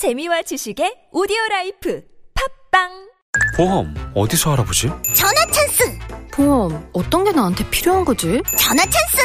재미와 0.00 0.40
지식의 0.40 1.12
오디오 1.12 1.36
라이프 1.50 2.00
팟빵 2.72 2.88
보험 3.54 3.94
어디서 4.14 4.54
알아보지? 4.54 4.88
전화 5.14 5.34
찬스! 5.52 5.98
보험 6.32 6.88
어떤 6.94 7.24
게 7.24 7.32
나한테 7.32 7.68
필요한 7.68 8.06
거지? 8.06 8.40
전화 8.56 8.82
찬스! 8.82 9.18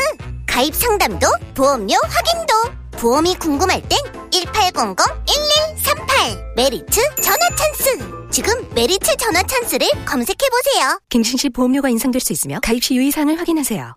가입 0.45 0.75
상담도 0.75 1.27
보험료 1.53 1.95
확인도 2.03 2.53
보험이 2.99 3.35
궁금할 3.35 3.81
땐 3.87 3.97
1800-1138 4.31 6.55
메리츠 6.57 6.99
전화 7.21 7.37
찬스! 7.55 8.29
지금 8.31 8.51
메리츠 8.75 9.15
전화 9.15 9.41
찬스를 9.43 9.87
검색해보세요. 10.03 10.99
갱신 11.07 11.37
시 11.37 11.47
보험료가 11.51 11.87
인상될 11.87 12.19
수 12.19 12.33
있으며 12.33 12.59
가입 12.61 12.83
시 12.83 12.97
유의사항을 12.97 13.39
확인하세요. 13.39 13.95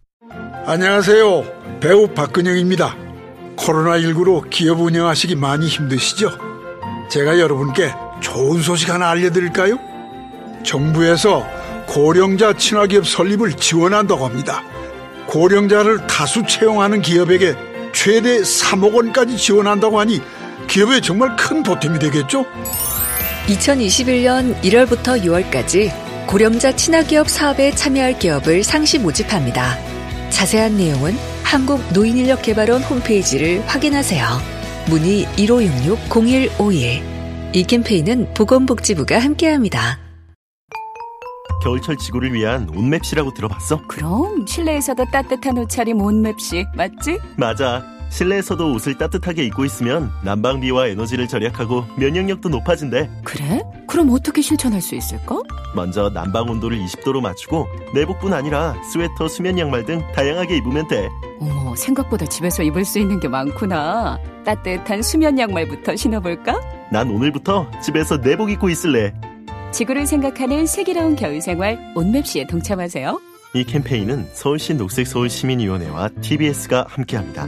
안녕하세요. 0.64 1.80
배우 1.80 2.06
박근영입니다. 2.06 2.96
코로나19로 3.56 4.48
기업 4.48 4.79
운영하시기 4.79 5.34
많이 5.34 5.66
힘드시죠? 5.66 6.46
제가 7.09 7.38
여러분께 7.38 7.93
좋은 8.20 8.62
소식 8.62 8.90
하나 8.90 9.08
알려드릴까요? 9.11 9.79
정부에서 10.62 11.46
고령자 11.86 12.53
친화기업 12.53 13.07
설립을 13.07 13.54
지원한다고 13.54 14.26
합니다. 14.26 14.62
고령자를 15.26 16.07
다수 16.07 16.43
채용하는 16.46 17.00
기업에게 17.00 17.54
최대 17.93 18.40
3억 18.40 18.94
원까지 18.94 19.36
지원한다고 19.36 19.98
하니 20.00 20.21
기업에 20.68 21.00
정말 21.00 21.34
큰 21.36 21.62
보탬이 21.62 21.98
되겠죠? 21.98 22.44
2021년 23.46 24.61
1월부터 24.61 25.22
6월까지 25.25 25.90
고령자 26.26 26.76
친화기업 26.76 27.31
사업에 27.31 27.70
참여할 27.70 28.18
기업을 28.18 28.62
상시 28.62 28.98
모집합니다. 28.98 29.79
자세한 30.29 30.76
내용은 30.76 31.17
한국노인인력개발원 31.43 32.83
홈페이지를 32.83 33.62
확인하세요. 33.67 34.58
문의 34.88 35.24
1566-0151. 35.36 37.55
이 37.55 37.62
캠페인은 37.64 38.33
보건복지부가 38.34 39.19
함께합니다. 39.19 39.98
겨울철 41.62 41.97
지구를 41.97 42.33
위한 42.33 42.69
온맵시라고 42.75 43.34
들어봤어? 43.34 43.83
그럼 43.89 44.47
실내에서도 44.47 45.05
따뜻한 45.12 45.58
옷차림 45.58 46.00
온맵시 46.00 46.64
맞지? 46.75 47.19
맞아. 47.36 47.83
실내에서도 48.11 48.73
옷을 48.73 48.97
따뜻하게 48.97 49.45
입고 49.45 49.64
있으면 49.64 50.11
난방비와 50.25 50.89
에너지를 50.89 51.28
절약하고 51.28 51.84
면역력도 51.97 52.48
높아진대. 52.48 53.09
그래? 53.25 53.62
그럼 53.87 54.11
어떻게 54.11 54.41
실천할 54.41 54.81
수 54.81 54.95
있을까? 54.95 55.41
먼저 55.75 56.11
난방 56.11 56.48
온도를 56.48 56.79
20도로 56.79 57.20
맞추고 57.20 57.67
내복뿐 57.95 58.33
아니라 58.33 58.75
스웨터, 58.92 59.29
수면 59.29 59.59
양말 59.59 59.84
등 59.84 60.03
다양하게 60.14 60.56
입으면 60.59 60.89
돼. 60.89 61.09
어머, 61.41 61.75
생각보다 61.77 62.27
집에서 62.27 62.62
입을 62.62 62.84
수 62.84 62.98
있는 62.98 63.20
게 63.20 63.29
많구나. 63.29 64.19
따뜻한 64.45 65.03
수면 65.03 65.39
양말부터 65.39 65.97
신어볼까? 65.97 66.59
난 66.91 67.11
오늘부터 67.11 67.70
집에서 67.83 68.17
내복 68.19 68.51
입고 68.51 68.69
있을래. 68.70 69.12
지구를 69.70 70.06
생각하는 70.06 70.67
슬기로운 70.67 71.14
겨울 71.14 71.41
생활 71.41 71.79
온맵시에 71.95 72.47
동참하세요. 72.47 73.20
이 73.55 73.65
캠페인은 73.65 74.29
서울시 74.33 74.75
녹색서울 74.75 75.31
시민위원회와 75.31 76.11
TBS가 76.21 76.85
함께합니다. 76.89 77.47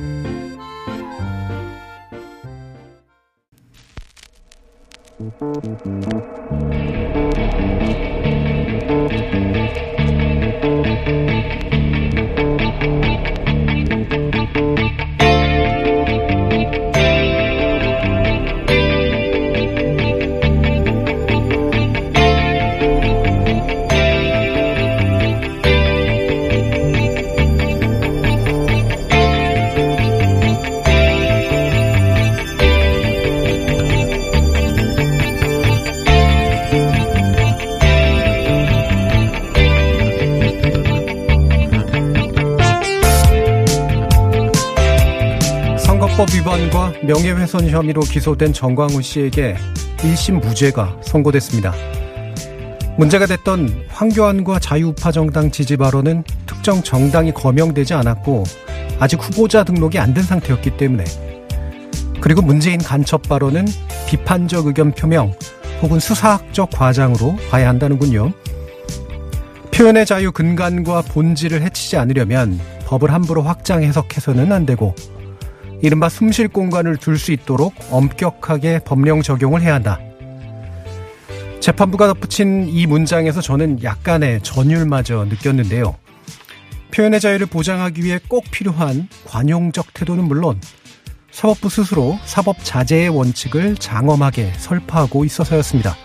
명예훼손 47.11 47.69
혐의로 47.71 48.03
기소된 48.03 48.53
정광훈 48.53 49.03
씨에게 49.03 49.57
1심 49.97 50.41
무죄가 50.41 50.97
선고됐습니다. 51.03 51.75
문제가 52.97 53.27
됐던 53.27 53.87
황교안과 53.89 54.61
자유우파 54.61 55.11
정당 55.11 55.51
지지 55.51 55.77
발언은 55.77 56.23
특정 56.47 56.81
정당이 56.85 57.35
거명되지 57.35 57.95
않았고 57.95 58.45
아직 59.01 59.21
후보자 59.21 59.65
등록이 59.65 59.99
안 59.99 60.15
된 60.15 60.23
상태였기 60.23 60.77
때문에 60.77 61.03
그리고 62.21 62.43
문재인 62.43 62.79
간첩 62.79 63.23
발언은 63.29 63.67
비판적 64.07 64.69
의견 64.69 64.93
표명 64.93 65.33
혹은 65.83 65.99
수사학적 65.99 66.71
과장으로 66.71 67.37
봐야 67.51 67.71
한다는군요. 67.71 68.33
표현의 69.73 70.07
자유 70.07 70.31
근간과 70.31 71.03
본질을 71.03 71.63
해치지 71.63 71.97
않으려면 71.97 72.61
법을 72.87 73.13
함부로 73.13 73.43
확장 73.43 73.83
해석해서는 73.83 74.53
안 74.53 74.65
되고 74.65 74.95
이른바 75.83 76.09
숨쉴 76.09 76.49
공간을 76.49 76.97
둘 76.99 77.19
수 77.19 77.33
있도록 77.33 77.75
엄격하게 77.91 78.81
법령 78.81 79.23
적용을 79.23 79.63
해야 79.63 79.75
한다. 79.75 79.99
재판부가 81.61 82.07
덧붙인 82.07 82.69
이 82.69 82.87
문장에서 82.87 83.41
저는 83.41 83.83
약간의 83.83 84.43
전율마저 84.43 85.27
느꼈는데요. 85.27 85.97
표현의 86.93 87.21
자유를 87.21 87.47
보장하기 87.47 88.03
위해 88.03 88.19
꼭 88.27 88.45
필요한 88.51 89.09
관용적 89.27 89.95
태도는 89.95 90.25
물론 90.25 90.61
사법부 91.31 91.69
스스로 91.69 92.19
사법 92.25 92.57
자제의 92.65 93.11
원칙을 93.11 93.77
장엄하게 93.77 94.53
설파하고 94.57 95.25
있어서였습니다. 95.25 95.97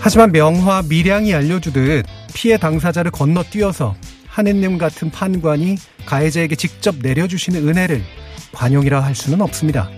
하지만 0.00 0.32
명화 0.32 0.82
미량이 0.88 1.34
알려주듯 1.34 2.06
피해 2.34 2.56
당사자를 2.56 3.10
건너뛰어서 3.10 3.94
하느님 4.30 4.78
같은 4.78 5.10
판관이 5.10 5.76
가해자에게 6.06 6.54
직접 6.54 6.94
내려주시는 7.02 7.68
은혜를 7.68 8.00
관용이라 8.52 9.00
할 9.00 9.14
수는 9.14 9.40
없습니다. 9.40 9.90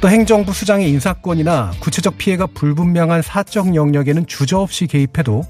또 0.00 0.08
행정부 0.08 0.52
수장의 0.52 0.88
인사권이나 0.90 1.72
구체적 1.80 2.18
피해가 2.18 2.46
불분명한 2.48 3.22
사적 3.22 3.74
영역에는 3.74 4.26
주저없이 4.26 4.86
개입해도 4.86 5.42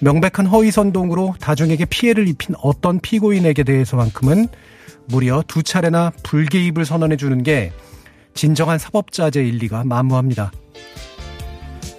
명백한 0.00 0.46
허위 0.46 0.70
선동으로 0.70 1.34
다중에게 1.40 1.84
피해를 1.84 2.26
입힌 2.26 2.54
어떤 2.60 2.98
피고인에게 3.00 3.62
대해서만큼은 3.64 4.48
무려 5.06 5.42
두 5.46 5.62
차례나 5.62 6.12
불개입을 6.22 6.84
선언해 6.84 7.16
주는 7.16 7.42
게 7.42 7.72
진정한 8.34 8.78
사법자재 8.78 9.44
일리가 9.44 9.84
만무합니다. 9.84 10.52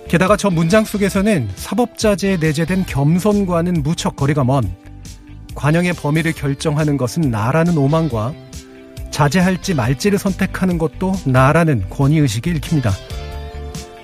게다가 0.09 0.35
저 0.35 0.49
문장 0.49 0.85
속에서는 0.85 1.49
사법자재에 1.53 2.37
내재된 2.37 2.87
겸손과는 2.87 3.83
무척 3.83 4.15
거리가 4.15 4.43
먼 4.43 4.63
관영의 5.53 5.93
범위를 5.93 6.33
결정하는 6.33 6.97
것은 6.97 7.29
나라는 7.29 7.77
오만과 7.77 8.33
자제할지 9.11 9.75
말지를 9.75 10.17
선택하는 10.17 10.79
것도 10.79 11.13
나라는 11.25 11.87
권위의식이 11.91 12.49
읽힙니다. 12.49 12.91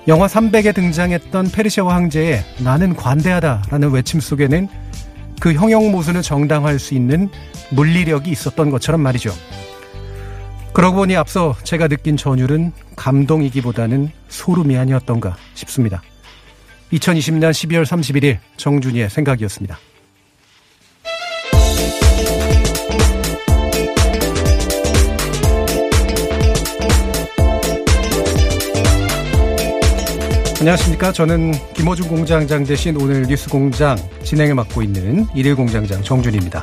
영화 0.06 0.28
300에 0.28 0.72
등장했던 0.76 1.50
페르시아 1.50 1.86
황제의 1.88 2.44
나는 2.60 2.94
관대하다라는 2.94 3.90
외침 3.90 4.20
속에는 4.20 4.68
그 5.40 5.54
형용 5.54 5.90
모순을 5.90 6.22
정당화할 6.22 6.78
수 6.78 6.94
있는 6.94 7.28
물리력이 7.70 8.30
있었던 8.30 8.70
것처럼 8.70 9.00
말이죠. 9.00 9.32
그러고 10.76 10.96
보니 10.96 11.16
앞서 11.16 11.56
제가 11.64 11.88
느낀 11.88 12.18
전율은 12.18 12.70
감동이기보다는 12.96 14.10
소름이 14.28 14.76
아니었던가 14.76 15.34
싶습니다. 15.54 16.02
2020년 16.92 17.50
12월 17.50 17.86
31일 17.86 18.36
정준이의 18.58 19.08
생각이었습니다. 19.08 19.78
안녕하십니까. 30.60 31.10
저는 31.12 31.52
김호중 31.72 32.06
공장장 32.06 32.64
대신 32.64 33.00
오늘 33.00 33.22
뉴스 33.22 33.48
공장 33.48 33.96
진행을 34.24 34.54
맡고 34.54 34.82
있는 34.82 35.26
일일 35.34 35.56
공장장 35.56 36.02
정준입니다. 36.02 36.62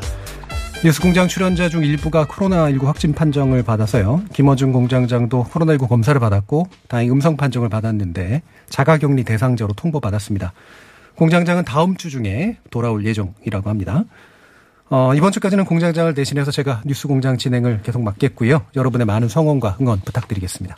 뉴스 0.83 0.99
공장 0.99 1.29
출연자 1.29 1.69
중 1.69 1.85
일부가 1.85 2.25
코로나19 2.25 2.83
확진 2.83 3.13
판정을 3.13 3.63
받아서요. 3.63 4.21
김어준 4.33 4.73
공장장도 4.73 5.45
코로나19 5.45 5.87
검사를 5.87 6.19
받았고 6.19 6.67
다행히 6.89 7.09
음성 7.09 7.37
판정을 7.37 7.69
받았는데 7.69 8.41
자가격리 8.67 9.23
대상자로 9.23 9.71
통보받았습니다. 9.75 10.51
공장장은 11.15 11.63
다음 11.63 11.95
주 11.95 12.09
중에 12.09 12.57
돌아올 12.69 13.05
예정이라고 13.05 13.69
합니다. 13.69 14.03
어, 14.89 15.13
이번 15.15 15.31
주까지는 15.31 15.63
공장장을 15.63 16.13
대신해서 16.15 16.51
제가 16.51 16.81
뉴스 16.85 17.07
공장 17.07 17.37
진행을 17.37 17.81
계속 17.83 18.03
맡겠고요. 18.03 18.65
여러분의 18.75 19.07
많은 19.07 19.29
성원과 19.29 19.77
응원 19.79 20.01
부탁드리겠습니다. 20.01 20.75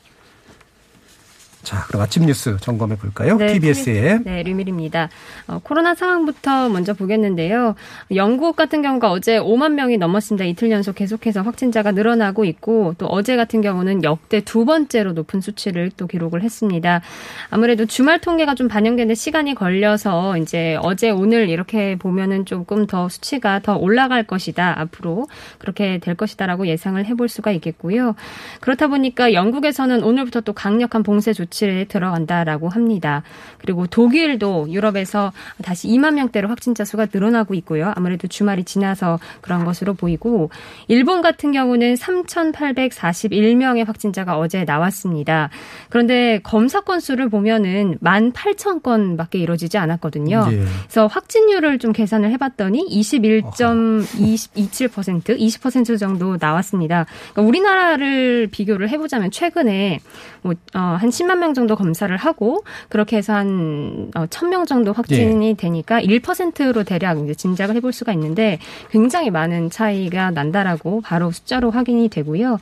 자, 1.65 1.83
그럼 1.87 2.03
아침 2.03 2.27
뉴스 2.27 2.55
점검해 2.61 2.95
볼까요? 2.97 3.37
네, 3.37 3.53
TBS의 3.53 4.21
네, 4.23 4.43
류밀입니다. 4.43 5.09
어, 5.47 5.59
코로나 5.63 5.95
상황부터 5.95 6.69
먼저 6.69 6.93
보겠는데요. 6.93 7.73
영국 8.13 8.55
같은 8.55 8.83
경우가 8.83 9.09
어제 9.09 9.39
5만 9.39 9.71
명이 9.71 9.97
넘었습니다. 9.97 10.45
이틀 10.45 10.69
연속 10.69 10.93
계속해서 10.93 11.41
확진자가 11.41 11.91
늘어나고 11.91 12.45
있고 12.45 12.93
또 12.99 13.07
어제 13.07 13.35
같은 13.35 13.61
경우는 13.61 14.03
역대 14.03 14.41
두 14.41 14.63
번째로 14.63 15.13
높은 15.13 15.41
수치를 15.41 15.89
또 15.97 16.05
기록을 16.05 16.43
했습니다. 16.43 17.01
아무래도 17.49 17.87
주말 17.87 18.19
통계가 18.19 18.53
좀 18.53 18.67
반영되는 18.67 19.15
시간이 19.15 19.55
걸려서 19.55 20.37
이제 20.37 20.77
어제 20.83 21.09
오늘 21.09 21.49
이렇게 21.49 21.95
보면은 21.95 22.45
조금 22.45 22.85
더 22.85 23.09
수치가 23.09 23.57
더 23.59 23.75
올라갈 23.75 24.21
것이다. 24.21 24.79
앞으로 24.81 25.27
그렇게 25.57 25.97
될 25.97 26.13
것이다라고 26.13 26.67
예상을 26.67 27.03
해볼 27.03 27.27
수가 27.27 27.49
있겠고요. 27.53 28.13
그렇다 28.59 28.85
보니까 28.85 29.33
영국에서는 29.33 30.03
오늘부터 30.03 30.41
또 30.41 30.53
강력한 30.53 31.01
봉쇄 31.01 31.33
조치 31.33 31.54
조치에 31.55 31.85
들어간다라고 31.85 32.67
합니다. 32.69 33.23
그리고 33.57 33.87
독일도 33.87 34.67
유럽에서 34.69 35.33
다시 35.63 35.87
2만 35.87 36.13
명대로 36.15 36.49
확진자 36.49 36.83
수가 36.83 37.07
늘어나고 37.11 37.53
있고요. 37.55 37.93
아무래도 37.95 38.27
주말이 38.27 38.65
지나서 38.65 39.19
그런 39.41 39.63
것으로 39.63 39.93
보이고 39.93 40.49
일본 40.87 41.21
같은 41.21 41.53
경우는 41.53 41.93
3,841명의 41.95 43.85
확진자가 43.85 44.37
어제 44.37 44.65
나왔습니다. 44.65 45.49
그런데 45.89 46.39
검사 46.43 46.81
건수를 46.81 47.29
보면은 47.29 47.97
18,000건밖에 48.03 49.35
이루어지지 49.35 49.77
않았거든요. 49.77 50.49
예. 50.51 50.65
그래서 50.83 51.07
확진율을 51.07 51.79
좀 51.79 51.93
계산을 51.93 52.31
해봤더니 52.31 52.85
21.27% 52.89 55.37
20% 55.37 55.99
정도 55.99 56.37
나왔습니다. 56.39 57.05
그러니까 57.31 57.47
우리나라를 57.47 58.47
비교를 58.51 58.89
해보자면 58.89 59.31
최근에 59.31 59.99
뭐한 60.41 60.57
어, 60.73 60.97
10만 60.99 61.37
명 61.37 61.44
정도 61.53 61.75
검사를 61.75 62.15
하고 62.15 62.63
그렇게 62.89 63.17
해서 63.17 63.33
한 63.33 64.11
어, 64.15 64.25
1000명 64.25 64.67
정도 64.67 64.93
확진이 64.93 65.49
예. 65.49 65.53
되니까 65.53 66.01
1%로 66.01 66.83
대략 66.83 67.19
이제 67.19 67.33
짐작을 67.33 67.75
해볼 67.75 67.93
수가 67.93 68.13
있는데 68.13 68.59
굉장히 68.91 69.29
많은 69.29 69.69
차이가 69.69 70.31
난다라고 70.31 71.01
바로 71.01 71.31
숫자로 71.31 71.71
확인이 71.71 72.09
되고요. 72.09 72.59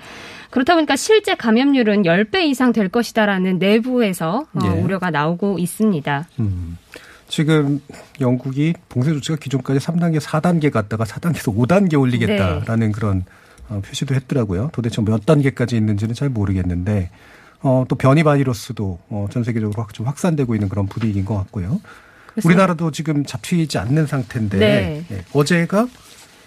그렇다 0.49 0.75
보니까 0.75 0.95
실제 0.95 1.35
감염률은 1.35 2.03
10배 2.03 2.43
이상 2.43 2.73
될 2.73 2.89
것이다라는 2.89 3.57
내부에서 3.57 4.45
어, 4.53 4.59
예. 4.65 4.69
우려가 4.69 5.09
나오고 5.09 5.57
있습니다. 5.59 6.27
음. 6.39 6.77
지금 7.27 7.81
영국이 8.21 8.73
봉쇄 8.89 9.11
조치가 9.13 9.37
기존까지 9.37 9.79
3단계, 9.79 10.19
4단계 10.19 10.71
갔다가 10.71 11.03
4단계에서 11.03 11.55
5단계 11.55 11.99
올리겠다라는 11.99 12.87
네. 12.87 12.91
그런 12.91 13.25
어, 13.69 13.81
표시도 13.83 14.13
했더라고요. 14.13 14.69
도대체 14.73 15.01
몇 15.01 15.25
단계까지 15.25 15.75
있는지는 15.75 16.13
잘 16.13 16.29
모르겠는데 16.29 17.09
어, 17.63 17.85
또 17.87 17.95
변이 17.95 18.23
바이러스도 18.23 18.99
어, 19.09 19.27
전 19.31 19.43
세계적으로 19.43 19.81
확, 19.81 19.93
좀 19.93 20.05
확산되고 20.05 20.53
있는 20.53 20.69
그런 20.69 20.87
분위기인 20.87 21.25
것 21.25 21.35
같고요. 21.35 21.79
우리나라도 22.43 22.91
지금 22.91 23.25
잡히지 23.25 23.77
않는 23.77 24.07
상태인데 24.07 24.57
네. 24.57 25.05
네. 25.07 25.25
어제가 25.33 25.87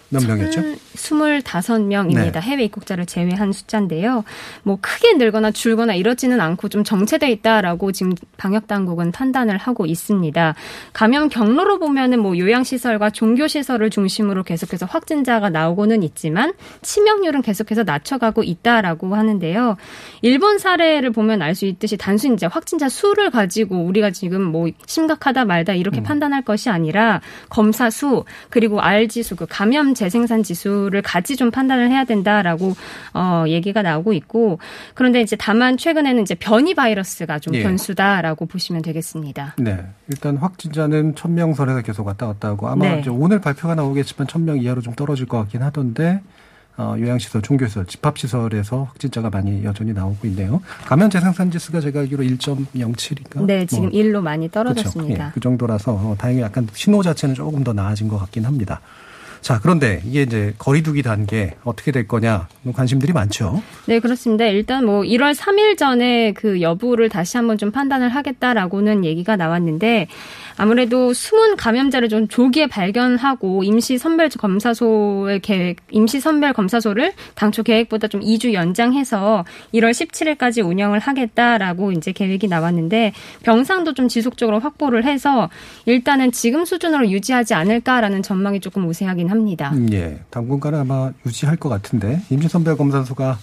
몇 0.08 0.25
명이었죠? 0.25 0.62
25명입니다. 0.94 2.32
네. 2.32 2.41
해외 2.41 2.64
입국자를 2.64 3.06
제외한 3.06 3.53
숫자인데요. 3.53 4.25
뭐 4.62 4.79
크게 4.81 5.14
늘거나 5.14 5.50
줄거나 5.50 5.94
이러지는 5.94 6.41
않고 6.41 6.69
좀 6.69 6.85
정체돼 6.85 7.31
있다라고 7.32 7.93
지금 7.93 8.12
방역 8.37 8.67
당국은 8.67 9.11
판단을 9.12 9.58
하고 9.58 9.87
있습니다. 9.87 10.55
감염 10.93 11.29
경로로 11.29 11.79
보면은 11.79 12.20
뭐 12.20 12.38
요양 12.38 12.62
시설과 12.62 13.11
종교 13.11 13.49
시설을 13.49 13.91
중심으로 13.91 14.44
계속해서 14.44 14.87
확진자가 14.87 15.50
나오고는 15.50 16.03
있지만 16.05 16.55
치명률은 16.82 17.43
계속해서 17.43 17.82
낮춰가고 17.82 18.44
있다라고 18.44 19.14
하는데요. 19.14 19.76
일본 20.23 20.59
사례를 20.59 21.11
보면 21.11 21.43
알 21.43 21.56
수 21.56 21.64
있듯이 21.64 21.97
단순히 21.97 22.35
이제 22.35 22.47
확진자 22.47 22.88
수를 22.88 23.31
가지고 23.31 23.79
우리가 23.79 24.11
지금 24.12 24.43
뭐 24.43 24.69
심각하다 24.87 25.47
말다 25.47 25.73
이렇게 25.73 26.00
음. 26.00 26.02
판단할 26.05 26.43
것이 26.43 26.69
아니라 26.69 27.20
검사 27.49 27.91
수 27.91 28.25
그리고 28.50 28.81
R 28.81 29.09
지수 29.09 29.35
그 29.35 29.47
감염 29.49 29.95
재생산 29.96 30.44
지수를 30.44 31.02
같이 31.02 31.34
좀 31.34 31.50
판단을 31.50 31.90
해야 31.90 32.04
된다라고 32.04 32.75
어 33.14 33.44
얘기가 33.48 33.82
나오고 33.82 34.12
있고 34.12 34.60
그런데 34.94 35.20
이제 35.20 35.34
다만 35.37 35.76
최근에는 35.76 36.22
이제 36.22 36.37
변이 36.37 36.75
바이러스가 36.75 37.40
좀 37.40 37.54
예. 37.54 37.62
변수다라고 37.62 38.46
보시면 38.46 38.82
되겠습니다. 38.82 39.56
네. 39.58 39.84
일단 40.08 40.37
확진자는 40.37 41.14
1000명 41.14 41.54
선에서 41.54 41.82
계속 41.82 42.06
왔다 42.06 42.26
갔다 42.28 42.48
하고 42.48 42.69
아마 42.69 42.87
네. 42.88 43.00
이제 43.00 43.10
오늘 43.10 43.40
발표가 43.40 43.75
나오겠지만 43.75 44.28
1000명 44.28 44.62
이하로 44.62 44.82
좀 44.82 44.94
떨어질 44.94 45.26
것 45.26 45.38
같긴 45.38 45.62
하던데 45.62 46.20
어, 46.78 46.94
요양시설, 46.99 47.40
종교시설, 47.40 47.87
집합시설에서 47.87 48.84
확진자가 48.84 49.31
많이 49.31 49.64
여전히 49.64 49.94
나오고 49.94 50.26
있네요. 50.28 50.60
감염 50.84 51.08
재생산 51.08 51.50
지수가 51.50 51.81
제가 51.81 52.00
알기로 52.00 52.22
1.07인가? 52.22 53.46
네, 53.46 53.64
지금 53.64 53.84
뭐. 53.84 53.92
1로 53.92 54.20
많이 54.20 54.50
떨어졌습니다. 54.50 55.14
그렇죠. 55.14 55.28
예, 55.28 55.31
그 55.32 55.40
정도라서 55.40 55.92
어, 55.92 56.14
다행히 56.19 56.42
약간 56.42 56.69
신호 56.75 57.02
자체는 57.02 57.34
조금 57.34 57.64
더 57.64 57.72
나아진 57.72 58.08
것 58.08 58.19
같긴 58.19 58.44
합니다. 58.44 58.81
자, 59.41 59.61
그런데 59.62 60.03
이게 60.05 60.23
이제 60.23 60.55
거리두기 60.59 61.03
단계 61.03 61.55
어떻게 61.65 61.93
될 61.93 62.09
거냐 62.09 62.49
관심들이 62.75 63.12
많죠. 63.12 63.62
네, 63.87 64.00
그렇습니다. 64.00 64.44
일단 64.47 64.85
뭐 64.85 65.03
1월 65.03 65.35
3일 65.35 65.79
전에 65.79 66.33
그 66.33 66.61
여부를 66.61 67.09
다시 67.09 67.37
한번 67.37 67.59
좀 67.59 67.71
판단을 67.71 68.09
하겠다라고는 68.09 69.05
얘기가 69.05 69.37
나왔는데 69.37 70.09
아무래도 70.56 71.12
숨은 71.12 71.56
감염자를 71.56 72.09
좀 72.09 72.29
조기에 72.29 72.67
발견하고 72.67 73.62
임시 73.62 73.99
선별 73.99 74.29
검사소의 74.31 75.41
계획, 75.41 75.77
임시 75.91 76.19
선별 76.19 76.53
검사소를 76.53 77.12
당초 77.35 77.62
계획보다 77.62 78.09
좀 78.09 78.23
2주 78.23 78.55
연장해서 78.55 79.44
1월 79.75 79.91
17일까지 79.91 80.67
운영을 80.67 80.99
하겠다라고 80.99 81.93
이제 81.93 82.12
계획이 82.12 82.49
나왔는데 82.49 83.12
병상도 83.43 83.94
좀 83.94 84.09
지속적으로 84.09 84.59
확보를 84.59 85.05
해서 85.05 85.50
일단은 85.85 86.33
지금 86.33 86.65
수준으로 86.65 87.11
유지하지 87.11 87.55
않을까라는 87.55 88.23
전망이 88.23 88.61
조금 88.61 88.88
우세하긴 88.88 89.25
합니다. 89.31 89.70
음, 89.73 89.93
예. 89.93 90.20
당분간은 90.31 90.78
아마 90.81 91.12
유지할 91.25 91.56
것 91.56 91.69
같은데 91.69 92.20
임시 92.31 92.49
선별 92.49 92.76
검사소가 92.76 93.38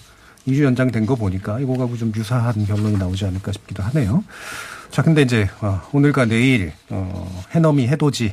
2주 0.46 0.62
연장된 0.64 1.06
거 1.06 1.14
보니까 1.14 1.58
이거하고 1.60 1.96
좀 1.96 2.12
유사한 2.14 2.66
결론이 2.66 2.98
나오지 2.98 3.24
않을까 3.24 3.52
싶기도 3.52 3.82
하네요. 3.84 4.22
자, 4.90 5.02
근데 5.02 5.22
이제 5.22 5.48
어, 5.60 5.80
오늘과 5.92 6.26
내일 6.26 6.72
어, 6.90 7.42
해넘이 7.54 7.88
해돋이 7.88 8.32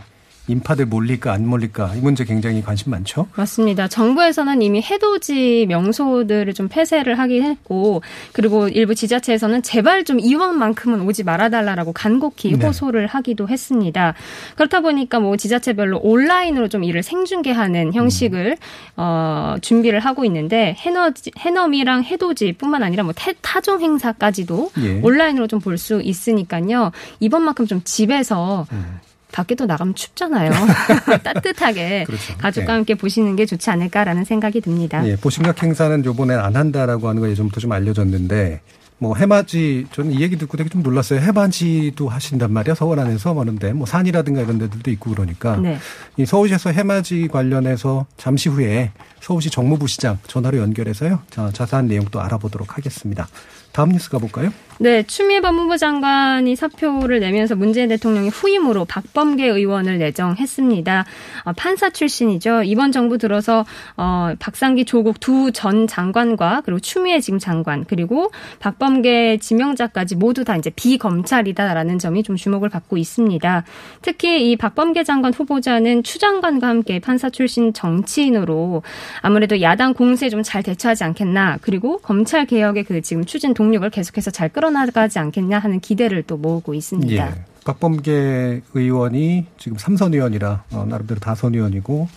인파들 0.52 0.86
몰릴까 0.88 1.32
안 1.32 1.48
몰릴까 1.48 1.96
이 1.96 2.00
문제 2.00 2.26
굉장히 2.26 2.62
관심 2.62 2.92
많죠. 2.92 3.28
맞습니다. 3.36 3.88
정부에서는 3.88 4.62
이미 4.62 4.82
해돋이 4.82 5.66
명소들을 5.68 6.54
좀 6.54 6.68
폐쇄를 6.68 7.18
하긴 7.18 7.44
했고 7.44 8.02
그리고 8.34 8.68
일부 8.68 8.94
지자체에서는 8.94 9.64
제발 9.64 10.04
좀 10.04 10.20
이왕만큼은 10.20 11.02
오지 11.02 11.24
말아달라라고 11.24 11.94
간곡히 11.94 12.58
네. 12.58 12.66
호소를 12.66 13.08
하기도 13.08 13.48
했습니다. 13.48 14.14
그렇다 14.56 14.82
보니까 14.82 15.20
뭐 15.22 15.38
지자체별로 15.38 16.00
온라인으로 16.00 16.68
좀 16.68 16.84
이를 16.84 17.02
생중계하는 17.02 17.94
형식을 17.94 18.52
음. 18.52 18.56
어, 18.98 19.56
준비를 19.62 20.00
하고 20.00 20.26
있는데 20.26 20.76
해너지, 20.80 21.32
해넘이랑 21.40 22.04
해돋이뿐만 22.04 22.84
아니라 22.84 23.04
뭐 23.04 23.14
타종 23.42 23.80
행사까지도 23.82 24.72
예. 24.82 25.00
온라인으로 25.02 25.48
좀 25.48 25.62
볼 25.62 25.78
수 25.78 26.02
있으니까요. 26.02 26.92
이번만큼 27.20 27.66
좀 27.68 27.82
집에서 27.84 28.66
음. 28.72 29.00
밖에도 29.32 29.66
나가면 29.66 29.96
춥잖아요. 29.96 30.52
따뜻하게 31.24 32.04
그렇죠. 32.06 32.38
가족과 32.38 32.68
네. 32.68 32.74
함께 32.74 32.96
보시는 32.96 33.36
게 33.36 33.46
좋지 33.46 33.70
않을까라는 33.70 34.26
생각이 34.26 34.62
듭니다. 34.62 35.06
예, 35.08 35.16
보심각 35.16 35.62
행사는 35.64 36.04
요번에 36.06 36.36
안 36.36 36.56
한다라고 36.56 37.08
하는 37.08 37.22
거 37.22 37.30
예전부터 37.30 37.60
좀 37.60 37.72
알려졌는데 37.72 38.62
뭐 39.02 39.16
해맞이 39.16 39.88
저는 39.92 40.12
이 40.12 40.22
얘기 40.22 40.38
듣고 40.38 40.58
되게 40.58 40.70
좀 40.70 40.84
놀랐어요. 40.84 41.20
해맞이도 41.22 42.08
하신단 42.08 42.54
말이야 42.54 42.76
서울 42.76 43.00
안에서 43.00 43.38
하는데 43.38 43.74
뭐 43.74 43.88
산이라든가 43.88 44.42
이런 44.42 44.60
데들도 44.60 44.92
있고 44.92 45.10
그러니까 45.10 45.58
네. 45.58 45.80
이 46.18 46.26
서울시에서 46.28 46.70
해맞이 46.70 47.28
관련해서 47.28 48.06
잠시 48.18 48.48
후에 48.50 48.92
서울시 49.20 49.50
정무부시장 49.50 50.20
전화로 50.28 50.60
연결해서요. 50.60 51.20
자, 51.32 51.50
자세한 51.52 51.88
내용 51.88 52.06
또 52.12 52.22
알아보도록 52.22 52.78
하겠습니다. 52.78 53.28
다음 53.72 53.90
뉴스 53.90 54.08
가볼까요? 54.12 54.52
네, 54.84 55.04
추미애 55.04 55.42
법무부 55.42 55.78
장관이 55.78 56.56
사표를 56.56 57.20
내면서 57.20 57.56
문재인 57.56 57.90
대통령이 57.90 58.30
후임으로 58.30 58.86
박범계 58.86 59.46
의원을 59.46 60.00
내정했습니다. 60.00 61.06
어, 61.44 61.54
판사 61.54 61.92
출신이죠. 61.92 62.64
이번 62.64 62.92
정부 62.92 63.20
들어서 63.20 63.64
어, 63.96 64.34
박상기 64.40 64.86
조국 64.86 65.20
두 65.20 65.52
전 65.52 65.86
장관과 65.86 66.64
그리고 66.66 66.80
추미애 66.80 67.20
지금 67.20 67.38
장관 67.38 67.86
그리고 67.86 68.32
박범계 68.58 69.38
지명자까지 69.38 70.16
모두 70.16 70.44
다 70.44 70.56
이제 70.56 70.72
비검찰이다라는 70.76 72.00
점이 72.00 72.24
좀 72.24 72.36
주목을 72.36 72.70
받고 72.70 72.98
있습니다. 72.98 73.64
특히 74.02 74.50
이 74.50 74.56
박범계 74.56 75.04
장관 75.04 75.32
후보자는 75.32 76.02
추 76.02 76.18
장관과 76.18 76.68
함께 76.68 76.98
판사 76.98 77.30
출신 77.30 77.72
정치인으로 77.74 78.82
아무래도 79.22 79.62
야당 79.62 79.94
공세에 79.94 80.30
좀 80.30 80.42
잘 80.42 80.64
대처하지 80.64 81.04
않겠나 81.04 81.60
그리고 81.62 82.00
검찰 82.00 82.48
개혁의 82.48 82.84
그 82.86 83.02
지금 83.02 83.26
추진 83.26 83.54
동력을 83.54 83.88
계속해서 83.92 84.32
잘 84.32 84.50
끌어 84.50 84.71
나가지 84.72 85.20
않겠냐 85.20 85.60
하는 85.60 85.80
기대를 85.80 86.24
또 86.24 86.38
모으고 86.38 86.74
있습니다. 86.74 87.14
예. 87.14 87.46
박범계 87.66 88.62
의원이 88.74 89.46
지금 89.58 89.78
삼선 89.78 90.14
의원이라 90.14 90.64
어, 90.72 90.86
나름대로 90.90 91.20
다선 91.20 91.54
의원이고 91.54 92.08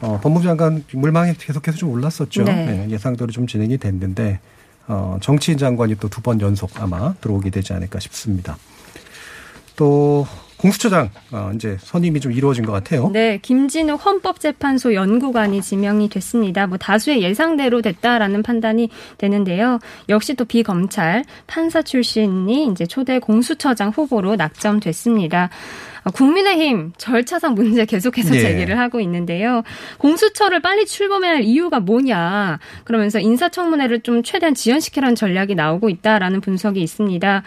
어, 0.00 0.20
법무부 0.22 0.44
장관 0.44 0.84
물망이 0.92 1.34
계속해서 1.34 1.78
좀 1.78 1.90
올랐었죠. 1.90 2.44
네. 2.44 2.66
네, 2.66 2.90
예상대로 2.90 3.30
좀 3.30 3.46
진행이 3.46 3.78
됐는데 3.78 4.40
어, 4.88 5.18
정치인 5.20 5.56
장관이 5.58 5.94
또 5.96 6.08
두 6.08 6.20
번 6.22 6.40
연속 6.40 6.70
아마 6.82 7.14
들어오게 7.20 7.50
되지 7.50 7.72
않을까 7.72 8.00
싶습니다. 8.00 8.56
또 9.76 10.26
공수처장 10.58 11.10
어, 11.32 11.50
이제 11.54 11.76
선임이 11.80 12.20
좀 12.20 12.32
이루어진 12.32 12.64
것 12.64 12.72
같아요. 12.72 13.10
네, 13.12 13.38
김진욱 13.42 14.04
헌법재판소 14.04 14.94
연구관이 14.94 15.60
지명이 15.62 16.08
됐습니다. 16.08 16.66
뭐 16.66 16.78
다수의 16.78 17.22
예상대로 17.22 17.82
됐다라는 17.82 18.42
판단이 18.42 18.88
되는데요. 19.18 19.78
역시 20.08 20.34
또 20.34 20.44
비검찰 20.44 21.24
판사 21.46 21.82
출신이 21.82 22.68
이제 22.68 22.86
초대 22.86 23.18
공수처장 23.18 23.90
후보로 23.90 24.36
낙점됐습니다. 24.36 25.50
어, 26.04 26.10
국민의힘 26.10 26.92
절차상 26.96 27.54
문제 27.54 27.84
계속해서 27.84 28.36
예. 28.36 28.40
제기를 28.40 28.78
하고 28.78 29.00
있는데요. 29.00 29.62
공수처를 29.98 30.62
빨리 30.62 30.86
출범해야 30.86 31.32
할 31.32 31.42
이유가 31.42 31.80
뭐냐. 31.80 32.60
그러면서 32.84 33.18
인사청문회를 33.18 34.00
좀 34.00 34.22
최대한 34.22 34.54
지연시키려는 34.54 35.16
전략이 35.16 35.54
나오고 35.56 35.90
있다라는 35.90 36.40
분석이 36.40 36.80
있습니다. 36.80 37.42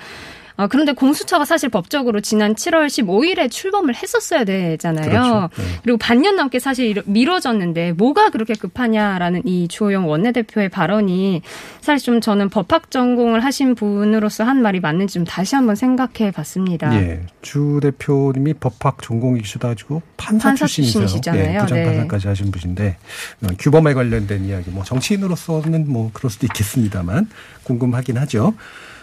어, 0.59 0.67
그런데 0.67 0.91
공수처가 0.91 1.45
사실 1.45 1.69
법적으로 1.69 2.19
지난 2.19 2.53
7월 2.53 2.87
15일에 2.87 3.49
출범을 3.49 3.95
했었어야 3.95 4.43
되잖아요. 4.43 5.09
그렇죠. 5.09 5.49
네. 5.55 5.79
그리고 5.83 5.97
반년 5.97 6.35
넘게 6.35 6.59
사실 6.59 7.01
미뤄졌는데 7.05 7.93
뭐가 7.93 8.29
그렇게 8.29 8.55
급하냐라는 8.55 9.43
이 9.45 9.69
주호영 9.69 10.09
원내대표의 10.09 10.67
발언이 10.67 11.43
사실 11.79 12.05
좀 12.05 12.19
저는 12.19 12.49
법학 12.49 12.91
전공을 12.91 13.41
하신 13.41 13.73
분으로서 13.73 14.43
한 14.43 14.61
말이 14.61 14.81
맞는지 14.81 15.13
좀 15.13 15.23
다시 15.23 15.55
한번 15.55 15.77
생각해 15.77 16.31
봤습니다. 16.31 16.93
예, 16.93 17.21
주 17.41 17.79
대표님이 17.81 18.55
법학 18.55 19.01
전공이시다 19.01 19.69
가지고 19.69 20.01
판사, 20.17 20.49
판사 20.49 20.65
출신이세요. 20.65 21.07
출신이시잖아요. 21.07 21.53
예, 21.53 21.57
부장 21.59 21.77
네. 21.77 21.85
판사까지 21.85 22.27
하신 22.27 22.51
분인데 22.51 22.97
어, 23.43 23.47
규범에 23.57 23.93
관련된 23.93 24.43
이야기, 24.43 24.71
뭐 24.71 24.83
정치인으로서는 24.83 25.85
뭐 25.87 26.11
그럴 26.13 26.29
수도 26.29 26.45
있겠습니다만 26.47 27.29
궁금하긴 27.63 28.17
하죠. 28.17 28.55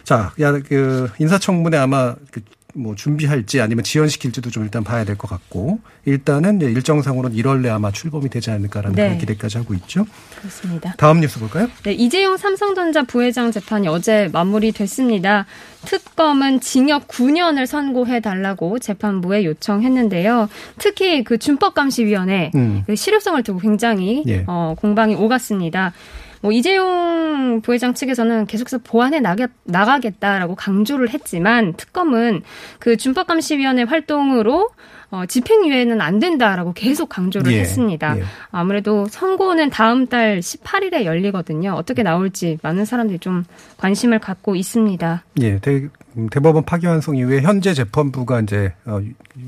자, 0.06 0.32
야, 0.40 0.52
그 0.52 1.10
인사청문회 1.18 1.76
아마 1.76 2.14
그 2.30 2.40
뭐 2.76 2.94
준비할지 2.94 3.60
아니면 3.60 3.84
지연시킬지도 3.84 4.50
좀 4.50 4.64
일단 4.64 4.84
봐야 4.84 5.04
될 5.04 5.16
것 5.16 5.28
같고 5.30 5.80
일단은 6.04 6.60
일정상으로는 6.60 7.34
1월 7.38 7.60
내 7.60 7.70
아마 7.70 7.90
출범이 7.90 8.28
되지 8.28 8.50
않을까라는 8.50 8.94
네. 8.94 9.04
그런 9.04 9.18
기대까지 9.18 9.56
하고 9.58 9.72
있죠. 9.75 10.04
그렇습니다. 10.38 10.94
다음 10.98 11.20
뉴스 11.20 11.40
볼까요? 11.40 11.68
네, 11.84 11.92
이재용 11.94 12.36
삼성전자 12.36 13.02
부회장 13.02 13.50
재판이 13.50 13.88
어제 13.88 14.28
마무리됐습니다. 14.32 15.46
특검은 15.86 16.60
징역 16.60 17.08
9년을 17.08 17.64
선고해 17.64 18.20
달라고 18.20 18.78
재판부에 18.78 19.44
요청했는데요. 19.44 20.48
특히 20.76 21.25
그 21.25 21.38
준법감시위원회 21.38 22.50
음. 22.54 22.82
그 22.86 22.94
실효성을 22.94 23.42
두고 23.42 23.60
굉장히 23.60 24.22
예. 24.26 24.44
어, 24.46 24.75
공방이 24.76 25.14
오갔습니다. 25.14 25.94
뭐 26.40 26.52
이재용 26.52 27.60
부회장 27.62 27.94
측에서는 27.94 28.46
계속해서 28.46 28.78
보완해 28.78 29.20
나가, 29.20 29.48
나가겠다라고 29.64 30.54
강조를 30.54 31.10
했지만 31.10 31.74
특검은 31.74 32.42
그 32.78 32.96
준법감시위원회 32.96 33.84
활동으로 33.84 34.68
어, 35.10 35.24
집행유예는 35.24 36.00
안 36.00 36.18
된다라고 36.18 36.72
계속 36.72 37.08
강조를 37.08 37.52
예, 37.52 37.60
했습니다. 37.60 38.18
예. 38.18 38.22
아무래도 38.50 39.06
선고는 39.08 39.70
다음 39.70 40.06
달 40.08 40.40
18일에 40.40 41.04
열리거든요. 41.04 41.72
어떻게 41.74 42.02
나올지 42.02 42.58
많은 42.62 42.84
사람들이 42.84 43.20
좀 43.20 43.44
관심을 43.76 44.18
갖고 44.18 44.56
있습니다. 44.56 45.24
예, 45.42 45.58
대, 45.60 45.88
음, 46.16 46.28
대법원 46.28 46.64
파기환송 46.64 47.16
이후에 47.16 47.42
현재 47.42 47.72
재판부가 47.72 48.40
이제 48.40 48.72
어, 48.84 49.00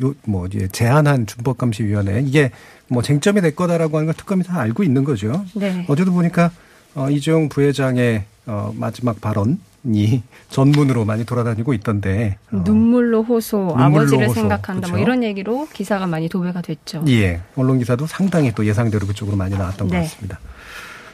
요, 0.02 0.14
뭐 0.26 0.46
이제 0.46 0.68
제한한 0.68 1.26
준법감시위원회 1.26 2.22
이게 2.24 2.52
뭐 2.88 3.02
쟁점이 3.02 3.40
될 3.40 3.56
거다라고 3.56 3.96
하는 3.96 4.06
걸 4.06 4.14
특검이 4.14 4.44
다 4.44 4.60
알고 4.60 4.84
있는 4.84 5.02
거죠. 5.02 5.44
네. 5.54 5.84
어제도 5.88 6.12
보니까 6.12 6.52
어, 6.98 7.10
이재용 7.10 7.48
부회장의 7.48 8.24
어, 8.46 8.72
마지막 8.76 9.20
발언이 9.20 9.58
전문으로 10.50 11.04
많이 11.04 11.24
돌아다니고 11.24 11.72
있던데. 11.74 12.36
어, 12.50 12.62
눈물로 12.64 13.22
호소, 13.22 13.56
눈물로 13.58 13.82
아버지를 13.84 14.24
호소, 14.28 14.34
생각한다. 14.34 14.88
뭐 14.88 14.96
그렇죠. 14.96 15.02
이런 15.02 15.22
얘기로 15.22 15.68
기사가 15.72 16.06
많이 16.08 16.28
도배가 16.28 16.62
됐죠. 16.62 17.04
예, 17.08 17.40
언론 17.54 17.78
기사도 17.78 18.06
상당히 18.06 18.52
또 18.52 18.66
예상대로 18.66 19.06
그쪽으로 19.06 19.36
많이 19.36 19.56
나왔던 19.56 19.88
것 19.88 19.94
네. 19.94 20.02
같습니다. 20.02 20.40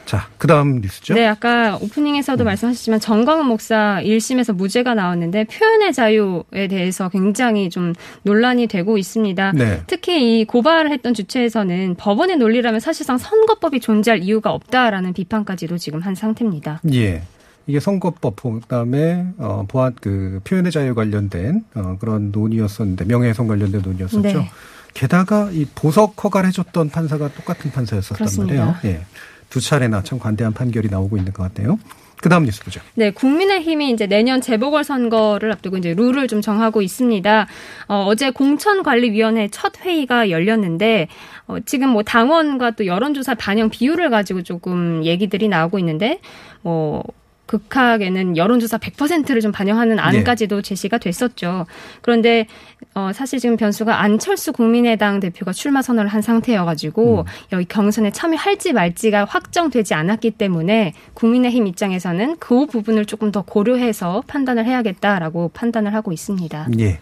자, 0.05 0.27
그 0.37 0.47
다음 0.47 0.81
뉴스죠. 0.81 1.15
네, 1.15 1.25
아까 1.25 1.77
오프닝에서도 1.81 2.43
말씀하셨지만 2.43 2.99
정광훈 2.99 3.47
목사 3.47 3.99
1심에서 4.03 4.53
무죄가 4.53 4.93
나왔는데 4.93 5.45
표현의 5.45 5.93
자유에 5.93 6.67
대해서 6.69 7.09
굉장히 7.09 7.69
좀 7.69 7.93
논란이 8.23 8.67
되고 8.67 8.97
있습니다. 8.97 9.53
네. 9.53 9.81
특히 9.87 10.39
이 10.39 10.45
고발을 10.45 10.91
했던 10.91 11.13
주체에서는 11.13 11.95
법원의 11.95 12.37
논리라면 12.37 12.79
사실상 12.79 13.17
선거법이 13.17 13.79
존재할 13.79 14.21
이유가 14.21 14.51
없다라는 14.51 15.13
비판까지도 15.13 15.77
지금 15.77 16.01
한 16.01 16.15
상태입니다. 16.15 16.81
예. 16.93 17.23
이게 17.67 17.79
선거법 17.79 18.35
그다음에 18.61 19.25
어 19.39 19.65
보안 19.67 19.95
그 19.99 20.39
표현의 20.43 20.71
자유 20.71 20.93
관련된 20.93 21.63
어 21.73 21.97
그런 21.99 22.31
논의였었는데 22.31 23.05
명예훼손 23.05 23.47
관련된 23.47 23.81
논의였었죠. 23.81 24.21
네. 24.21 24.51
게다가 24.93 25.49
이 25.51 25.65
보석 25.75 26.23
허가를 26.23 26.47
해줬던 26.49 26.89
판사가 26.89 27.29
똑같은 27.29 27.71
판사였었단 27.71 28.17
그렇습니다. 28.17 28.65
말이에요. 28.65 28.75
예. 28.85 29.05
두 29.49 29.61
차례나 29.61 30.03
참 30.03 30.19
관대한 30.19 30.53
판결이 30.53 30.89
나오고 30.89 31.17
있는 31.17 31.33
것 31.33 31.53
같네요. 31.53 31.79
그 32.21 32.29
다음 32.29 32.45
뉴스 32.45 32.63
보죠. 32.63 32.81
네, 32.95 33.11
국민의힘이 33.11 33.91
이제 33.91 34.07
내년 34.07 34.41
재보궐 34.41 34.83
선거를 34.83 35.51
앞두고 35.51 35.77
이제 35.77 35.93
룰을 35.93 36.27
좀 36.27 36.41
정하고 36.41 36.81
있습니다. 36.81 37.47
어, 37.87 38.05
어제 38.07 38.31
공천관리위원회 38.31 39.49
첫 39.51 39.79
회의가 39.81 40.29
열렸는데 40.29 41.07
어, 41.47 41.57
지금 41.65 41.89
뭐 41.89 42.03
당원과 42.03 42.71
또 42.71 42.85
여론조사 42.85 43.35
반영 43.35 43.69
비율을 43.69 44.09
가지고 44.09 44.41
조금 44.41 45.05
얘기들이 45.05 45.47
나오고 45.49 45.77
있는데 45.79 46.19
뭐 46.61 47.03
극학에는 47.45 48.37
여론조사 48.37 48.77
100%를 48.77 49.41
좀 49.41 49.51
반영하는 49.51 49.99
안까지도 49.99 50.61
제시가 50.61 50.97
됐었죠. 50.97 51.65
그런데 52.01 52.47
어, 52.93 53.11
사실 53.13 53.39
지금 53.39 53.57
변수가 53.57 54.01
안철수 54.01 54.53
국민의당 54.53 55.19
대표가 55.19 55.53
출마 55.53 55.81
선언을 55.81 56.07
한 56.07 56.21
상태여가지고 56.21 57.25
여기 57.51 57.65
경선에 57.65 58.11
참여할지 58.11 58.73
말지가 58.73 59.25
확정되지 59.25 59.93
않았기 59.93 60.31
때문에 60.31 60.93
국민의힘 61.13 61.67
입장에서는 61.67 62.37
그 62.39 62.65
부분을 62.65 63.05
조금 63.05 63.31
더 63.31 63.41
고려해서 63.41 64.23
판단을 64.27 64.65
해야겠다라고 64.65 65.51
판단을 65.53 65.93
하고 65.93 66.11
있습니다. 66.11 66.67
예. 66.79 66.99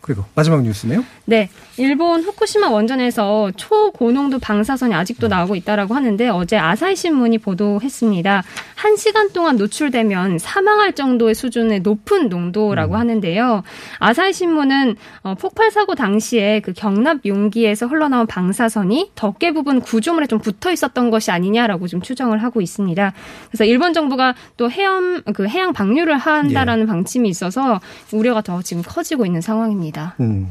그리고 0.00 0.24
마지막 0.34 0.62
뉴스네요. 0.62 1.04
네, 1.26 1.48
일본 1.76 2.22
후쿠시마 2.22 2.70
원전에서 2.70 3.52
초고농도 3.56 4.38
방사선이 4.38 4.94
아직도 4.94 5.28
나오고 5.28 5.54
있다라고 5.56 5.94
하는데 5.94 6.28
어제 6.28 6.56
아사히 6.56 6.96
신문이 6.96 7.38
보도했습니다. 7.38 8.42
한 8.80 8.96
시간 8.96 9.30
동안 9.30 9.56
노출되면 9.56 10.38
사망할 10.38 10.94
정도의 10.94 11.34
수준의 11.34 11.80
높은 11.80 12.30
농도라고 12.30 12.96
하는데요. 12.96 13.62
아사히 13.98 14.32
신문은 14.32 14.96
어, 15.22 15.34
폭발 15.34 15.70
사고 15.70 15.94
당시에 15.94 16.60
그 16.60 16.72
경납 16.72 17.26
용기에서 17.26 17.86
흘러나온 17.86 18.26
방사선이 18.26 19.10
덮개 19.14 19.52
부분 19.52 19.82
구조물에 19.82 20.26
좀 20.28 20.38
붙어 20.38 20.72
있었던 20.72 21.10
것이 21.10 21.30
아니냐라고 21.30 21.88
좀 21.88 22.00
추정을 22.00 22.42
하고 22.42 22.62
있습니다. 22.62 23.12
그래서 23.50 23.64
일본 23.66 23.92
정부가 23.92 24.34
또 24.56 24.70
해양 24.70 25.20
그 25.34 25.46
해양 25.46 25.74
방류를 25.74 26.16
한다라는 26.16 26.86
방침이 26.86 27.28
있어서 27.28 27.80
우려가 28.12 28.40
더 28.40 28.62
지금 28.62 28.82
커지고 28.82 29.26
있는 29.26 29.42
상황입니다. 29.42 30.14
음. 30.20 30.48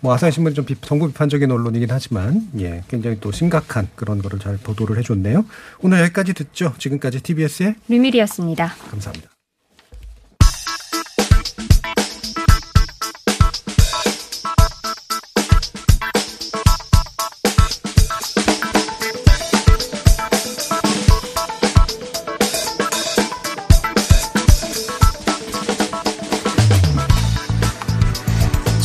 뭐 0.00 0.14
아사히 0.14 0.32
신문이 0.32 0.54
좀 0.54 0.64
비, 0.64 0.76
정부 0.80 1.08
비판적인 1.08 1.50
언론이긴 1.50 1.88
하지만 1.90 2.48
예, 2.58 2.82
굉장히 2.88 3.18
또 3.20 3.32
심각한 3.32 3.88
그런 3.94 4.20
거를 4.22 4.38
잘 4.38 4.56
보도를 4.56 4.98
해줬네요. 4.98 5.44
오늘 5.80 6.00
여기까지 6.00 6.34
듣죠. 6.34 6.74
지금까지 6.78 7.22
TBS의 7.22 7.74
류밀이었습니다. 7.88 8.74
감사합니다. 8.90 9.37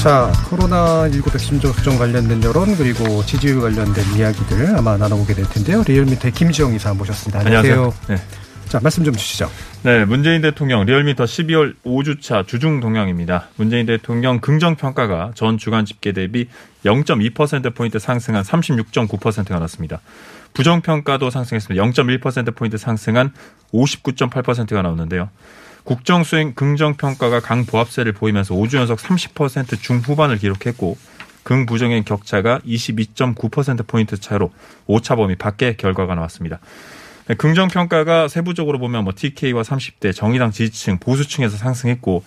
자, 0.04 0.30
코로나19 0.50 1.32
백신 1.32 1.62
접종 1.62 1.98
관련된 1.98 2.44
여론 2.44 2.76
그리고 2.76 3.24
지지율 3.26 3.62
관련된 3.62 4.04
이야기들 4.18 4.76
아마 4.78 4.98
나눠보게 4.98 5.34
될 5.34 5.46
텐데요. 5.46 5.82
리얼미터의 5.88 6.34
김지영 6.34 6.74
이사 6.74 6.94
모셨습니다. 6.94 7.40
안녕하세요. 7.40 7.74
안녕하세요. 7.74 8.08
네. 8.10 8.22
자, 8.68 8.82
말씀 8.84 9.06
좀 9.06 9.16
주시죠. 9.16 9.50
네, 9.84 10.04
문재인 10.04 10.42
대통령 10.42 10.84
리얼미터 10.84 11.24
12월 11.24 11.76
5주차 11.86 12.46
주중 12.46 12.82
동향입니다. 12.82 13.48
문재인 13.56 13.86
대통령 13.86 14.42
긍정 14.42 14.76
평가가 14.76 15.32
전 15.36 15.58
주간 15.58 15.86
집계 15.86 16.12
대비 16.12 16.50
0.2% 16.84 17.74
포인트 17.74 17.98
상승한 17.98 18.44
36.9%가 18.44 19.56
나왔습니다. 19.56 20.02
부정 20.54 20.82
평가도 20.82 21.30
상승했습니다. 21.30 21.82
0.1% 21.82 22.54
포인트 22.58 22.78
상승한 22.78 23.32
59.8%가 23.72 24.82
나오는데요. 24.82 25.30
국정 25.84 26.24
수행 26.24 26.54
긍정 26.54 26.96
평가가 26.96 27.40
강보합세를 27.42 28.14
보이면서 28.14 28.56
5주 28.56 28.78
연속 28.78 29.00
30% 29.00 29.82
중후반을 29.82 30.38
기록했고 30.38 30.98
긍부정의 31.44 32.06
격차가 32.06 32.60
22.9% 32.60 33.86
포인트 33.86 34.20
차로 34.20 34.52
오차 34.88 35.16
범위 35.16 35.36
밖의 35.36 35.78
결과가 35.78 36.16
나왔습니다. 36.16 36.60
네, 37.28 37.36
긍정 37.36 37.68
평가가 37.68 38.28
세부적으로 38.28 38.80
보면 38.80 39.04
뭐 39.04 39.14
TK와 39.16 39.62
30대 39.62 40.14
정의당 40.14 40.52
지지층 40.52 41.00
보수층에서 41.00 41.58
상승했고 41.58 42.24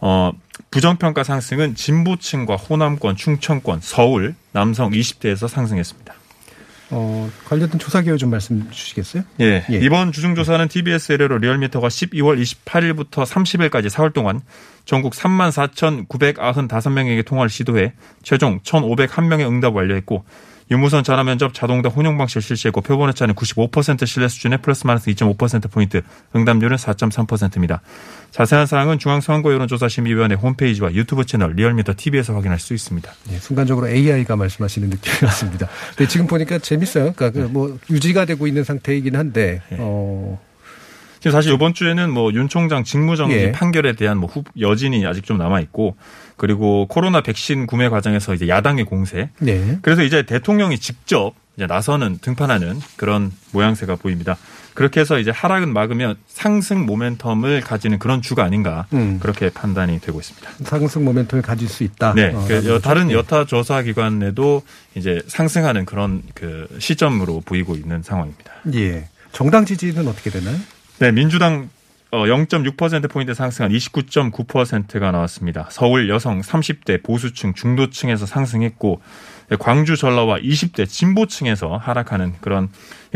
어 0.00 0.32
부정 0.70 0.96
평가 0.96 1.22
상승은 1.22 1.76
진보층과 1.76 2.56
호남권, 2.56 3.16
충청권, 3.16 3.80
서울, 3.80 4.34
남성 4.52 4.90
20대에서 4.90 5.48
상승했습니다. 5.48 6.14
어, 6.94 7.30
관련된 7.46 7.78
조사 7.78 8.02
결과 8.02 8.18
좀 8.18 8.28
말씀 8.30 8.70
주시겠어요? 8.70 9.22
예. 9.40 9.64
이번 9.70 10.12
주중조사는 10.12 10.68
TBS 10.68 11.12
의뢰로 11.12 11.38
리얼미터가 11.38 11.88
12월 11.88 12.40
28일부터 12.40 13.24
30일까지 13.24 13.88
4월 13.88 14.12
동안 14.12 14.42
전국 14.84 15.14
3만 15.14 15.50
4,995명에게 16.06 17.24
통화를 17.24 17.48
시도해 17.48 17.94
최종 18.22 18.60
1,501명의 18.60 19.48
응답 19.48 19.74
완료했고 19.74 20.24
유무선 20.72 21.04
전화 21.04 21.22
면접 21.22 21.52
자동화 21.52 21.86
혼용 21.90 22.16
방식 22.16 22.40
실시했고 22.40 22.80
표본 22.80 23.10
오차는 23.10 23.34
95% 23.34 24.06
신뢰 24.06 24.26
수준의 24.28 24.62
플러스 24.62 24.86
마이너스 24.86 25.10
2.5% 25.10 25.70
포인트, 25.70 26.00
응답률은 26.34 26.78
4.3%입니다. 26.78 27.82
자세한 28.30 28.64
사항은 28.64 28.98
중앙선거 28.98 29.52
여론조사 29.52 29.88
심의위원회 29.88 30.34
홈페이지와 30.34 30.94
유튜브 30.94 31.26
채널 31.26 31.52
리얼미터 31.52 31.92
TV에서 31.94 32.34
확인할 32.34 32.58
수 32.58 32.72
있습니다. 32.72 33.12
네, 33.28 33.38
순간적으로 33.38 33.86
AI가 33.86 34.36
말씀하시는 34.36 34.88
느낌이었습니다. 34.88 35.68
근데 35.94 36.08
지금 36.08 36.26
보니까 36.26 36.58
재밌어요. 36.58 37.12
그러니까 37.14 37.48
그뭐 37.48 37.78
유지가 37.90 38.24
되고 38.24 38.46
있는 38.46 38.64
상태이긴 38.64 39.14
한데 39.16 39.60
어 39.72 40.40
지금 41.20 41.32
사실 41.32 41.52
이번 41.52 41.74
주에는 41.74 42.10
뭐 42.10 42.32
윤 42.32 42.48
총장 42.48 42.82
직무정지 42.82 43.36
예. 43.36 43.52
판결에 43.52 43.92
대한 43.92 44.16
뭐 44.16 44.30
후, 44.30 44.42
여진이 44.58 45.04
아직 45.06 45.24
좀 45.24 45.36
남아 45.36 45.60
있고 45.60 45.96
그리고 46.42 46.86
코로나 46.88 47.20
백신 47.20 47.68
구매 47.68 47.88
과정에서 47.88 48.34
이제 48.34 48.48
야당의 48.48 48.86
공세. 48.86 49.30
네. 49.38 49.78
그래서 49.80 50.02
이제 50.02 50.24
대통령이 50.24 50.80
직접 50.80 51.34
이제 51.56 51.68
나서는 51.68 52.18
등판하는 52.20 52.80
그런 52.96 53.30
모양새가 53.52 53.94
보입니다. 53.94 54.36
그렇게 54.74 54.98
해서 54.98 55.20
이제 55.20 55.30
하락은 55.30 55.72
막으면 55.72 56.16
상승 56.26 56.84
모멘텀을 56.84 57.62
가지는 57.62 58.00
그런 58.00 58.22
주가 58.22 58.42
아닌가 58.42 58.86
음. 58.92 59.20
그렇게 59.20 59.50
판단이 59.50 60.00
되고 60.00 60.18
있습니다. 60.18 60.50
상승 60.64 61.04
모멘텀을 61.04 61.42
가질 61.42 61.68
수 61.68 61.84
있다. 61.84 62.12
네, 62.14 62.32
어, 62.34 62.44
그. 62.48 62.80
다른 62.82 63.06
네. 63.06 63.14
여타 63.14 63.44
조사 63.44 63.80
기관에도 63.82 64.62
이제 64.96 65.22
상승하는 65.28 65.84
그런 65.84 66.24
그 66.34 66.66
시점으로 66.80 67.42
보이고 67.44 67.76
있는 67.76 68.02
상황입니다. 68.02 68.52
예. 68.74 69.06
정당 69.30 69.64
지지는 69.64 70.08
어떻게 70.08 70.28
되나요? 70.30 70.56
네, 70.98 71.12
민주당 71.12 71.62
어, 71.62 71.68
0.6%포인트 72.12 73.32
상승한 73.32 73.72
29.9%가 73.72 75.10
나왔습니다. 75.10 75.68
서울 75.70 76.10
여성 76.10 76.40
30대 76.42 77.02
보수층, 77.02 77.54
중도층에서 77.54 78.26
상승했고, 78.26 79.00
광주 79.58 79.96
전라와 79.96 80.38
20대 80.38 80.86
진보층에서 80.86 81.76
하락하는 81.76 82.34
그런 82.40 82.68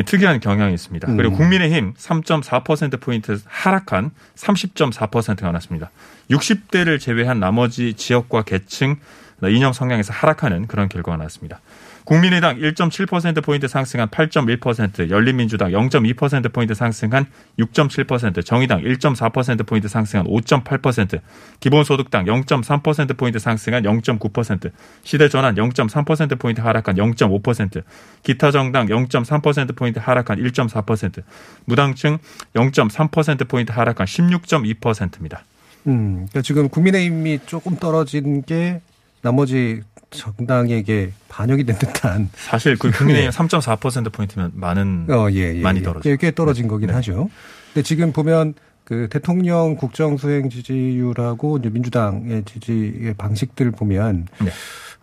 특이한 0.03 0.41
경향이 0.41 0.75
있습니다. 0.75 1.15
그리고 1.15 1.35
음. 1.35 1.39
국민의힘 1.39 1.95
3.4%포인트 1.95 3.39
하락한 3.45 4.11
30.4%가 4.35 5.47
나왔습니다. 5.47 5.91
60대를 6.31 6.99
제외한 6.99 7.39
나머지 7.39 7.95
지역과 7.95 8.43
계층, 8.43 8.97
이념 9.45 9.75
성향에서 9.75 10.15
하락하는 10.15 10.67
그런 10.67 10.89
결과가 10.89 11.19
나왔습니다. 11.19 11.61
국민의당 12.07 12.59
1.7%포인트 12.59 13.67
상승한 13.67 14.09
8.1%, 14.09 15.11
열린민주당 15.11 15.73
0.2%포인트 15.73 16.73
상승한 16.73 17.27
6.7%, 17.59 18.47
정의당 18.47 18.81
1.4%포인트 18.83 19.89
상승한 19.89 20.25
5.8%, 20.29 21.21
기본소득당 21.59 22.27
0.3%포인트 22.27 23.41
상승한 23.41 23.83
0.9%, 23.83 24.71
시대전환 25.03 25.57
0.3%포인트 25.57 26.61
하락한 26.61 26.95
0.5%, 26.95 27.83
기타 28.23 28.53
정당 28.53 28.87
0.3%포인트 28.87 29.99
하락한 29.99 30.39
1.4%, 30.39 31.25
무당층 31.65 32.19
0.3%포인트 32.55 33.73
하락한 33.73 34.07
16.2%입니다. 34.07 35.43
음, 35.89 36.27
그러니까 36.31 36.43
지금 36.43 36.69
국민의힘이 36.69 37.41
조금 37.47 37.75
떨어진 37.75 38.45
게 38.45 38.81
나머지 39.27 39.81
정당에게 40.11 41.11
반영이 41.29 41.65
된 41.65 41.77
듯한. 41.79 42.31
사실 42.35 42.77
그 42.77 42.93
국민의힘 42.93 43.31
3.4%포인트면 43.31 44.53
많은, 44.55 45.07
어, 45.11 45.29
예, 45.33 45.57
예, 45.57 45.61
많이 45.61 45.81
예. 45.81 45.83
떨어져. 45.83 46.09
네. 46.09 46.17
꽤 46.17 46.31
떨어진 46.31 46.69
거긴 46.69 46.91
하죠. 46.91 47.29
근데 47.75 47.83
지금 47.83 48.13
보면 48.13 48.55
그 48.85 49.09
대통령 49.11 49.75
국정 49.75 50.17
수행 50.17 50.49
지지율하고 50.49 51.59
이제 51.59 51.71
민주당의 51.71 52.45
지지의 52.45 53.15
방식들을 53.19 53.73
보면 53.73 54.29
네. 54.39 54.51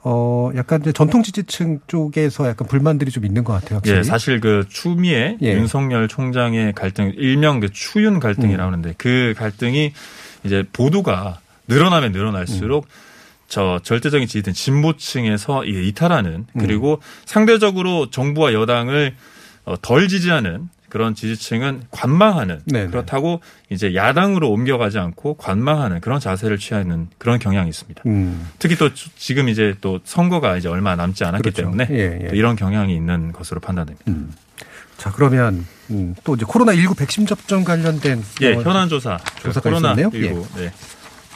어 0.06 0.52
약간 0.56 0.80
이제 0.80 0.94
전통 0.94 1.22
지지층 1.22 1.82
쪽에서 1.88 2.48
약간 2.48 2.66
불만들이 2.66 3.12
좀 3.12 3.26
있는 3.26 3.44
것 3.44 3.52
같아요. 3.52 3.76
확실히. 3.78 3.98
예, 3.98 4.04
사실 4.04 4.40
그 4.40 4.66
추미애 4.70 5.38
예. 5.42 5.54
윤석열 5.54 6.08
총장의 6.08 6.72
갈등 6.74 7.12
일명 7.18 7.60
그 7.60 7.70
추윤 7.74 8.22
갈등이라고 8.22 8.70
음. 8.70 8.74
하는데 8.74 8.94
그 8.98 9.34
갈등이 9.38 9.92
이제 10.46 10.64
보도가 10.72 11.40
늘어나면 11.68 12.14
늘어날수록 12.14 12.88
저 13.54 13.80
절대적인 13.84 14.28
지지층 14.28 14.52
진보층에서 14.52 15.64
이탈하는 15.64 16.48
음. 16.56 16.60
그리고 16.60 17.00
상대적으로 17.26 18.10
정부와 18.10 18.52
여당을 18.52 19.14
어, 19.66 19.76
덜 19.80 20.08
지지하는 20.08 20.70
그런 20.90 21.14
지지층은 21.14 21.84
관망하는 21.92 22.62
네네. 22.66 22.88
그렇다고 22.88 23.42
이제 23.70 23.94
야당으로 23.94 24.50
옮겨가지 24.50 24.98
않고 24.98 25.36
관망하는 25.36 26.02
그런 26.02 26.20
자세를 26.20 26.58
취하는 26.58 27.10
그런 27.20 27.38
경향이 27.38 27.70
있습니다. 27.70 28.02
음. 28.08 28.50
특히 28.58 28.76
또 28.76 28.92
주- 28.96 29.10
지금 29.18 29.50
이제 29.50 29.76
또 29.82 30.00
선거가 30.04 30.58
이제 30.58 30.68
얼마 30.68 30.96
남지 30.96 31.24
않았기 31.24 31.44
그렇죠. 31.44 31.62
때문에 31.62 31.88
예, 31.92 32.20
예. 32.24 32.28
또 32.30 32.36
이런 32.36 32.56
경향이 32.56 32.96
있는 32.96 33.34
것으로 33.34 33.60
판단됩니다. 33.60 34.04
자 34.98 35.12
그러면 35.12 35.68
음, 35.92 36.16
또 36.24 36.34
이제 36.34 36.44
코로나 36.48 36.74
19 36.74 36.96
백신 36.96 37.28
접종 37.28 37.64
관련된 37.64 38.24
예, 38.42 38.56
어, 38.56 38.62
현안 38.64 38.90
조사. 38.90 39.20
조사가 39.44 39.70
코로나 39.70 39.92
있었네요. 39.94 40.10
19. 40.12 40.48
네. 40.56 40.72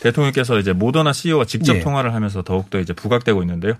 대통령께서 0.01 0.59
이제 0.59 0.73
모더나 0.73 1.13
CEO와 1.13 1.45
직접 1.45 1.75
예. 1.75 1.79
통화를 1.79 2.13
하면서 2.13 2.41
더욱더 2.41 2.79
이제 2.79 2.93
부각되고 2.93 3.41
있는데요. 3.43 3.73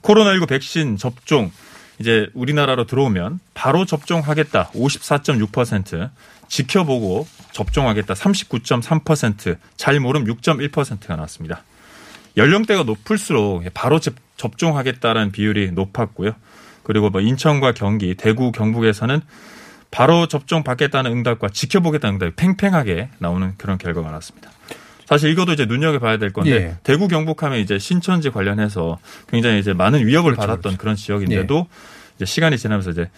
코로나 0.00 0.32
19 0.32 0.46
백신 0.46 0.96
접종 0.96 1.50
이제 1.98 2.28
우리나라로 2.34 2.86
들어오면 2.86 3.40
바로 3.54 3.84
접종하겠다. 3.84 4.70
54.6%. 4.70 6.10
지켜보고 6.48 7.26
접종하겠다. 7.52 8.14
39.3%. 8.14 9.58
잘 9.76 10.00
모름 10.00 10.24
6.1%가 10.24 11.16
나왔습니다. 11.16 11.62
연령대가 12.36 12.84
높을수록 12.84 13.64
바로 13.74 13.98
접- 14.00 14.14
접종하겠다라는 14.36 15.32
비율이 15.32 15.72
높았고요. 15.72 16.32
그리고 16.84 17.10
뭐 17.10 17.20
인천과 17.20 17.72
경기, 17.72 18.14
대구, 18.14 18.52
경북에서는 18.52 19.20
바로 19.90 20.26
접종 20.28 20.62
받겠다는 20.62 21.10
응답과 21.10 21.48
지켜보겠다는 21.48 22.14
응답이 22.14 22.32
팽팽하게 22.36 23.10
나오는 23.18 23.54
그런 23.58 23.76
결과가 23.76 24.08
나왔습니다. 24.08 24.50
사실 25.08 25.30
이것도 25.30 25.54
이제 25.54 25.64
눈여겨봐야 25.64 26.18
될 26.18 26.34
건데 26.34 26.50
예. 26.50 26.76
대구 26.82 27.08
경북하면 27.08 27.60
이제 27.60 27.78
신천지 27.78 28.28
관련해서 28.28 28.98
굉장히 29.30 29.58
이제 29.58 29.72
많은 29.72 30.06
위협을 30.06 30.34
받았던 30.34 30.76
그런 30.76 30.96
지역인데도 30.96 31.66
이제 32.16 32.26
시간이 32.26 32.58
지나면서 32.58 32.90
이제 32.90 33.08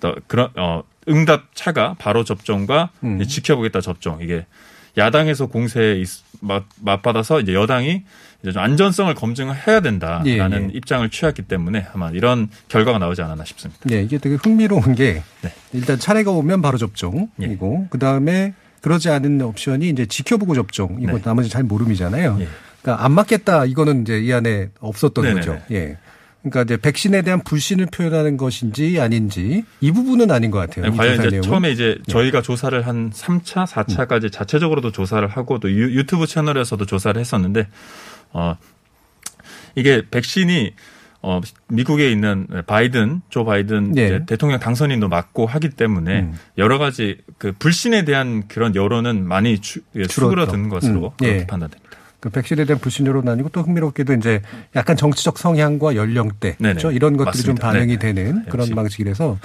또 0.00 0.14
그런 0.26 0.50
어 0.58 0.82
응답 1.08 1.54
차가 1.54 1.96
바로 1.98 2.24
접종과 2.24 2.90
음. 3.04 3.22
지켜보겠다 3.26 3.80
접종 3.80 4.18
이게 4.20 4.44
야당에서 4.98 5.46
공세에 5.46 6.04
맞- 6.40 6.64
맞받아서 6.82 7.40
이제 7.40 7.54
여당이 7.54 8.02
이제 8.42 8.52
좀 8.52 8.62
안전성을 8.62 9.14
검증을 9.14 9.66
해야 9.66 9.80
된다라는 9.80 10.26
예, 10.26 10.64
예. 10.66 10.70
입장을 10.74 11.08
취했기 11.08 11.40
때문에 11.42 11.86
아마 11.94 12.10
이런 12.10 12.50
결과가 12.68 12.98
나오지 12.98 13.22
않았나 13.22 13.46
싶습니다. 13.46 13.80
네, 13.84 14.02
이게 14.02 14.18
되게 14.18 14.34
흥미로운 14.34 14.94
게 14.94 15.22
네. 15.40 15.52
일단 15.72 15.98
차례가 15.98 16.32
오면 16.32 16.60
바로 16.60 16.76
접종이고 16.76 17.86
그 17.88 17.98
다음에 17.98 18.52
그러지 18.80 19.10
않은 19.10 19.40
옵션이 19.42 19.88
이제 19.90 20.06
지켜보고 20.06 20.54
접종 20.54 20.98
이거 21.00 21.12
네. 21.12 21.22
나머지 21.22 21.48
잘 21.48 21.62
모름이잖아요. 21.62 22.38
그러니까 22.82 23.04
안 23.04 23.12
맞겠다 23.12 23.66
이거는 23.66 24.02
이제 24.02 24.18
이 24.20 24.32
안에 24.32 24.70
없었던 24.80 25.24
네네네. 25.24 25.40
거죠. 25.46 25.62
예. 25.70 25.98
그러니까 26.42 26.62
이제 26.62 26.76
백신에 26.78 27.20
대한 27.20 27.42
불신을 27.44 27.86
표현하는 27.92 28.38
것인지 28.38 28.98
아닌지 28.98 29.62
이 29.82 29.92
부분은 29.92 30.30
아닌 30.30 30.50
것 30.50 30.58
같아요. 30.58 30.86
네, 30.86 30.94
이 30.94 30.96
과연 30.96 31.14
이제 31.18 31.28
내용은. 31.28 31.42
처음에 31.42 31.70
이제 31.70 31.98
예. 31.98 32.10
저희가 32.12 32.40
조사를 32.40 32.86
한 32.86 33.10
3차, 33.10 33.66
4차까지 33.66 34.32
자체적으로도 34.32 34.90
조사를 34.92 35.26
하고 35.28 35.58
또 35.60 35.70
유, 35.70 35.94
유튜브 35.94 36.26
채널에서도 36.26 36.86
조사를 36.86 37.20
했었는데 37.20 37.68
어 38.32 38.56
이게 39.74 40.02
백신이 40.10 40.72
어 41.22 41.40
미국에 41.68 42.10
있는 42.10 42.46
바이든 42.66 43.22
조 43.28 43.44
바이든 43.44 43.96
예. 43.98 44.06
이제 44.06 44.24
대통령 44.26 44.58
당선인도 44.58 45.08
맞고 45.08 45.46
하기 45.46 45.70
때문에 45.70 46.20
음. 46.20 46.34
여러 46.56 46.78
가지 46.78 47.18
그 47.36 47.52
불신에 47.52 48.04
대한 48.04 48.48
그런 48.48 48.74
여론은 48.74 49.28
많이 49.28 49.58
주, 49.58 49.80
예, 49.96 50.04
수그러든 50.04 50.70
것으로 50.70 51.08
음, 51.08 51.10
그렇게 51.18 51.40
예. 51.40 51.46
판단됩니다. 51.46 51.90
그 52.20 52.28
백신에 52.28 52.64
대한 52.64 52.80
불신 52.80 53.06
여론은 53.06 53.32
아니고 53.32 53.48
또 53.48 53.62
흥미롭게도 53.62 54.12
이제 54.14 54.42
약간 54.76 54.96
정치적 54.96 55.38
성향과 55.38 55.96
연령대 55.96 56.56
네네. 56.58 56.74
그렇죠? 56.74 56.92
이런 56.92 57.16
것들이 57.16 57.42
좀 57.42 57.54
맞습니다. 57.54 57.66
반영이 57.66 57.98
네네. 57.98 58.14
되는 58.14 58.44
그런 58.44 58.60
역시. 58.60 58.74
방식이라서 58.74 59.38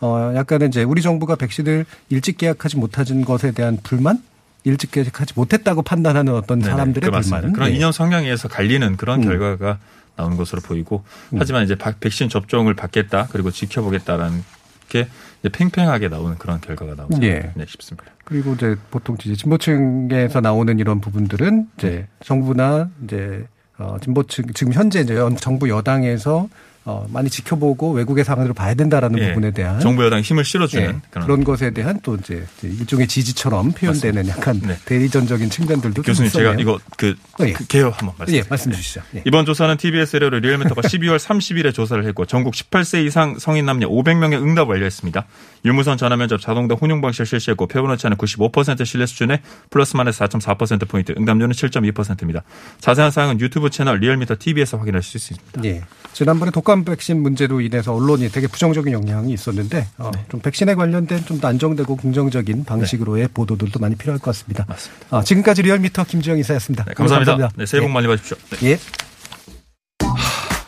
어 0.00 0.32
약간은 0.34 0.68
이제 0.68 0.82
우리 0.82 1.02
정부가 1.02 1.36
백신을 1.36 1.86
일찍 2.08 2.38
계약하지 2.38 2.78
못한 2.78 3.24
것에 3.24 3.52
대한 3.52 3.78
불만 3.82 4.22
일찍 4.64 4.90
계약하지 4.90 5.34
못했다고 5.36 5.82
판단하는 5.82 6.34
어떤 6.34 6.60
사람들의 6.60 7.10
그. 7.10 7.20
불만 7.20 7.52
그런 7.52 7.70
네. 7.70 7.76
이념 7.76 7.92
성향에서 7.92 8.48
갈리는 8.48 8.96
그런 8.96 9.22
음. 9.22 9.24
결과가 9.24 9.78
나온 10.16 10.36
것으로 10.36 10.60
보이고 10.62 11.02
하지만 11.36 11.64
이제 11.64 11.74
박- 11.74 11.98
백신 12.00 12.28
접종을 12.28 12.74
받겠다 12.74 13.28
그리고 13.32 13.50
지켜보겠다라는 13.50 14.42
이제 14.88 15.48
팽팽하게 15.50 16.08
나오는 16.08 16.38
그런 16.38 16.60
결과가 16.60 16.94
나오지 16.94 17.18
예. 17.26 17.52
네, 17.56 17.64
싶습니다. 17.66 18.04
그리고 18.24 18.54
이제 18.54 18.76
보통 18.92 19.16
이제 19.20 19.34
진보층에서 19.34 20.40
나오는 20.40 20.78
이런 20.78 21.00
부분들은 21.00 21.68
이제 21.78 22.06
정부나 22.24 22.90
이제 23.02 23.44
어 23.76 23.96
진보층 24.00 24.44
지금 24.54 24.72
현재 24.72 25.00
이제 25.00 25.16
연- 25.16 25.36
정부 25.36 25.68
여당에서 25.68 26.48
어 26.86 27.06
많이 27.08 27.30
지켜보고 27.30 27.92
외국의 27.92 28.24
상황으로 28.24 28.52
봐야 28.52 28.74
된다라는 28.74 29.18
예. 29.18 29.28
부분에 29.28 29.52
대한 29.52 29.80
정부 29.80 30.04
여당이 30.04 30.22
힘을 30.22 30.44
실어주는 30.44 30.84
예, 30.84 31.00
그런 31.10 31.26
그런 31.26 31.44
것에 31.44 31.70
대한 31.70 31.98
또 32.02 32.14
이제 32.16 32.44
일종의 32.62 33.08
지지처럼 33.08 33.72
표현되는 33.72 34.28
약간 34.28 34.60
대리전적인 34.84 35.48
측면들도 35.48 36.02
좀 36.02 36.02
네. 36.02 36.10
교수님 36.10 36.30
제가. 36.30 36.54
이거 36.60 36.78
그, 36.96 37.14
어, 37.40 37.44
예. 37.46 37.52
그 37.52 37.66
개요 37.66 37.86
한번 37.90 38.14
말씀. 38.18 38.34
예, 38.34 38.42
말씀 38.48 38.70
주시죠. 38.72 39.00
예. 39.16 39.22
이번 39.26 39.46
조사는 39.46 39.76
TBS 39.78 40.16
의뢰로 40.16 40.40
리얼미터가 40.40 40.82
12월 40.82 41.18
30일에 41.18 41.72
조사를 41.72 42.04
했고 42.06 42.26
전국 42.26 42.52
18세 42.54 43.06
이상 43.06 43.38
성인 43.38 43.64
남녀 43.64 43.88
500명의 43.88 44.34
응답 44.34 44.68
완료했습니다. 44.68 45.24
유무선 45.64 45.96
전화 45.96 46.16
면접 46.16 46.38
자동응답 46.40 46.76
혼용 46.80 47.00
방식을 47.00 47.24
실시했고 47.24 47.66
표본 47.66 47.92
오차는 47.92 48.18
95% 48.18 48.84
신뢰 48.84 49.06
수준에 49.06 49.40
플러스 49.70 49.96
마이너스 49.96 50.20
4.4% 50.20 50.86
포인트, 50.86 51.14
응답률은 51.16 51.54
7.2%입니다. 51.54 52.42
자세한 52.80 53.10
사항은 53.10 53.40
유튜브 53.40 53.70
채널 53.70 53.98
리얼미터 53.98 54.36
TV에서 54.38 54.76
확인하실 54.76 55.18
수 55.20 55.32
있습니다. 55.32 55.64
예. 55.64 55.82
지난번에 56.12 56.50
독감 56.50 56.73
백신 56.82 57.22
문제로 57.22 57.60
인해서 57.60 57.94
언론이 57.94 58.30
되게 58.32 58.48
부정적인 58.48 58.92
영향이 58.92 59.32
있었는데 59.32 59.86
어, 59.98 60.10
좀 60.30 60.40
백신에 60.40 60.74
관련된 60.74 61.24
좀 61.26 61.34
더 61.40 61.48
안정되고 61.48 61.96
긍정적인 61.96 62.64
방식으로의 62.64 63.28
보도들도 63.34 63.78
많이 63.78 63.96
필요할 63.96 64.18
것 64.18 64.30
같습니다. 64.32 64.64
맞습니다. 64.68 65.06
아, 65.10 65.22
지금까지 65.22 65.62
리얼미터 65.62 66.04
김지영 66.04 66.38
이사였습니다. 66.38 66.84
오늘 66.86 66.94
감사합니다. 66.94 67.50
네, 67.56 67.66
새해 67.66 67.80
복 67.82 67.90
예. 67.90 67.92
많이 67.92 68.06
받으십시오. 68.06 68.36
네. 68.60 68.70
예. 68.70 68.78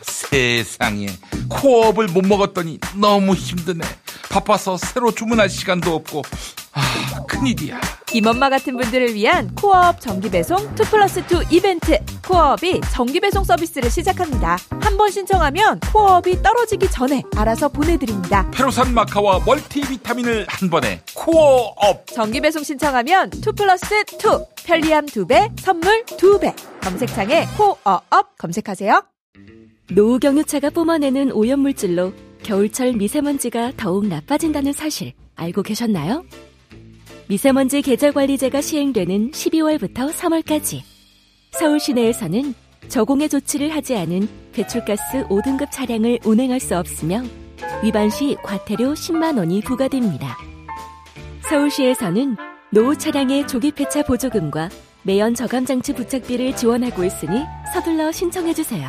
세상에 0.03 1.09
코어업을 1.49 2.09
못 2.09 2.25
먹었더니 2.27 2.79
너무 2.97 3.35
힘드네 3.35 3.81
바빠서 4.31 4.77
새로 4.77 5.13
주문할 5.13 5.49
시간도 5.49 5.95
없고 5.95 6.23
아 6.73 7.23
큰일이야 7.29 7.81
김엄마 8.07 8.49
같은 8.49 8.77
분들을 8.77 9.15
위한 9.15 9.53
코어업 9.57 10.01
정기배송 10.01 10.59
2 10.59 10.75
플러스 10.91 11.21
2 11.21 11.25
이벤트 11.55 11.99
코어업이 12.27 12.81
정기배송 12.93 13.45
서비스를 13.45 13.91
시작합니다. 13.91 14.57
한 14.81 14.97
번 14.97 15.11
신청하면 15.11 15.81
코어업이 15.93 16.41
떨어지기 16.43 16.91
전에 16.91 17.23
알아서 17.37 17.69
보내드립니다. 17.69 18.51
페루산 18.51 18.95
마카와 18.95 19.41
멀티비타민을 19.45 20.47
한 20.49 20.71
번에 20.71 21.03
코어업 21.15 22.07
정기배송 22.07 22.63
신청하면 22.63 23.31
2 23.35 23.41
플러스 23.55 23.85
2 23.95 24.65
편리함 24.65 25.05
2배 25.07 25.51
선물 25.61 26.03
2배 26.05 26.55
검색창에 26.81 27.47
코어업 27.59 28.39
검색하세요. 28.39 29.03
노후 29.93 30.19
경유차가 30.19 30.71
뿜어내는 30.71 31.33
오염물질로 31.33 32.13
겨울철 32.43 32.95
미세먼지가 32.95 33.73
더욱 33.77 34.07
나빠진다는 34.07 34.73
사실 34.73 35.13
알고 35.35 35.63
계셨나요? 35.63 36.25
미세먼지 37.29 37.83
계절관리제가 37.83 38.61
시행되는 38.61 39.33
12월부터 39.33 40.13
3월까지 40.13 40.83
서울 41.51 41.81
시내에서는 41.81 42.55
저공해 42.89 43.27
조치를 43.27 43.75
하지 43.75 43.97
않은 43.97 44.29
배출가스 44.53 45.27
5등급 45.27 45.73
차량을 45.73 46.21
운행할 46.25 46.61
수 46.61 46.77
없으며 46.77 47.25
위반 47.83 48.11
시 48.11 48.37
과태료 48.45 48.95
10만 48.95 49.39
원이 49.39 49.63
부과됩니다. 49.63 50.37
서울시에서는 51.49 52.37
노후 52.71 52.97
차량의 52.97 53.49
조기 53.49 53.73
폐차 53.73 54.05
보조금과 54.05 54.69
매연 55.03 55.35
저감 55.35 55.65
장치 55.65 55.93
부착비를 55.95 56.55
지원하고 56.55 57.03
있으니 57.05 57.43
서둘러 57.75 58.13
신청해 58.13 58.55
주세요. 58.55 58.89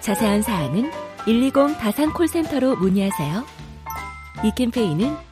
자세한 0.00 0.42
사항은 0.42 0.90
120 1.24 1.52
다산 1.80 2.12
콜센터로 2.12 2.76
문의하세요. 2.76 3.44
이 4.44 4.50
캠페인은 4.56 5.31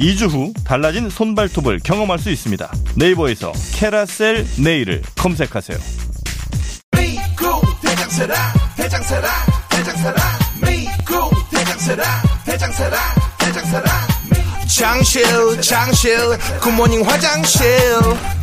2주 0.00 0.30
후 0.30 0.52
달라진 0.64 1.10
손발톱을 1.10 1.80
경험할 1.80 2.18
수 2.18 2.30
있습니다. 2.30 2.72
네이버에서 2.96 3.52
캐라셀 3.74 4.46
네일을 4.58 5.02
검색하세요. 5.16 5.78
장실 14.78 15.60
장실 15.60 16.16
굿모닝 16.60 17.02
화장실. 17.04 17.66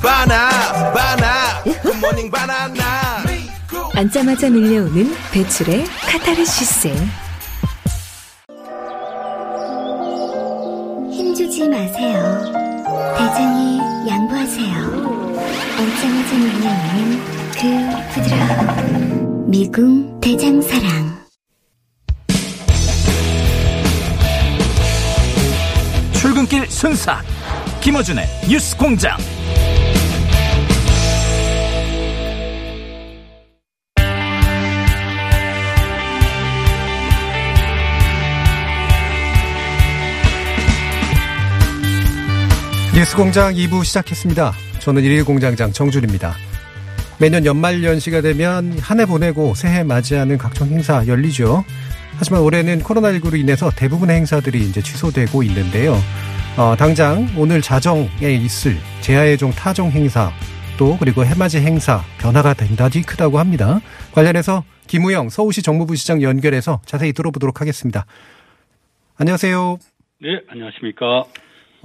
바나 0.02 0.50
바나 0.92 1.64
굿모닝 1.82 2.30
바나나. 2.30 3.24
앉자마자 3.94 4.50
밀려오는 4.50 5.16
배출의 5.32 5.86
카타르시스. 5.86 7.25
양보하세요. 14.46 14.76
앉자마자 15.78 16.38
밀려오는 16.38 17.20
그 17.52 18.14
부드러움. 18.14 19.50
미궁 19.50 20.20
대장사랑. 20.22 21.26
출근길 26.14 26.68
순사 26.70 27.22
김어준의 27.82 28.26
뉴스 28.50 28.78
공장 28.78 29.18
뉴스공장 42.96 43.54
2부 43.54 43.84
시작했습니다. 43.84 44.54
저는 44.80 45.02
1일 45.02 45.26
공장장 45.26 45.72
정준입니다. 45.72 46.34
매년 47.20 47.46
연말 47.46 47.84
연시가 47.84 48.22
되면 48.22 48.78
한 48.80 49.00
해 49.00 49.06
보내고 49.06 49.54
새해 49.54 49.84
맞이하는 49.84 50.38
각종 50.38 50.70
행사 50.70 51.06
열리죠. 51.06 51.66
하지만 52.18 52.42
올해는 52.42 52.80
코로나19로 52.82 53.38
인해서 53.38 53.70
대부분의 53.70 54.16
행사들이 54.16 54.62
이제 54.62 54.82
취소되고 54.82 55.44
있는데요. 55.44 55.96
어, 56.58 56.76
당장 56.78 57.28
오늘 57.38 57.62
자정에 57.62 58.32
있을 58.34 58.78
제야의종 59.02 59.52
타종 59.52 59.92
행사 59.92 60.32
또 60.78 60.96
그리고 60.98 61.26
해맞이 61.26 61.58
행사 61.60 62.02
변화가 62.20 62.54
된다지 62.54 63.02
크다고 63.02 63.40
합니다. 63.40 63.82
관련해서 64.14 64.64
김우영 64.88 65.28
서울시 65.30 65.62
정무부시장 65.62 66.22
연결해서 66.22 66.80
자세히 66.86 67.12
들어보도록 67.12 67.60
하겠습니다. 67.60 68.06
안녕하세요. 69.18 69.80
네, 70.22 70.30
안녕하십니까. 70.48 71.26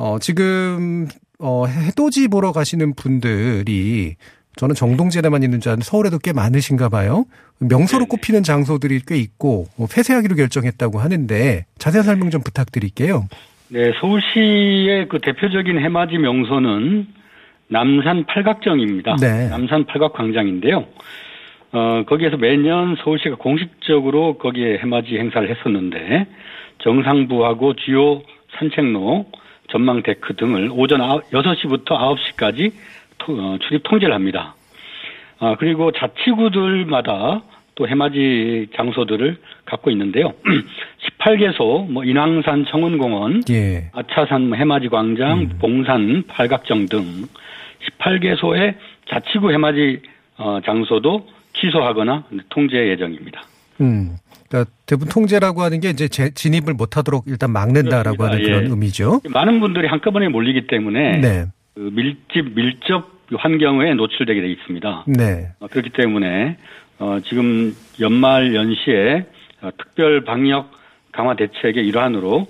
어, 0.01 0.19
지금, 0.19 1.09
어, 1.39 1.67
해돋이 1.67 2.29
보러 2.31 2.53
가시는 2.53 2.95
분들이 2.95 4.15
저는 4.57 4.75
정동진에만 4.75 5.43
있는 5.43 5.61
줄 5.61 5.71
알았는데 5.71 5.85
서울에도 5.85 6.19
꽤 6.19 6.33
많으신가 6.33 6.89
봐요. 6.89 7.27
명소로 7.59 8.07
꼽히는 8.07 8.43
장소들이 8.43 9.01
꽤 9.07 9.19
있고 9.19 9.67
뭐 9.77 9.87
폐쇄하기로 9.95 10.37
결정했다고 10.37 10.99
하는데 10.99 11.67
자세한 11.77 12.05
설명 12.05 12.31
좀 12.31 12.41
부탁드릴게요. 12.43 13.29
네, 13.69 13.93
서울시의 14.01 15.09
그 15.09 15.19
대표적인 15.21 15.79
해맞이 15.79 16.17
명소는 16.17 17.07
남산 17.69 18.25
팔각정입니다. 18.25 19.17
네. 19.17 19.51
남산 19.51 19.85
팔각광장인데요. 19.85 20.87
어, 21.73 22.05
거기에서 22.09 22.39
매년 22.39 22.97
서울시가 23.05 23.37
공식적으로 23.37 24.39
거기에 24.39 24.79
해맞이 24.79 25.19
행사를 25.19 25.49
했었는데 25.49 26.27
정상부하고 26.79 27.77
주요 27.77 28.23
산책로, 28.59 29.27
전망 29.71 30.03
데크 30.03 30.37
등을 30.37 30.71
오전 30.73 31.01
6시부터 31.01 31.87
9시까지 31.87 32.73
어, 33.29 33.59
출입 33.63 33.83
통제를 33.85 34.15
합니다. 34.15 34.55
아, 35.39 35.57
그리고 35.59 35.91
자치구들마다 35.93 37.43
또 37.75 37.89
해맞이 37.89 38.69
장소들을 38.77 39.39
갖고 39.65 39.91
있는데요. 39.91 40.35
18개소, 41.19 41.91
뭐, 41.91 42.05
인왕산 42.05 42.67
청운공원, 42.67 43.43
예. 43.51 43.91
아차산 43.93 44.49
뭐 44.49 44.59
해맞이 44.59 44.89
광장, 44.89 45.49
봉산 45.59 46.25
팔각정 46.29 46.87
등 46.87 47.25
18개소의 47.99 48.75
자치구 49.09 49.53
해맞이 49.53 50.03
어, 50.37 50.61
장소도 50.65 51.27
취소하거나 51.55 52.25
통제 52.49 52.89
예정입니다. 52.89 53.43
음. 53.81 54.17
그러니까 54.51 54.71
대부분 54.85 55.09
통제라고 55.09 55.63
하는 55.63 55.81
게 55.81 55.91
이제 55.91 56.09
제- 56.09 56.31
진입을 56.35 56.75
못하도록 56.75 57.25
일단 57.29 57.53
막는다라고 57.53 58.17
그렇습니다. 58.17 58.25
하는 58.35 58.45
그런 58.45 58.65
예. 58.65 58.69
의미죠. 58.71 59.21
많은 59.31 59.61
분들이 59.61 59.87
한꺼번에 59.87 60.29
몰리기 60.29 60.67
때문에 60.67 61.19
네. 61.19 61.47
그 61.75 61.81
밀집 61.93 62.55
밀접 62.55 63.09
환경에 63.33 63.95
노출되게 63.95 64.41
돼 64.41 64.51
있습니다. 64.51 65.05
네. 65.07 65.53
어, 65.61 65.69
그렇기 65.69 65.91
때문에 65.91 66.57
어, 66.99 67.19
지금 67.25 67.75
연말 68.01 68.55
연시에 68.55 69.25
어, 69.63 69.71
특별 69.79 70.25
방역 70.25 70.73
강화 71.13 71.35
대책의 71.37 71.87
일환으로 71.87 72.49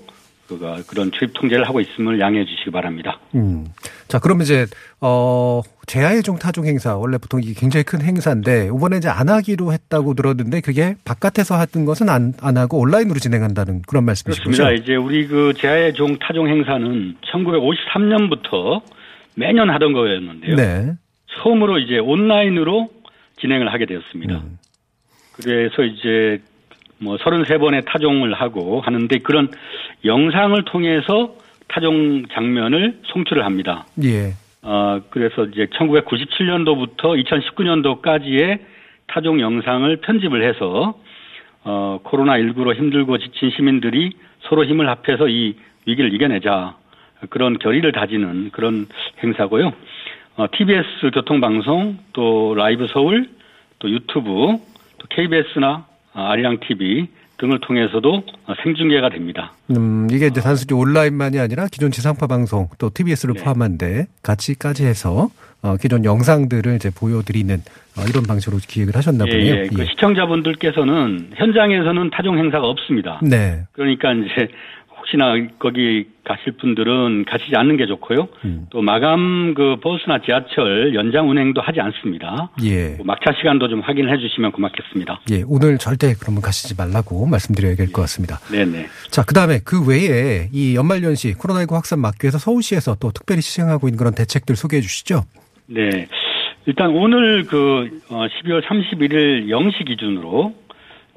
그가 0.51 0.79
그런 0.89 1.13
출입 1.13 1.33
통제를 1.35 1.67
하고 1.69 1.81
있음을 1.81 2.19
양해해 2.19 2.45
주시기 2.45 2.73
바랍니다. 2.73 3.21
음. 3.37 3.67
자, 4.09 4.19
그러면 4.19 4.43
이제 4.43 4.67
어 5.01 5.63
제야의 5.87 6.25
종 6.25 6.39
타종 6.39 6.67
행사 6.67 6.97
원래 6.97 7.19
보통 7.19 7.41
이게 7.41 7.55
굉장히 7.57 7.85
큰 7.85 8.03
행사인데 8.03 8.67
이번에 8.67 8.97
이제 8.97 9.09
안 9.09 9.29
하기로 9.29 9.73
했다고 9.73 10.15
들었는데 10.15 10.61
그게 10.61 10.97
바깥에서 11.05 11.57
하던 11.57 11.85
것은 11.85 12.09
안, 12.09 12.35
안 12.41 12.57
하고 12.57 12.79
온라인으로 12.81 13.21
진행한다는 13.21 13.83
그런 13.83 14.05
말씀이시죠? 14.05 14.43
그렇습니다. 14.43 14.73
이제 14.73 14.97
우리 14.97 15.29
그 15.29 15.53
제아의 15.57 15.95
종 15.95 16.19
타종 16.19 16.49
행사는 16.49 17.15
1953년부터 17.33 18.83
매년 19.37 19.71
하던 19.71 19.93
거였는데요. 19.93 20.57
네. 20.57 20.93
처음으로 21.43 21.79
이제 21.79 21.99
온라인으로 21.99 22.89
진행을 23.41 23.73
하게 23.73 23.87
되었습니다. 23.87 24.35
음. 24.35 24.59
그래서 25.33 25.83
이제 25.83 26.43
뭐 27.01 27.17
33번의 27.17 27.87
타종을 27.87 28.35
하고 28.35 28.81
하는데 28.81 29.19
그런 29.19 29.49
영상을 30.05 30.63
통해서 30.67 31.35
타종 31.69 32.27
장면을 32.33 32.99
송출을 33.05 33.45
합니다. 33.45 33.87
예. 34.03 34.33
어, 34.63 35.01
그래서 35.11 35.45
이제 35.45 35.67
1997년도부터 35.67 37.25
2019년도까지의 37.25 38.61
타종 39.07 39.41
영상을 39.41 39.97
편집을 39.97 40.47
해서 40.47 40.95
어, 41.65 42.01
코로나19로 42.05 42.75
힘들고 42.75 43.19
지친 43.19 43.51
시민들이 43.51 44.13
서로 44.43 44.65
힘을 44.65 44.89
합해서 44.89 45.29
이 45.29 45.57
위기를 45.87 46.13
이겨내자 46.15 46.77
그런 47.29 47.59
결의를 47.59 47.93
다지는 47.93 48.51
그런 48.51 48.87
행사고요. 49.23 49.73
어, 50.37 50.47
TBS 50.53 51.11
교통방송 51.13 51.99
또 52.13 52.55
라이브 52.55 52.87
서울 52.89 53.29
또 53.79 53.91
유튜브 53.91 54.57
또 54.99 55.07
KBS나 55.09 55.87
아리랑 56.13 56.59
TV 56.61 57.09
등을 57.41 57.59
통해서도 57.61 58.23
어, 58.47 58.55
생중계가 58.63 59.09
됩니다. 59.09 59.53
음, 59.71 60.07
이게 60.11 60.27
이제 60.27 60.41
단순히 60.41 60.79
온라인만이 60.79 61.39
아니라 61.39 61.67
기존 61.71 61.91
지상파 61.91 62.27
방송 62.27 62.69
또 62.79 62.91
TBS를 62.93 63.35
네. 63.35 63.43
포함한데 63.43 64.07
같이까지 64.23 64.85
해서 64.85 65.31
어, 65.63 65.77
기존 65.77 66.05
영상들을 66.05 66.75
이제 66.77 66.91
보여드리는 66.91 67.55
어, 67.55 68.03
이런 68.09 68.25
방식으로 68.25 68.59
기획을 68.67 68.95
하셨나 68.95 69.25
예, 69.27 69.31
보네요. 69.31 69.55
예. 69.55 69.69
그 69.69 69.85
시청자분들께서는 69.87 71.31
현장에서는 71.35 72.11
타종 72.11 72.39
행사가 72.39 72.67
없습니다. 72.67 73.21
네. 73.23 73.63
그러니까 73.73 74.13
이제 74.13 74.49
혹시나 75.11 75.35
거기 75.59 76.07
가실 76.25 76.53
분들은 76.53 77.25
가시지 77.25 77.57
않는 77.57 77.77
게 77.77 77.87
좋고요. 77.87 78.29
음. 78.45 78.67
또 78.71 78.81
마감 78.81 79.55
그 79.55 79.77
버스나 79.83 80.21
지하철 80.21 80.95
연장 80.95 81.29
운행도 81.29 81.61
하지 81.61 81.81
않습니다. 81.81 82.51
예. 82.63 82.91
뭐 82.97 83.07
막차 83.07 83.33
시간도 83.39 83.69
좀 83.69 83.81
확인해 83.81 84.17
주시면 84.19 84.53
고맙겠습니다. 84.53 85.21
예, 85.33 85.43
오늘 85.47 85.79
절대 85.79 86.15
그러면 86.19 86.41
가시지 86.43 86.75
말라고 86.77 87.27
말씀드려야 87.27 87.75
될 87.75 87.91
것 87.91 88.03
같습니다. 88.03 88.39
네 88.53 88.65
네. 88.65 88.87
자, 89.11 89.25
그 89.25 89.35
다음에 89.35 89.59
그 89.65 89.85
외에 89.85 90.49
이 90.53 90.77
연말연시 90.77 91.35
코로나19 91.35 91.73
확산 91.73 91.99
막기 91.99 92.25
위해서 92.25 92.39
서울시에서 92.39 92.97
또 93.01 93.11
특별히 93.11 93.41
시행하고 93.41 93.89
있는 93.89 93.99
그런 93.99 94.15
대책들 94.15 94.55
소개해 94.55 94.81
주시죠. 94.81 95.25
네. 95.67 96.07
일단 96.67 96.91
오늘 96.91 97.45
그 97.45 97.89
어, 98.11 98.27
12월 98.27 98.63
31일 98.63 99.49
0시 99.49 99.87
기준으로 99.87 100.55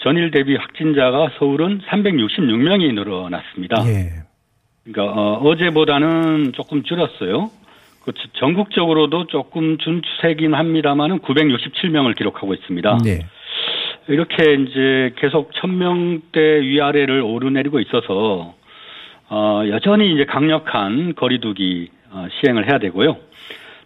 전일 0.04 0.32
대비 0.32 0.56
확진자가 0.56 1.32
서울은 1.40 1.80
366명이 1.88 2.94
늘어났습니다. 2.94 3.84
예. 3.88 4.24
그러니까 4.84 5.14
어, 5.18 5.56
제보다는 5.56 6.52
조금 6.54 6.84
줄었어요. 6.84 7.50
그 8.04 8.12
전국적으로도 8.34 9.28
조금 9.28 9.78
준 9.78 10.02
추세긴 10.02 10.54
합니다만은 10.54 11.20
967명을 11.20 12.18
기록하고 12.18 12.54
있습니다. 12.54 12.98
네. 13.06 13.20
이렇게 14.10 14.56
이제 14.56 15.14
계속 15.16 15.54
1000명대 15.54 16.62
위아래를 16.64 17.22
오르내리고 17.22 17.80
있어서 17.80 18.56
어, 19.30 19.64
여전히 19.70 20.14
이제 20.14 20.26
강력한 20.26 21.16
거리두기 21.16 21.90
어, 22.12 22.28
시행을 22.42 22.70
해야 22.70 22.78
되고요. 22.80 23.16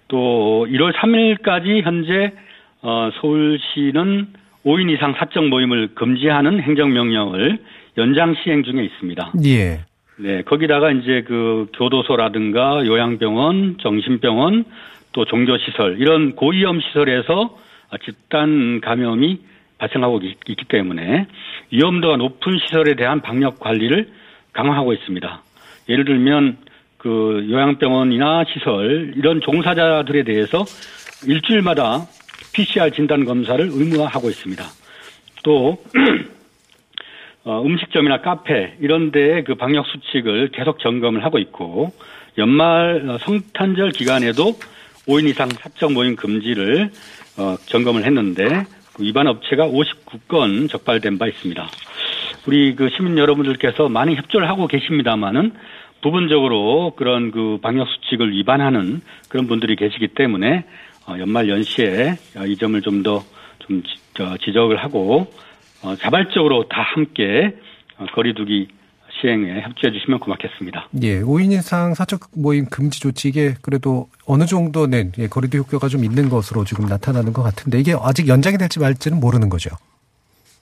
또 0.08 0.65
1월 0.67 0.93
3일까지 0.93 1.84
현재 1.84 2.34
어, 2.82 3.12
서울시는 3.21 4.46
5인 4.67 4.91
이상 4.91 5.13
사적 5.17 5.47
모임을 5.47 5.95
금지하는 5.95 6.62
행정명령을 6.62 7.58
연장 7.97 8.36
시행 8.43 8.63
중에 8.63 8.84
있습니다. 8.84 9.32
예. 9.45 9.80
네, 10.17 10.41
거기다가 10.41 10.91
이제 10.91 11.23
그 11.25 11.67
교도소라든가 11.77 12.86
요양병원, 12.86 13.77
정신병원, 13.82 14.65
또 15.13 15.23
종교시설 15.23 15.97
이런 15.99 16.36
고위험 16.36 16.82
시설에서 16.82 17.58
집단 18.03 18.82
감염이 18.82 19.39
발생하고 19.77 20.19
있- 20.23 20.38
있기 20.49 20.65
때문에 20.67 21.27
위험도가 21.71 22.17
높은 22.17 22.58
시설에 22.65 22.95
대한 22.95 23.21
방역 23.21 23.60
관리를 23.60 24.10
강화하고 24.51 24.91
있습니다. 24.93 25.41
예를 25.88 26.03
들면 26.03 26.58
그 26.97 27.47
요양병원이나 27.49 28.43
시설 28.51 29.13
이런 29.15 29.39
종사자들에 29.39 30.23
대해서 30.23 30.65
일주일마다 31.25 32.01
PCR 32.54 32.91
진단 32.91 33.26
검사를 33.26 33.63
의무화하고 33.63 34.30
있습니다. 34.30 34.63
또 35.43 35.84
어, 37.43 37.62
음식점이나 37.63 38.21
카페 38.21 38.76
이런 38.82 39.12
데에 39.12 39.43
그 39.43 39.56
방역 39.56 39.86
수칙을 39.88 40.50
계속 40.50 40.80
점검을 40.80 41.23
하고 41.23 41.38
있고 41.39 41.93
연말 42.38 43.10
어, 43.10 43.17
성탄절 43.19 43.91
기간에도 43.91 44.58
5인 45.08 45.30
이상 45.30 45.50
사적 45.50 45.93
모임 45.93 46.15
금지를 46.15 46.91
어, 47.38 47.56
점검을 47.67 48.04
했는데 48.04 48.65
그 48.93 49.04
위반 49.04 49.28
업체가 49.28 49.65
59건 49.67 50.69
적발된 50.69 51.17
바 51.17 51.28
있습니다. 51.28 51.67
우리 52.47 52.76
그 52.76 52.89
시민 52.89 53.17
여러분들께서 53.17 53.88
많이 53.88 54.15
협조를 54.15 54.50
하고 54.50 54.67
계십니다만은 54.67 55.54
부분적으로 56.02 56.93
그런 56.95 57.32
그 57.32 57.60
방역 57.62 57.88
수칙을 57.88 58.32
위반하는 58.32 59.02
그런 59.30 59.47
분들이 59.47 59.76
계시기 59.76 60.10
때문에 60.10 60.58
어, 60.58 60.96
연말 61.20 61.48
연시에 61.50 62.17
어, 62.36 62.46
이 62.46 62.56
점을 62.58 62.80
좀 62.82 63.04
더 63.04 63.24
좀 63.67 63.84
지적을 64.43 64.78
하고 64.78 65.28
어, 65.84 65.96
자발적으로 65.98 66.67
다 66.67 66.82
함께 66.82 67.54
어, 67.98 68.06
거리두기 68.13 68.67
시행에 69.20 69.62
협조해 69.62 69.91
주시면 69.93 70.20
고맙겠습니다. 70.20 70.89
예, 71.02 71.22
5인 71.22 71.52
이상 71.52 71.93
사적 71.96 72.30
모임 72.36 72.65
금지 72.65 73.00
조치 73.00 73.30
이게 73.30 73.56
그래도 73.62 74.08
어느 74.26 74.46
정도는 74.46 75.12
예, 75.17 75.28
거리두 75.28 75.58
효과가 75.58 75.88
좀 75.88 76.04
있는 76.04 76.30
것으로 76.30 76.63
지금 76.65 76.86
나타나는 76.86 77.34
것 77.34 77.41
같은데 77.43 77.80
이게 77.80 77.93
아직 78.00 78.28
연장이 78.28 78.58
될지 78.58 78.80
말지는 78.80 79.20
모르는 79.20 79.50
거죠. 79.50 79.72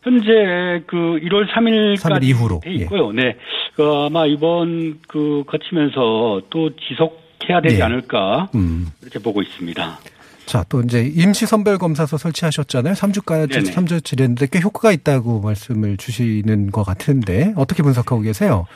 현재 0.03 0.83
그 0.87 0.95
1월 1.23 1.49
3일까지 1.49 1.97
3일 1.97 2.23
이후로, 2.23 2.59
돼 2.63 2.73
있고요. 2.75 3.11
네, 3.11 3.35
그 3.75 3.83
아마 3.83 4.25
이번 4.25 4.99
그 5.07 5.43
거치면서 5.47 6.43
또 6.49 6.69
지속해야 6.75 7.59
되지 7.61 7.79
예. 7.79 7.81
않을까 7.81 8.49
음. 8.55 8.87
이렇게 9.01 9.19
보고 9.19 9.41
있습니다. 9.41 9.99
자, 10.45 10.63
또 10.69 10.81
이제 10.81 11.01
임시 11.15 11.45
선별 11.45 11.77
검사소 11.77 12.17
설치하셨잖아요. 12.17 12.93
3주까지 12.93 13.51
네네. 13.51 13.71
3주치 13.71 14.17
됐는데 14.17 14.47
꽤 14.51 14.59
효과가 14.59 14.91
있다고 14.91 15.41
말씀을 15.41 15.97
주시는 15.97 16.71
것 16.71 16.83
같은데 16.83 17.53
어떻게 17.55 17.81
분석하고 17.81 18.21
계세요? 18.21 18.67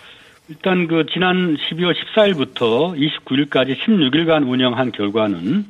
일단 0.50 0.88
그 0.88 1.06
지난 1.14 1.56
12월 1.56 1.94
14일부터 1.94 2.98
29일까지 2.98 3.78
16일간 3.78 4.50
운영한 4.50 4.92
결과는 4.92 5.66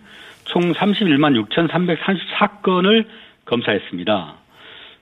총 0.46 0.74
31만 0.74 1.36
6,334건을 1.50 3.06
검사했습니다. 3.46 4.36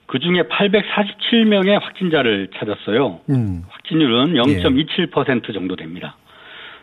그 0.06 0.18
중에 0.18 0.42
847명의 0.42 1.80
확진자를 1.80 2.48
찾았어요. 2.58 3.20
음. 3.30 3.62
확진율은 3.68 4.34
0.27% 4.34 5.54
정도 5.54 5.76
됩니다. 5.76 6.16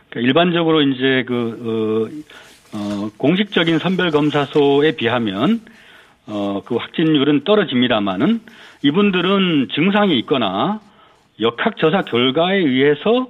그러니까 0.10 0.28
일반적으로 0.28 0.82
이제 0.82 1.24
그, 1.28 2.08
어, 2.10 2.45
어, 2.76 3.10
공식적인 3.18 3.80
선별검사소에 3.80 4.92
비하면 4.98 5.62
어, 6.28 6.62
그 6.66 6.76
확진율은 6.76 7.44
떨어집니다만은 7.46 8.42
이분들은 8.84 9.70
증상이 9.74 10.18
있거나 10.20 10.82
역학조사 11.40 12.02
결과에 12.04 12.58
의해서 12.58 13.30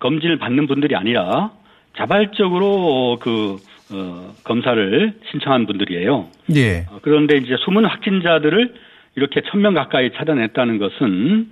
검진을 0.00 0.38
받는 0.38 0.66
분들이 0.66 0.96
아니라 0.96 1.50
자발적으로 1.96 3.18
그 3.20 3.56
어, 3.92 4.34
검사를 4.44 5.14
신청한 5.30 5.66
분들이에요. 5.66 6.28
예. 6.56 6.86
어, 6.90 6.98
그런데 7.02 7.36
이제 7.36 7.56
숨은 7.64 7.84
확진자들을 7.84 8.74
이렇게 9.16 9.40
천 9.50 9.60
명 9.62 9.74
가까이 9.74 10.10
찾아냈다는 10.12 10.78
것은 10.78 11.50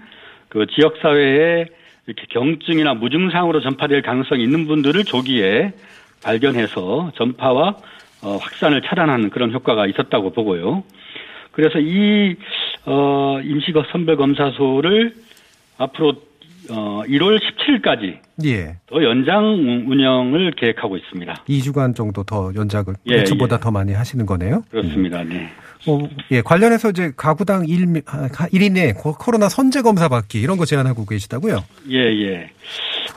그 0.49 0.67
지역 0.75 0.97
사회에 1.01 1.67
이렇게 2.07 2.27
경증이나 2.31 2.95
무증상으로 2.95 3.61
전파될 3.61 4.03
가능성이 4.03 4.43
있는 4.43 4.67
분들을 4.67 5.05
조기에 5.05 5.73
발견해서 6.23 7.13
전파와 7.17 7.77
어, 8.23 8.37
확산을 8.37 8.83
차단하는 8.83 9.31
그런 9.31 9.53
효과가 9.53 9.87
있었다고 9.87 10.31
보고요. 10.31 10.85
그래서 11.51 11.79
이 11.79 12.37
어, 12.87 13.41
임시 13.43 13.73
선별 13.91 14.17
검사소를 14.17 15.15
앞으로 15.79 16.15
어, 16.71 17.03
1월 17.07 17.41
17일까지 17.41 18.19
예. 18.45 18.77
더 18.87 19.03
연장 19.03 19.45
운영을 19.89 20.53
계획하고 20.53 20.97
있습니다. 20.97 21.45
2주간 21.49 21.95
정도 21.95 22.23
더 22.23 22.53
연작을 22.55 22.95
예, 23.11 23.17
예초보다 23.19 23.59
더 23.59 23.71
많이 23.71 23.93
하시는 23.93 24.25
거네요. 24.25 24.63
그렇습니다. 24.71 25.23
네. 25.25 25.49
어, 25.89 26.09
예, 26.31 26.41
관련해서 26.41 26.91
이제 26.91 27.13
가구당 27.17 27.67
1, 27.67 28.03
1인에 28.05 28.95
코로나 29.19 29.49
선제 29.49 29.83
검사 29.83 30.09
받기 30.09 30.41
이런 30.41 30.57
거 30.57 30.65
제안하고 30.65 31.05
계시다고요? 31.05 31.65
예, 31.91 31.99
예. 31.99 32.51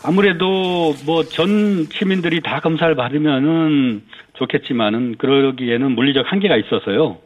아무래도 0.06 0.94
뭐 1.06 1.24
전 1.24 1.86
시민들이 1.92 2.42
다 2.42 2.60
검사를 2.60 2.94
받으면은 2.96 4.04
좋겠지만은 4.34 5.16
그러기에는 5.18 5.92
물리적 5.92 6.32
한계가 6.32 6.58
있어서요. 6.58 7.18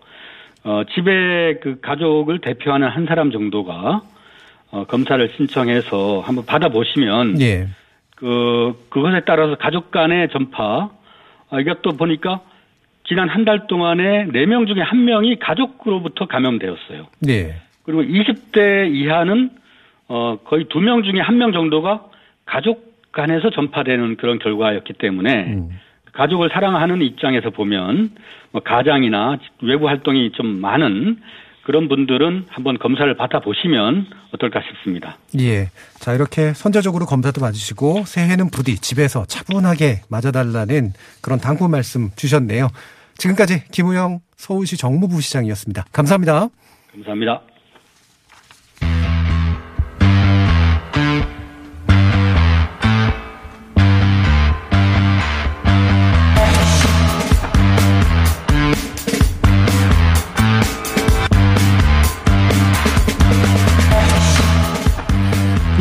어, 0.63 0.84
집에 0.94 1.56
그 1.62 1.80
가족을 1.82 2.39
대표하는 2.39 2.88
한 2.88 3.06
사람 3.06 3.32
정도가 3.32 4.02
어, 4.72 4.84
검사를 4.86 5.28
신청해서 5.36 6.22
한번 6.26 6.46
받아보시면 6.46 7.42
예. 7.42 7.68
그 8.15 8.74
그것에 8.89 9.22
따라서 9.26 9.56
가족 9.56 9.92
간의 9.92 10.30
전파 10.32 10.89
아, 11.50 11.60
이것도 11.60 11.98
보니까 11.98 12.42
지난 13.08 13.28
한 13.30 13.44
달 13.46 13.65
동안에 13.68 14.26
네 14.32 14.46
명 14.46 14.68
중에 14.68 14.82
한 14.82 15.06
명이 15.06 15.39
가족으로부터 15.39 16.28
감염되었어요. 16.28 17.08
네. 17.22 17.56
그리고 17.84 18.04
20대 18.04 18.94
이하는 18.94 19.50
어 20.08 20.38
거의 20.44 20.65
두 20.70 20.80
명 20.82 21.02
중에 21.04 21.20
한 21.20 21.38
명 21.38 21.52
정도가 21.52 22.06
가족 22.49 22.89
간에서 23.12 23.49
전파되는 23.49 24.17
그런 24.17 24.39
결과였기 24.39 24.93
때문에 24.93 25.57
가족을 26.13 26.49
사랑하는 26.51 27.01
입장에서 27.01 27.49
보면 27.49 28.12
뭐 28.51 28.62
가장이나 28.62 29.38
외부 29.62 29.88
활동이 29.88 30.31
좀 30.31 30.47
많은 30.47 31.19
그런 31.63 31.88
분들은 31.88 32.47
한번 32.49 32.79
검사를 32.79 33.13
받아보시면 33.15 34.07
어떨까 34.33 34.62
싶습니다. 34.62 35.17
예. 35.39 35.67
자, 35.99 36.13
이렇게 36.13 36.53
선제적으로 36.53 37.05
검사도 37.05 37.41
받으시고 37.41 38.05
새해는 38.05 38.49
부디 38.49 38.75
집에서 38.77 39.25
차분하게 39.25 40.01
맞아달라는 40.09 40.93
그런 41.21 41.39
당부 41.39 41.69
말씀 41.69 42.09
주셨네요. 42.15 42.69
지금까지 43.17 43.65
김우영 43.71 44.19
서울시 44.35 44.77
정무부시장이었습니다. 44.77 45.85
감사합니다. 45.91 46.47
감사합니다. 46.93 47.41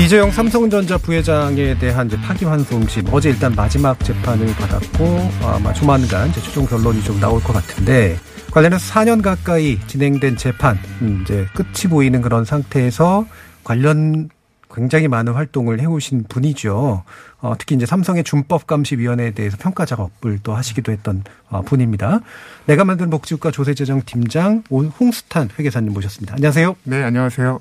이재용 0.08 0.30
삼성전자 0.30 0.96
부회장에 0.96 1.78
대한 1.78 2.06
이제 2.06 2.18
파기환송심 2.22 3.08
어제 3.12 3.28
일단 3.28 3.52
마지막 3.54 4.02
재판을 4.02 4.46
받았고 4.54 5.04
아마 5.42 5.70
조만간 5.74 6.30
이제 6.30 6.40
최종 6.40 6.64
결론이 6.64 7.02
좀 7.02 7.20
나올 7.20 7.42
것 7.42 7.52
같은데 7.52 8.16
관련해서 8.50 8.90
4년 8.94 9.22
가까이 9.22 9.78
진행된 9.86 10.38
재판 10.38 10.78
음, 11.02 11.20
이제 11.22 11.46
끝이 11.54 11.90
보이는 11.90 12.22
그런 12.22 12.46
상태에서 12.46 13.26
관련 13.64 14.30
굉장히 14.72 15.08
많은 15.08 15.34
활동을 15.34 15.78
해오신 15.78 16.24
분이죠. 16.30 17.04
어, 17.42 17.54
특히 17.58 17.76
이제 17.76 17.84
삼성의 17.84 18.24
준법감시위원회에 18.24 19.32
대해서 19.32 19.58
평가 19.60 19.84
작업을 19.84 20.38
또 20.42 20.54
하시기도 20.54 20.90
했던 20.90 21.22
어, 21.50 21.60
분입니다. 21.60 22.20
내가 22.64 22.86
만든 22.86 23.10
복지국가 23.10 23.50
조세재정 23.50 24.00
팀장 24.06 24.62
홍수탄 24.70 25.50
회계사님 25.58 25.92
모셨습니다. 25.92 26.36
안녕하세요. 26.36 26.76
네, 26.84 27.02
안녕하세요. 27.02 27.60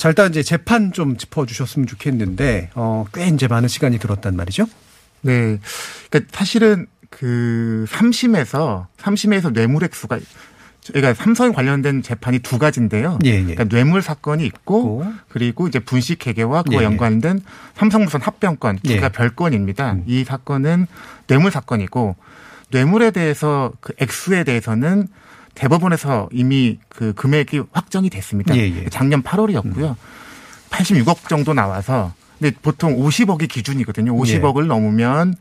자, 0.00 0.08
일단 0.08 0.30
이제 0.30 0.42
재판 0.42 0.94
좀 0.94 1.18
짚어주셨으면 1.18 1.86
좋겠는데, 1.86 2.70
어, 2.74 3.04
꽤 3.12 3.26
이제 3.26 3.46
많은 3.46 3.68
시간이 3.68 3.98
들었단 3.98 4.34
말이죠? 4.34 4.64
네. 5.20 5.58
그러니까 6.08 6.32
사실은 6.34 6.86
그 7.10 7.84
3심에서, 7.86 8.86
3심에서 8.96 9.52
뇌물액수가, 9.52 10.18
그러니까 10.86 11.12
삼성에 11.12 11.52
관련된 11.52 12.00
재판이 12.00 12.38
두 12.38 12.58
가지인데요. 12.58 13.18
예, 13.26 13.32
예. 13.32 13.42
그러니까 13.42 13.64
뇌물 13.64 14.00
사건이 14.00 14.46
있고, 14.46 15.04
그리고 15.28 15.68
이제 15.68 15.78
분식 15.78 16.26
회계와 16.26 16.62
그와 16.62 16.76
예, 16.76 16.80
예. 16.80 16.84
연관된 16.86 17.42
삼성무선 17.74 18.22
합병건, 18.22 18.78
두가 18.78 19.04
예. 19.04 19.08
별건입니다. 19.10 19.98
이 20.06 20.24
사건은 20.24 20.86
뇌물 21.26 21.50
사건이고, 21.50 22.16
뇌물에 22.70 23.10
대해서 23.10 23.70
그 23.82 23.92
액수에 23.98 24.44
대해서는 24.44 25.08
대법원에서 25.54 26.28
이미 26.32 26.78
그 26.88 27.12
금액이 27.14 27.62
확정이 27.72 28.10
됐습니다. 28.10 28.56
예, 28.56 28.60
예. 28.62 28.88
작년 28.88 29.22
8월이었고요. 29.22 29.96
86억 30.70 31.28
정도 31.28 31.52
나와서 31.52 32.12
근데 32.38 32.56
보통 32.62 32.96
50억이 32.96 33.48
기준이거든요. 33.48 34.14
50억을 34.14 34.66
넘으면 34.66 35.34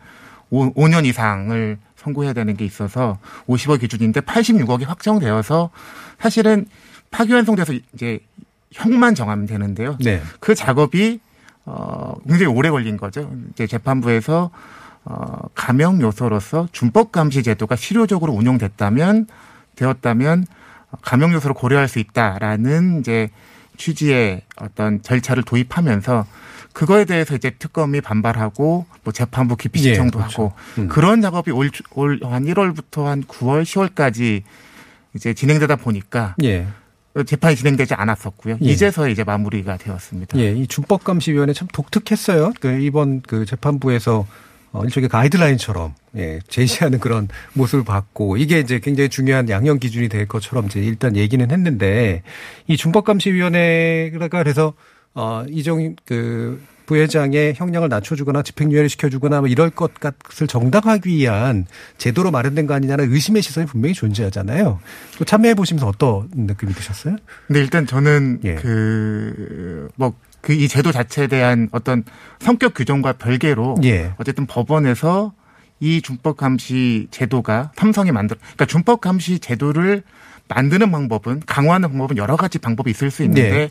5, 0.49 0.73
5년 0.73 1.05
이상을 1.05 1.77
선고해야 1.95 2.33
되는 2.33 2.55
게 2.57 2.65
있어서 2.65 3.19
50억 3.47 3.79
기준인데 3.81 4.21
86억이 4.21 4.85
확정되어서 4.85 5.69
사실은 6.19 6.65
파기환송돼서 7.11 7.73
이제 7.93 8.19
형만 8.71 9.15
정하면 9.15 9.45
되는데요. 9.45 9.97
네. 9.99 10.21
그 10.39 10.55
작업이 10.55 11.19
어 11.65 12.13
굉장히 12.27 12.53
오래 12.53 12.69
걸린 12.69 12.97
거죠. 12.97 13.31
이제 13.51 13.67
재판부에서 13.67 14.51
어 15.05 15.37
감형 15.55 16.01
요소로서 16.01 16.67
준법 16.71 17.11
감시 17.11 17.43
제도가 17.43 17.75
실효적으로 17.75 18.33
운용됐다면 18.33 19.27
되었다면 19.79 20.45
감형 21.01 21.33
요소를 21.33 21.53
고려할 21.53 21.87
수 21.87 21.99
있다라는 21.99 22.99
이제 22.99 23.29
취지의 23.77 24.41
어떤 24.57 25.01
절차를 25.01 25.43
도입하면서 25.43 26.25
그거에 26.73 27.05
대해서 27.05 27.35
이제 27.35 27.51
특검이 27.51 28.01
반발하고 28.01 28.85
또 29.03 29.11
재판부 29.11 29.55
기피 29.55 29.79
예, 29.79 29.83
신청도 29.93 30.19
그렇죠. 30.19 30.43
하고 30.43 30.53
음. 30.77 30.87
그런 30.87 31.21
작업이 31.21 31.51
올 31.51 31.69
한 32.23 32.45
1월부터 32.45 33.05
한 33.05 33.23
9월, 33.23 33.63
10월까지 33.63 34.43
이제 35.15 35.33
진행되다 35.33 35.77
보니까 35.77 36.35
예. 36.43 36.67
재판이 37.25 37.55
진행되지 37.55 37.95
않았었고요. 37.95 38.57
예. 38.61 38.65
이제서 38.65 39.09
이제 39.09 39.23
마무리가 39.23 39.77
되었습니다. 39.77 40.37
예, 40.37 40.51
이 40.51 40.67
준법감시위원회 40.67 41.53
참 41.53 41.67
독특했어요. 41.73 42.53
그 42.59 42.79
이번 42.79 43.21
그 43.21 43.45
재판부에서 43.45 44.27
어, 44.71 44.83
일종의 44.83 45.09
가이드라인처럼 45.09 45.95
예, 46.17 46.39
제시하는 46.47 46.99
그런 46.99 47.27
모습을 47.53 47.83
봤고 47.83 48.37
이게 48.37 48.59
이제 48.59 48.79
굉장히 48.79 49.09
중요한 49.09 49.49
양형 49.49 49.79
기준이 49.79 50.09
될 50.09 50.27
것처럼 50.27 50.65
이제 50.65 50.79
일단 50.79 51.15
얘기는 51.15 51.49
했는데 51.49 52.23
이 52.67 52.77
준법감시위원회가 52.77 54.27
그래서 54.29 54.73
어 55.15 55.43
이종 55.49 55.95
그 56.05 56.61
부회장의 56.89 57.53
형량을 57.55 57.87
낮춰주거나 57.87 58.41
집행유예를 58.41 58.89
시켜주거나 58.89 59.41
뭐 59.41 59.47
이럴 59.47 59.69
것 59.69 59.93
같을 59.93 60.47
정당하기 60.47 61.07
위한 61.09 61.67
제도로 61.99 62.31
마련된 62.31 62.65
거 62.65 62.73
아니냐는 62.73 63.11
의심의 63.13 63.43
시선이 63.43 63.67
분명히 63.67 63.93
존재하잖아요. 63.93 64.79
또 65.19 65.25
참여해 65.25 65.53
보시면서 65.53 65.87
어떤 65.87 66.29
느낌이 66.33 66.73
드셨어요? 66.73 67.15
근데 67.45 67.59
일단 67.59 67.85
저는 67.85 68.39
예. 68.43 68.55
그뭐 68.55 70.15
그 70.41 70.53
이 70.53 70.67
제도 70.67 70.91
자체에 70.91 71.27
대한 71.27 71.69
어떤 71.71 72.03
성격 72.39 72.73
규정과 72.73 73.13
별개로 73.13 73.75
예. 73.83 74.13
어쨌든 74.17 74.45
법원에서 74.45 75.33
이 75.79 76.01
준법 76.01 76.37
감시 76.37 77.07
제도가 77.11 77.71
삼성이 77.75 78.11
만들 78.11 78.37
그러니까 78.37 78.65
준법 78.65 79.01
감시 79.01 79.39
제도를 79.39 80.03
만드는 80.49 80.91
방법은 80.91 81.43
강화하는 81.45 81.89
방법은 81.89 82.17
여러 82.17 82.35
가지 82.35 82.57
방법이 82.57 82.89
있을 82.91 83.11
수 83.11 83.23
있는데 83.23 83.49
네. 83.49 83.69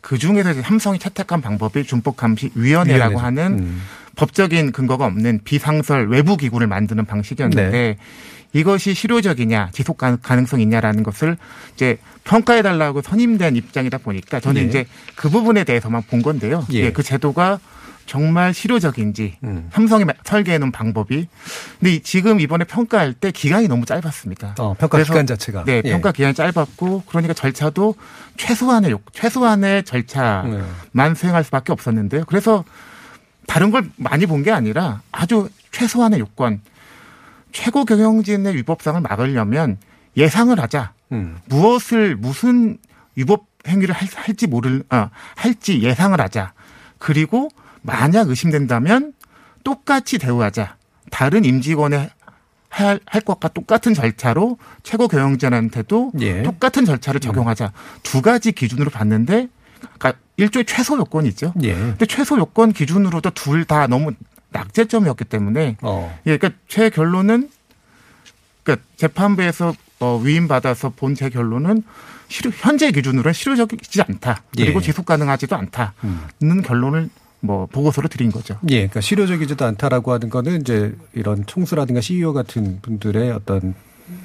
그 0.00 0.18
중에서 0.18 0.52
이제 0.52 0.62
삼성이 0.62 0.98
채택한 0.98 1.40
방법이 1.40 1.84
준법 1.84 2.16
감시 2.16 2.50
위원회라고. 2.54 3.18
하는 3.18 3.58
음. 3.58 3.82
법적인 4.16 4.72
근거가 4.72 5.06
없는 5.06 5.40
비상설 5.44 6.08
외부 6.08 6.36
기구를 6.36 6.66
만드는 6.66 7.04
방식이었는데 7.04 7.70
네. 7.70 7.96
이것이 8.54 8.94
실효적이냐 8.94 9.70
지속 9.72 9.98
가- 9.98 10.16
가능성이 10.16 10.62
있냐라는 10.62 11.02
것을 11.02 11.36
이제 11.74 11.98
평가해 12.24 12.62
달라고 12.62 13.02
선임된 13.02 13.56
입장이다 13.56 13.98
보니까 13.98 14.40
저는 14.40 14.62
예. 14.62 14.66
이제 14.66 14.86
그 15.16 15.28
부분에 15.28 15.64
대해서만 15.64 16.02
본 16.08 16.22
건데요. 16.22 16.64
예. 16.72 16.78
예, 16.84 16.92
그 16.92 17.02
제도가 17.02 17.58
정말 18.06 18.52
실효적인지 18.54 19.38
음. 19.44 19.68
삼성이 19.72 20.04
설계해 20.24 20.58
놓은 20.58 20.70
방법이 20.72 21.26
근데 21.80 21.94
이- 21.94 22.02
지금 22.02 22.38
이번에 22.38 22.64
평가할 22.64 23.14
때 23.14 23.30
기간이 23.32 23.66
너무 23.66 23.86
짧았습니다. 23.86 24.54
어, 24.58 24.74
평가 24.74 24.88
그래서 24.88 25.12
기간 25.12 25.26
자체가. 25.26 25.64
네, 25.64 25.80
예. 25.84 25.90
평가 25.90 26.12
기간이 26.12 26.34
짧았고 26.34 27.04
그러니까 27.08 27.34
절차도 27.34 27.94
최소한의 28.36 28.90
요- 28.92 29.00
최소한의 29.12 29.84
절차만 29.84 30.62
네. 30.92 31.14
수행할 31.14 31.42
수밖에 31.44 31.72
없었는데요. 31.72 32.24
그래서 32.26 32.64
다른 33.46 33.70
걸 33.70 33.90
많이 33.96 34.26
본 34.26 34.42
게 34.42 34.50
아니라 34.52 35.00
아주 35.10 35.48
최소한의 35.72 36.20
요건 36.20 36.60
최고 37.54 37.84
경영진의 37.86 38.54
위법상을 38.56 39.00
막으려면 39.00 39.78
예상을 40.16 40.58
하자. 40.60 40.92
음. 41.12 41.38
무엇을 41.46 42.16
무슨 42.16 42.76
위법 43.14 43.46
행위를 43.66 43.94
할, 43.94 44.06
할지 44.14 44.46
모를 44.46 44.82
아, 44.90 45.08
할지 45.36 45.80
예상을 45.80 46.20
하자. 46.20 46.52
그리고 46.98 47.48
만약 47.80 48.28
의심된다면 48.28 49.14
똑같이 49.62 50.18
대우하자. 50.18 50.76
다른 51.10 51.44
임직원의 51.44 52.10
할, 52.68 52.98
할 53.06 53.20
것과 53.20 53.48
똑같은 53.48 53.94
절차로 53.94 54.58
최고 54.82 55.06
경영진한테도 55.06 56.12
예. 56.20 56.42
똑같은 56.42 56.84
절차를 56.84 57.20
적용하자. 57.20 57.72
두 58.02 58.20
가지 58.20 58.50
기준으로 58.50 58.90
봤는데, 58.90 59.46
그러니까 59.80 60.14
일종의 60.36 60.64
최소 60.66 60.98
요건이죠. 60.98 61.54
예. 61.62 61.74
근데 61.74 62.06
최소 62.06 62.36
요건 62.36 62.72
기준으로도 62.72 63.30
둘 63.30 63.64
다 63.64 63.86
너무 63.86 64.10
낙제점이었기 64.54 65.24
때문에, 65.24 65.76
어. 65.82 66.18
예, 66.26 66.38
그러니까 66.38 66.58
제 66.68 66.88
결론은, 66.88 67.50
그러니까 68.62 68.86
재판부에서 68.96 69.74
어, 70.00 70.18
위임받아서 70.22 70.90
본 70.96 71.14
제 71.14 71.28
결론은 71.28 71.82
실효, 72.28 72.50
현재 72.54 72.90
기준으로는 72.90 73.32
실효적이지 73.32 74.02
않다. 74.02 74.42
그리고 74.56 74.80
예. 74.80 74.84
지속 74.84 75.04
가능하지도 75.06 75.54
않다는 75.56 76.62
결론을 76.64 77.10
뭐 77.40 77.66
보고서로 77.66 78.08
드린 78.08 78.32
거죠. 78.32 78.58
예, 78.70 78.76
그러니까 78.78 79.00
실효적이지도 79.02 79.64
않다라고 79.64 80.12
하는 80.12 80.30
거는 80.30 80.62
이제 80.62 80.94
이런 81.12 81.44
총수라든가 81.46 82.00
CEO 82.00 82.32
같은 82.32 82.78
분들의 82.80 83.30
어떤 83.32 83.74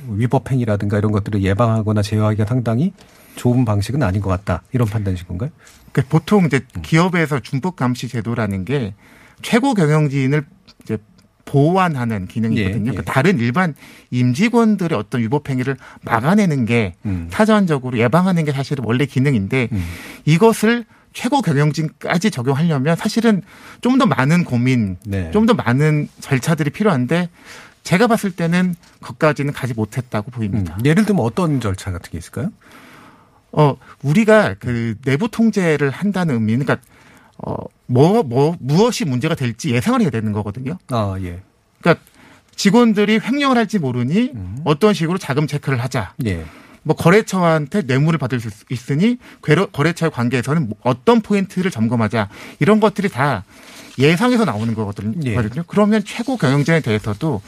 위법 0.08 0.50
행위라든가 0.52 0.98
이런 0.98 1.12
것들을 1.12 1.44
예방하거나 1.44 2.02
제어하기가 2.02 2.46
상당히 2.46 2.94
좋은 3.36 3.66
방식은 3.66 4.02
아닌 4.04 4.22
것 4.22 4.30
같다. 4.30 4.64
이런 4.72 4.88
판단이신 4.88 5.28
건가요? 5.28 5.52
그러니까 5.92 6.10
보통 6.12 6.46
이제 6.46 6.62
기업에서 6.82 7.40
준법 7.42 7.76
감시 7.76 8.08
제도라는 8.08 8.66
게 8.66 8.94
최고 9.42 9.74
경영진을 9.74 10.46
이제 10.84 10.98
보완하는 11.46 12.28
기능이거든요. 12.28 12.76
예, 12.76 12.88
예. 12.88 12.92
그러니까 12.92 13.04
다른 13.12 13.40
일반 13.40 13.74
임직원들의 14.12 14.98
어떤 14.98 15.22
위법 15.22 15.50
행위를 15.50 15.78
막아내는 16.02 16.66
게 16.66 16.96
음. 17.06 17.28
사전적으로 17.32 17.98
예방하는 17.98 18.46
게 18.46 18.52
사실은 18.52 18.84
원래 18.86 19.06
기능인데 19.06 19.70
이것을 20.26 20.86
최고 21.14 21.42
경영진까지 21.42 22.32
적용하려면 22.32 22.96
사실은 22.96 23.42
좀 23.82 23.98
더 23.98 24.06
많은 24.06 24.44
고민, 24.46 24.98
네. 25.06 25.32
좀더 25.32 25.54
많은 25.56 26.08
절차들이 26.20 26.70
필요한데 26.70 27.30
제가 27.84 28.08
봤을 28.08 28.32
때는 28.32 28.76
거기까지는 29.02 29.52
가지 29.52 29.74
못했다고 29.74 30.32
보입니다. 30.32 30.78
예를 30.86 31.06
들면 31.06 31.26
어떤 31.26 31.60
절차 31.60 31.92
같은 31.92 32.12
게 32.12 32.18
있을까요? 32.18 32.52
어, 33.52 33.76
우리가 34.04 34.56
그 34.60 34.96
내부 35.04 35.28
통제를 35.30 35.90
한다는 35.90 36.36
의미는 36.36 36.66
그러니까 36.66 36.86
어, 37.40 37.56
뭐, 37.92 38.22
뭐, 38.22 38.56
무엇이 38.60 39.04
문제가 39.04 39.34
될지 39.34 39.72
예상을 39.72 40.00
해야 40.02 40.12
되는 40.12 40.32
거거든요. 40.32 40.78
아, 40.90 41.16
예. 41.22 41.42
그러니까 41.82 42.04
직원들이 42.56 43.20
횡령을 43.24 43.58
할지 43.58 43.80
모르니 43.80 44.32
어떤 44.64 44.94
식으로 44.94 45.18
자금 45.18 45.48
체크를 45.48 45.82
하자. 45.82 46.14
예. 46.26 46.46
뭐 46.84 46.96
거래처한테 46.96 47.82
뇌물을 47.82 48.20
받을 48.20 48.40
수 48.40 48.50
있으니 48.70 49.18
거래- 49.42 49.66
거래처의 49.72 50.12
관계에서는 50.12 50.68
뭐 50.70 50.78
어떤 50.84 51.22
포인트를 51.22 51.72
점검하자. 51.72 52.30
이런 52.60 52.80
것들이 52.80 53.10
다 53.10 53.44
예상에서 53.98 54.46
나오는 54.46 54.74
거거든요. 54.76 55.14
예. 55.26 55.36
그러면 55.68 56.04
최고 56.06 56.38
경영진에 56.38 56.82
대해서도 56.82 57.42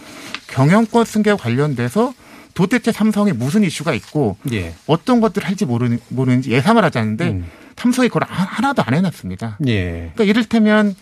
경영권 0.48 1.06
승계와 1.06 1.38
관련돼서 1.38 2.14
도대체 2.54 2.92
삼성에 2.92 3.34
무슨 3.34 3.64
이슈가 3.64 3.94
있고 3.94 4.38
예. 4.52 4.74
어떤 4.88 5.22
것들을 5.22 5.48
할지 5.48 5.66
모르는, 5.66 6.00
모르는지 6.10 6.52
예상을 6.52 6.84
하지 6.84 6.98
않는데 7.00 7.30
음. 7.30 7.50
삼성이 7.78 8.10
그걸 8.10 8.24
하- 8.28 8.44
하나도 8.44 8.84
안 8.86 8.94
해놨습니다. 8.94 9.58
예. 9.68 10.12
그러니까 10.14 10.24
이를테면 10.26 10.96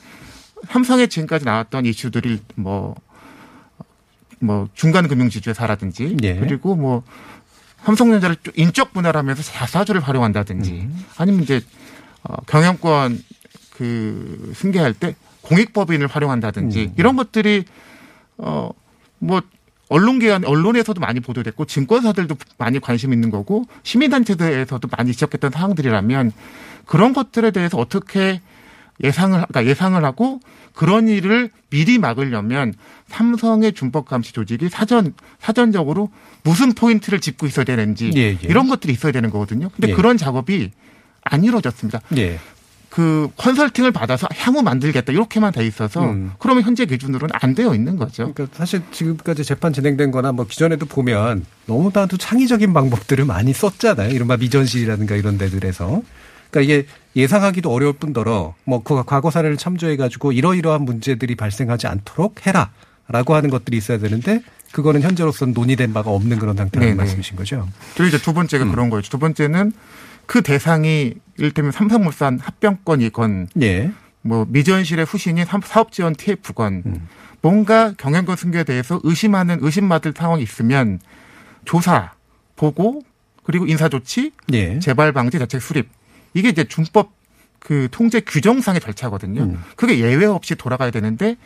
삼성에 0.69 1.07
지금까지 1.07 1.45
나왔던 1.45 1.85
이슈들이 1.85 2.41
뭐, 2.55 2.95
뭐 4.39 4.69
중간 4.73 5.07
금융지주회사라든지 5.07 6.17
예. 6.23 6.35
그리고 6.35 6.75
뭐 6.75 7.03
삼성전자를 7.83 8.35
좀 8.43 8.53
인적 8.55 8.93
분할하면서 8.93 9.41
자사주를 9.41 10.01
활용한다든지 10.01 10.71
음. 10.71 11.05
아니면 11.17 11.43
이제 11.43 11.61
어, 12.23 12.35
경영권 12.45 13.23
그 13.71 14.51
승계할 14.55 14.93
때 14.93 15.15
공익법인을 15.41 16.07
활용한다든지 16.07 16.81
음. 16.81 16.93
이런 16.97 17.15
것들이 17.15 17.63
어뭐 18.37 19.41
언론기관 19.89 20.45
언론에서도 20.45 21.01
많이 21.01 21.19
보도됐고 21.19 21.65
증권사들도 21.65 22.35
많이 22.57 22.79
관심 22.79 23.11
있는 23.11 23.29
거고 23.31 23.65
시민단체들에서도 23.83 24.87
많이 24.95 25.11
지적했던 25.11 25.51
사항들이라면 25.51 26.31
그런 26.85 27.13
것들에 27.13 27.51
대해서 27.51 27.77
어떻게 27.77 28.39
예상을 29.03 29.37
그러니까 29.47 29.65
예상을 29.65 30.03
하고 30.03 30.39
그런 30.73 31.07
일을 31.07 31.49
미리 31.69 31.97
막으려면 31.97 32.73
삼성의 33.07 33.73
준법 33.73 34.05
감시 34.05 34.33
조직이 34.33 34.69
사전 34.69 35.13
사전적으로 35.39 36.09
무슨 36.43 36.73
포인트를 36.73 37.19
짚고 37.19 37.47
있어야 37.47 37.65
되는지 37.65 38.11
예, 38.15 38.21
예. 38.21 38.37
이런 38.43 38.67
것들이 38.67 38.93
있어야 38.93 39.11
되는 39.11 39.29
거거든요. 39.29 39.69
근데 39.69 39.89
예. 39.89 39.93
그런 39.93 40.17
작업이 40.17 40.71
안 41.23 41.43
이루어졌습니다. 41.43 42.01
예. 42.99 43.03
그 43.03 43.29
컨설팅을 43.37 43.91
받아서 43.91 44.27
향후 44.35 44.61
만들겠다 44.61 45.13
이렇게만 45.13 45.53
돼 45.53 45.65
있어서 45.65 46.03
음. 46.03 46.31
그러면 46.37 46.63
현재 46.63 46.85
기준으로는 46.85 47.33
안 47.41 47.55
되어 47.55 47.73
있는 47.73 47.95
거죠. 47.95 48.33
그러니까 48.33 48.57
사실 48.57 48.81
지금까지 48.91 49.45
재판 49.45 49.71
진행된 49.71 50.11
거나 50.11 50.33
뭐 50.33 50.45
기존에도 50.45 50.85
보면 50.85 51.45
너무나도 51.65 52.17
창의적인 52.17 52.73
방법들을 52.73 53.23
많이 53.23 53.53
썼잖아요. 53.53 54.11
이른바 54.11 54.35
미전실이라든가 54.35 55.15
이런 55.15 55.37
데들에서. 55.37 56.01
그러니까 56.51 56.73
이게 56.73 56.87
예상하기도 57.15 57.71
어려울 57.71 57.93
뿐더러 57.93 58.55
뭐 58.65 58.81
그 58.83 59.01
과거 59.05 59.31
사례를 59.31 59.55
참조해 59.55 59.95
가지고 59.95 60.31
이러이러한 60.31 60.81
문제들이 60.81 61.35
발생하지 61.35 61.87
않도록 61.87 62.47
해라 62.47 62.71
라고 63.07 63.33
하는 63.33 63.49
것들이 63.49 63.77
있어야 63.77 63.97
되는데 63.97 64.41
그거는 64.71 65.01
현재로서는 65.01 65.53
논의된 65.53 65.93
바가 65.93 66.11
없는 66.11 66.37
그런 66.37 66.55
상태라는 66.55 66.91
네네. 66.91 66.97
말씀이신 66.97 67.35
거죠. 67.37 67.67
그리고 67.95 68.09
이제 68.09 68.23
두 68.23 68.33
번째가 68.33 68.65
그런 68.65 68.89
거예요. 68.89 69.01
두 69.03 69.17
번째는 69.17 69.71
그 70.29 70.43
대상이 70.43 71.15
이를테면 71.37 71.71
삼성물산 71.71 72.37
합병권이건 72.37 73.47
예. 73.63 73.91
뭐 74.21 74.45
미전실의 74.47 75.05
후신이 75.05 75.43
삼- 75.45 75.61
사업지원 75.61 76.13
TF건 76.13 76.83
음. 76.85 77.07
뭔가 77.41 77.93
경영권 77.97 78.35
승계에 78.35 78.63
대해서 78.63 78.99
의심하는 79.03 79.57
의심받을 79.59 80.13
상황이 80.15 80.43
있으면 80.43 80.99
조사 81.65 82.11
보고 82.55 83.01
그리고 83.43 83.65
인사 83.65 83.89
조치 83.89 84.31
예. 84.53 84.77
재발 84.77 85.13
방지 85.13 85.39
대책 85.39 85.63
수립 85.63 85.89
이게 86.35 86.49
이제 86.49 86.63
준법 86.63 87.11
그 87.57 87.87
통제 87.89 88.19
규정상의 88.19 88.81
절차거든요. 88.81 89.41
음. 89.41 89.63
그게 89.75 89.97
예외 89.97 90.27
없이 90.27 90.53
돌아가야 90.53 90.91
되는데 90.91 91.37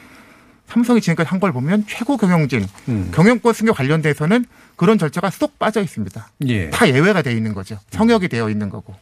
삼성이 0.67 1.01
지금까지 1.01 1.27
한 1.29 1.39
걸 1.39 1.51
보면 1.51 1.85
최고 1.87 2.17
경영진 2.17 2.65
음. 2.87 3.11
경영권 3.13 3.53
승계 3.53 3.71
관련돼서는 3.73 4.45
그런 4.75 4.97
절차가 4.97 5.29
쏙 5.29 5.59
빠져 5.59 5.81
있습니다. 5.81 6.31
예. 6.47 6.69
다 6.71 6.89
예외가 6.89 7.21
돼 7.21 7.31
있는 7.33 7.53
거죠. 7.53 7.77
성역이 7.91 8.27
되어 8.27 8.49
있는 8.49 8.69
거고. 8.69 8.95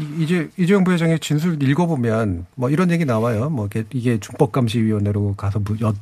이- 0.00 0.22
이제 0.24 0.48
이재용 0.56 0.82
부회장의 0.84 1.20
진술 1.20 1.62
읽어보면 1.62 2.46
뭐 2.56 2.70
이런 2.70 2.90
얘기 2.90 3.04
나와요. 3.04 3.50
뭐 3.50 3.68
이게, 3.92 4.18
준법감시위원회로 4.18 5.34
가서 5.36 5.60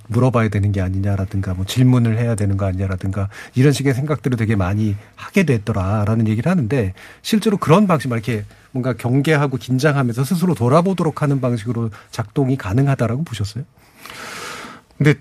물어봐야 0.08 0.48
되는 0.48 0.72
게 0.72 0.80
아니냐라든가 0.80 1.52
뭐 1.54 1.66
질문을 1.66 2.16
해야 2.18 2.34
되는 2.34 2.56
거 2.56 2.64
아니냐라든가 2.66 3.28
이런 3.56 3.72
식의 3.72 3.92
생각들을 3.94 4.38
되게 4.38 4.54
많이 4.56 4.96
하게 5.16 5.42
됐더라라는 5.42 6.28
얘기를 6.28 6.50
하는데 6.50 6.94
실제로 7.20 7.56
그런 7.58 7.86
방식 7.86 8.08
막 8.08 8.14
이렇게 8.16 8.44
뭔가 8.70 8.92
경계하고 8.94 9.56
긴장하면서 9.58 10.24
스스로 10.24 10.54
돌아보도록 10.54 11.20
하는 11.20 11.40
방식으로 11.40 11.90
작동이 12.12 12.56
가능하다라고 12.56 13.24
보셨어요? 13.24 13.64
근데 15.03 15.14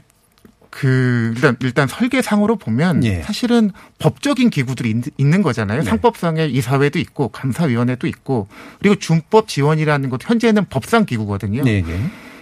그 0.69 1.31
일단 1.35 1.55
일단 1.61 1.87
설계상으로 1.87 2.57
보면 2.57 3.03
예. 3.05 3.21
사실은 3.23 3.71
법적인 3.97 4.49
기구들이 4.49 4.89
있- 4.91 5.13
있는 5.17 5.41
거잖아요. 5.41 5.79
네. 5.79 5.85
상법상에 5.85 6.45
이사회도 6.47 6.99
있고 6.99 7.29
감사위원회도 7.29 8.05
있고 8.07 8.47
그리고 8.79 8.95
준법 8.95 9.47
지원이라는 9.47 10.09
것도 10.09 10.27
현재는 10.27 10.65
법상 10.69 11.05
기구거든요. 11.05 11.63
네, 11.63 11.81
네. 11.81 11.99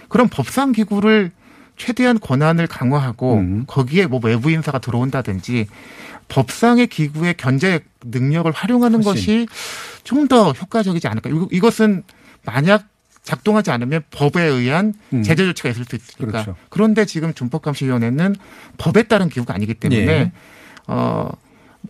그럼 0.08 0.28
법상 0.30 0.72
기구를 0.72 1.30
최대한 1.76 2.18
권한을 2.18 2.66
강화하고 2.66 3.34
음. 3.36 3.64
거기에 3.68 4.06
뭐 4.06 4.20
외부 4.22 4.50
인사가 4.50 4.78
들어온다든지 4.80 5.68
법상의 6.26 6.88
기구의 6.88 7.34
견제 7.36 7.80
능력을 8.04 8.50
활용하는 8.50 9.02
훨씬. 9.04 9.46
것이 9.46 9.48
좀 10.04 10.26
더 10.28 10.50
효과적이지 10.52 11.06
않을까. 11.08 11.30
이것은 11.52 12.02
만약 12.44 12.84
작동하지 13.28 13.70
않으면 13.70 14.02
법에 14.10 14.42
의한 14.42 14.94
음. 15.12 15.22
제재 15.22 15.44
조치가 15.44 15.68
있을 15.68 15.84
수 15.84 15.96
있으니까. 15.96 16.42
그렇죠. 16.44 16.56
그런데 16.70 17.04
지금 17.04 17.34
준법감시위원회는 17.34 18.34
법에 18.78 19.02
따른 19.02 19.28
기구가 19.28 19.54
아니기 19.54 19.74
때문에 19.74 20.06
예. 20.06 20.32
어, 20.86 21.30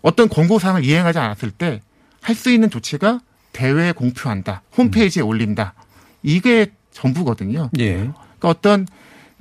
어떤 0.03 0.29
권고사항을 0.29 0.85
이행하지 0.85 1.19
않았을 1.19 1.51
때 1.53 1.81
할 2.21 2.35
수 2.35 2.51
있는 2.51 2.69
조치가 2.69 3.21
대회에 3.53 3.93
공표한다, 3.93 4.63
홈페이지에 4.77 5.23
올린다. 5.23 5.75
이게 6.23 6.67
전부거든요. 6.93 7.71
예. 7.79 7.95
그러니까 7.95 8.49
어떤 8.49 8.87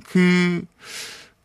그 0.04 0.62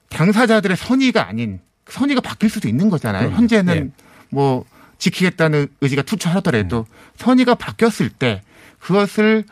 당사자들의 0.09 0.77
선의가 0.77 1.27
아닌 1.27 1.59
선의가 1.89 2.21
바뀔 2.21 2.49
수도 2.49 2.67
있는 2.67 2.89
거잖아요. 2.89 3.23
그럼요. 3.25 3.37
현재는 3.37 3.75
예. 3.75 4.03
뭐 4.29 4.63
지키겠다는 4.99 5.67
의지가 5.81 6.03
투철하더라도 6.03 6.85
선의가 7.17 7.55
바뀌었을 7.55 8.09
때 8.09 8.41
그것을 8.79 9.43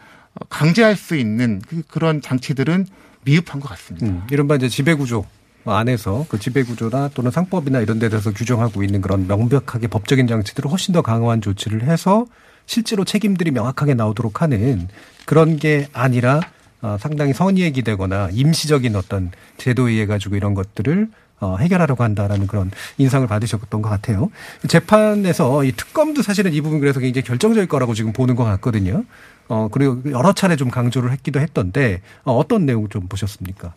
강제할 0.50 0.96
수 0.96 1.16
있는 1.16 1.62
그- 1.68 1.84
그런 1.88 2.22
장치들은 2.22 2.88
미흡한 3.24 3.60
것 3.60 3.70
같습니다. 3.70 4.08
음, 4.08 4.24
이른바 4.32 4.56
이제 4.56 4.68
지배구조 4.70 5.26
안에서 5.66 6.26
그 6.30 6.40
지배구조나 6.40 7.10
또는 7.14 7.30
상법이나 7.30 7.82
이런 7.82 8.00
데 8.00 8.10
대해서 8.10 8.32
규정하고 8.32 8.82
있는 8.84 9.02
그런 9.02 9.28
명백하게 9.28 9.88
법적인 9.88 10.26
장치들을 10.28 10.72
훨씬 10.72 10.94
더 10.94 11.02
강화한 11.04 11.40
조치를 11.42 11.84
해서 11.84 12.26
실제로 12.66 13.06
책임들이 13.06 13.52
명확하게 13.52 13.94
나오도록 13.94 14.42
하는 14.42 14.88
그런 15.26 15.58
게 15.58 15.88
아니라 15.94 16.40
어, 16.82 16.98
상당히 17.00 17.34
선의에 17.34 17.70
기대거나 17.72 18.30
임시적인 18.32 18.96
어떤 18.96 19.30
제도에 19.58 19.92
의해 19.92 20.06
가지고 20.08 20.36
이런 20.36 20.56
것들을 20.56 21.10
어, 21.42 21.58
해결하려고 21.58 22.04
한다라는 22.04 22.48
그런 22.48 22.72
인상을 22.98 23.28
받으셨던 23.28 23.82
것 23.84 23.90
같아요. 23.90 24.32
재판에서 24.68 25.64
이 25.64 25.72
특검도 25.72 26.22
사실은 26.24 26.54
이 26.54 26.62
부분 26.62 26.80
그래서 26.80 27.00
굉장히 27.00 27.24
결정적일 27.26 27.68
거라고 27.68 27.94
지금 27.94 28.14
보는 28.14 28.36
것 28.36 28.44
같거든요. 28.46 29.04
어, 29.52 29.68
그리고 29.70 30.02
여러 30.12 30.32
차례 30.32 30.56
좀 30.56 30.72
강조를 30.72 31.12
했기도 31.12 31.42
했던데 31.42 32.02
어, 32.24 32.34
어떤 32.38 32.66
내용 32.66 32.88
좀 32.88 33.10
보셨습니까? 33.10 33.74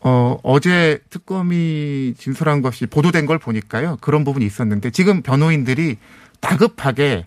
어, 0.00 0.38
어제 0.42 0.98
특검이 1.08 2.12
진술한 2.18 2.60
것이 2.60 2.84
보도된 2.84 3.24
걸 3.24 3.38
보니까요. 3.38 3.96
그런 4.02 4.24
부분이 4.24 4.44
있었는데 4.44 4.90
지금 4.90 5.22
변호인들이 5.22 5.96
다급하게 6.40 7.24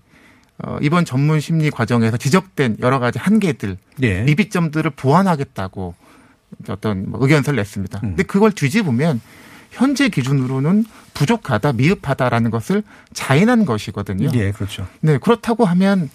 어, 0.64 0.78
이번 0.84 1.04
전문 1.04 1.40
심리 1.40 1.72
과정에서 1.72 2.18
지적된 2.18 2.78
여러 2.80 3.00
가지 3.00 3.18
한계들, 3.18 3.78
예. 4.04 4.22
미비점들을 4.22 4.92
보완하겠다고 4.92 5.96
어떤 6.70 7.10
뭐 7.10 7.20
의견서를 7.24 7.58
냈습니다. 7.58 8.00
근데 8.02 8.22
그걸 8.22 8.52
뒤집으면 8.52 9.20
현재 9.72 10.10
기준으로는 10.10 10.86
부족하다, 11.16 11.74
미흡하다라는 11.74 12.52
것을 12.52 12.84
자인한 13.14 13.66
것이거든요. 13.66 14.30
예, 14.36 14.52
그렇죠. 14.52 14.88
네, 15.02 15.18
그렇다고 15.18 15.66
하면 15.66 16.12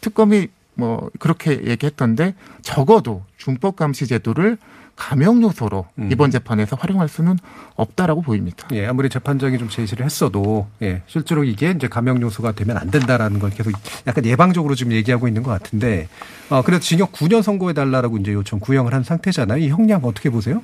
특검이 0.00 0.48
뭐 0.74 1.10
그렇게 1.18 1.64
얘기했던데 1.64 2.34
적어도 2.62 3.22
준법 3.36 3.76
감시 3.76 4.06
제도를 4.06 4.58
감형 4.96 5.42
요소로 5.42 5.86
음. 5.98 6.08
이번 6.12 6.30
재판에서 6.30 6.76
활용할 6.76 7.08
수는 7.08 7.36
없다라고 7.74 8.22
보입니다. 8.22 8.68
예, 8.72 8.86
아무리 8.86 9.08
재판장이 9.08 9.58
좀 9.58 9.68
제시를 9.68 10.04
했어도 10.04 10.68
예, 10.82 11.02
실제로 11.06 11.42
이게 11.42 11.72
이제 11.72 11.88
감형 11.88 12.22
요소가 12.22 12.52
되면 12.52 12.76
안 12.76 12.90
된다라는 12.90 13.40
걸 13.40 13.50
계속 13.50 13.72
약간 14.06 14.24
예방적으로 14.24 14.74
지금 14.74 14.92
얘기하고 14.92 15.26
있는 15.26 15.42
것 15.42 15.50
같은데 15.50 16.08
어, 16.48 16.62
그래서 16.62 16.80
징역 16.80 17.12
9년 17.12 17.42
선고해 17.42 17.74
달라라고 17.74 18.18
이제 18.18 18.32
요청 18.32 18.60
구형을 18.60 18.94
한 18.94 19.02
상태잖아요. 19.02 19.58
이 19.58 19.68
형량 19.68 20.04
어떻게 20.04 20.30
보세요? 20.30 20.62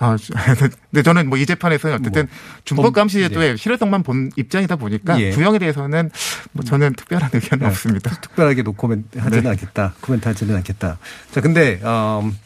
아, 0.00 0.16
근데 0.90 1.02
저는 1.02 1.28
뭐 1.28 1.38
이 1.40 1.46
재판에서는 1.46 1.96
어쨌든 1.96 2.28
준법 2.64 2.92
감시 2.92 3.18
제도의 3.20 3.56
실효성만 3.56 4.02
본 4.02 4.30
입장이다 4.36 4.76
보니까 4.76 5.16
네. 5.16 5.26
예. 5.26 5.30
구형에 5.30 5.58
대해서는 5.58 6.10
뭐 6.52 6.64
저는 6.64 6.94
특별한 6.94 7.30
의견은 7.32 7.62
네, 7.64 7.66
없습니다. 7.70 8.10
특별하게 8.20 8.62
노코멘트 8.62 9.18
하지는 9.18 9.44
네. 9.44 9.48
않겠다. 9.50 9.94
코멘트 10.00 10.28
하지는 10.28 10.56
않겠다. 10.56 10.98
자, 11.30 11.40
근데 11.40 11.80
음, 11.82 12.36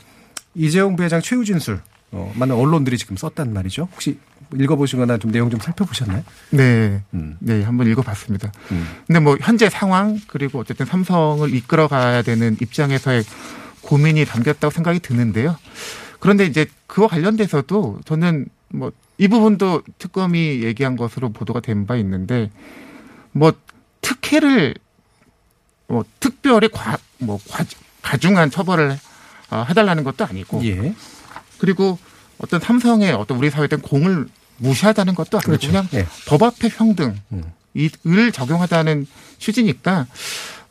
이재용 0.55 0.94
부회장 0.96 1.20
최후 1.20 1.44
진술 1.44 1.80
어, 2.12 2.32
많은 2.36 2.55
언론들이 2.55 2.96
지금 2.98 3.16
썼단 3.16 3.52
말이죠. 3.52 3.88
혹시 3.92 4.18
읽어보시거나 4.55 5.18
좀 5.18 5.32
내용 5.32 5.50
좀 5.50 5.59
살펴보셨나요? 5.59 6.22
네, 6.50 7.02
음. 7.14 7.36
네 7.40 7.62
한번 7.64 7.88
읽어봤습니다. 7.88 8.52
근데 9.07 9.18
뭐 9.18 9.36
현재 9.40 9.68
상황 9.68 10.20
그리고 10.28 10.61
어쨌든 10.61 10.86
삼성을 10.86 11.52
이끌어가야 11.52 12.22
되는 12.22 12.57
입장에서의 12.61 13.24
고민이 13.80 14.24
담겼다고 14.24 14.70
생각이 14.70 15.00
드는데요. 15.00 15.57
그런데 16.24 16.46
이제 16.46 16.64
그와 16.86 17.06
관련돼서도 17.08 18.00
저는 18.06 18.46
뭐 18.70 18.90
이 19.18 19.28
부분도 19.28 19.82
특검이 19.98 20.62
얘기한 20.64 20.96
것으로 20.96 21.28
보도가 21.30 21.60
된 21.60 21.86
바 21.86 21.96
있는데 21.96 22.50
뭐 23.32 23.52
특혜를 24.00 24.74
뭐 25.86 26.04
특별히 26.18 26.68
과, 26.68 26.96
뭐 27.18 27.38
과, 27.50 27.64
가중한 28.02 28.50
처벌을 28.50 28.98
어, 29.50 29.64
해달라는 29.68 30.02
것도 30.02 30.24
아니고 30.24 30.64
예. 30.64 30.94
그리고 31.58 31.98
어떤 32.38 32.58
삼성의 32.58 33.12
어떤 33.12 33.38
우리 33.38 33.50
사회에 33.50 33.68
대한 33.68 33.82
공을 33.82 34.26
무시하다는 34.56 35.14
것도 35.14 35.38
아니고 35.38 35.46
그렇죠. 35.50 35.68
그냥 35.68 35.86
예. 35.92 36.06
법 36.26 36.42
앞에 36.42 36.68
평등 36.70 37.14
이을 37.74 38.32
적용하다는 38.32 39.06
취지니까 39.38 40.06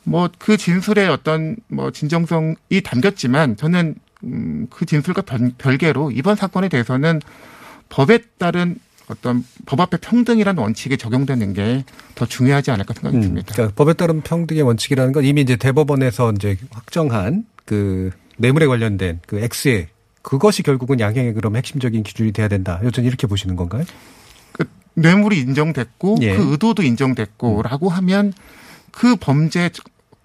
뭐 0.04 0.30
그 0.38 0.58
진술의 0.58 1.08
어떤 1.10 1.56
뭐 1.68 1.92
진정성이 1.92 2.82
담겼지만 2.84 3.56
저는 3.56 3.96
음, 4.24 4.68
그 4.70 4.86
진술과 4.86 5.24
별, 5.24 5.52
별개로 5.58 6.12
이번 6.12 6.36
사건에 6.36 6.70
대해서는 6.70 7.22
법에 7.90 8.20
따른 8.38 8.76
어떤 9.08 9.44
법 9.66 9.82
앞에 9.82 9.98
평등이라는 9.98 10.62
원칙이 10.62 10.98
적용되는 10.98 11.54
게 11.54 11.84
더 12.16 12.26
중요하지 12.26 12.72
않을까 12.72 12.94
생각이 12.94 13.20
듭니다. 13.22 13.54
그러니까 13.54 13.76
법에 13.76 13.94
따른 13.94 14.22
평등의 14.22 14.64
원칙이라는 14.64 15.14
건 15.14 15.26
이미 15.26 15.42
이제 15.42 15.56
대법원에서 15.56 16.34
이제 16.34 16.58
확정한 16.70 17.46
그 17.66 18.12
뇌물에 18.38 18.68
관련된 18.68 19.20
그 19.26 19.40
X의 19.40 19.88
그것이 20.22 20.64
결국은 20.64 21.00
양형의 21.00 21.34
그럼 21.34 21.56
핵심적인 21.56 22.04
기준이 22.04 22.32
돼야 22.32 22.48
된다. 22.48 22.80
여전히 22.84 23.08
이렇게 23.08 23.28
보시는 23.28 23.56
건가요? 23.56 23.84
그 24.52 24.66
뇌물이 24.94 25.40
인정됐고 25.40 26.18
예. 26.22 26.36
그 26.36 26.52
의도도 26.52 26.84
인정됐고라고 26.84 27.90
하면 27.90 28.32
그 28.92 29.16
범죄 29.16 29.70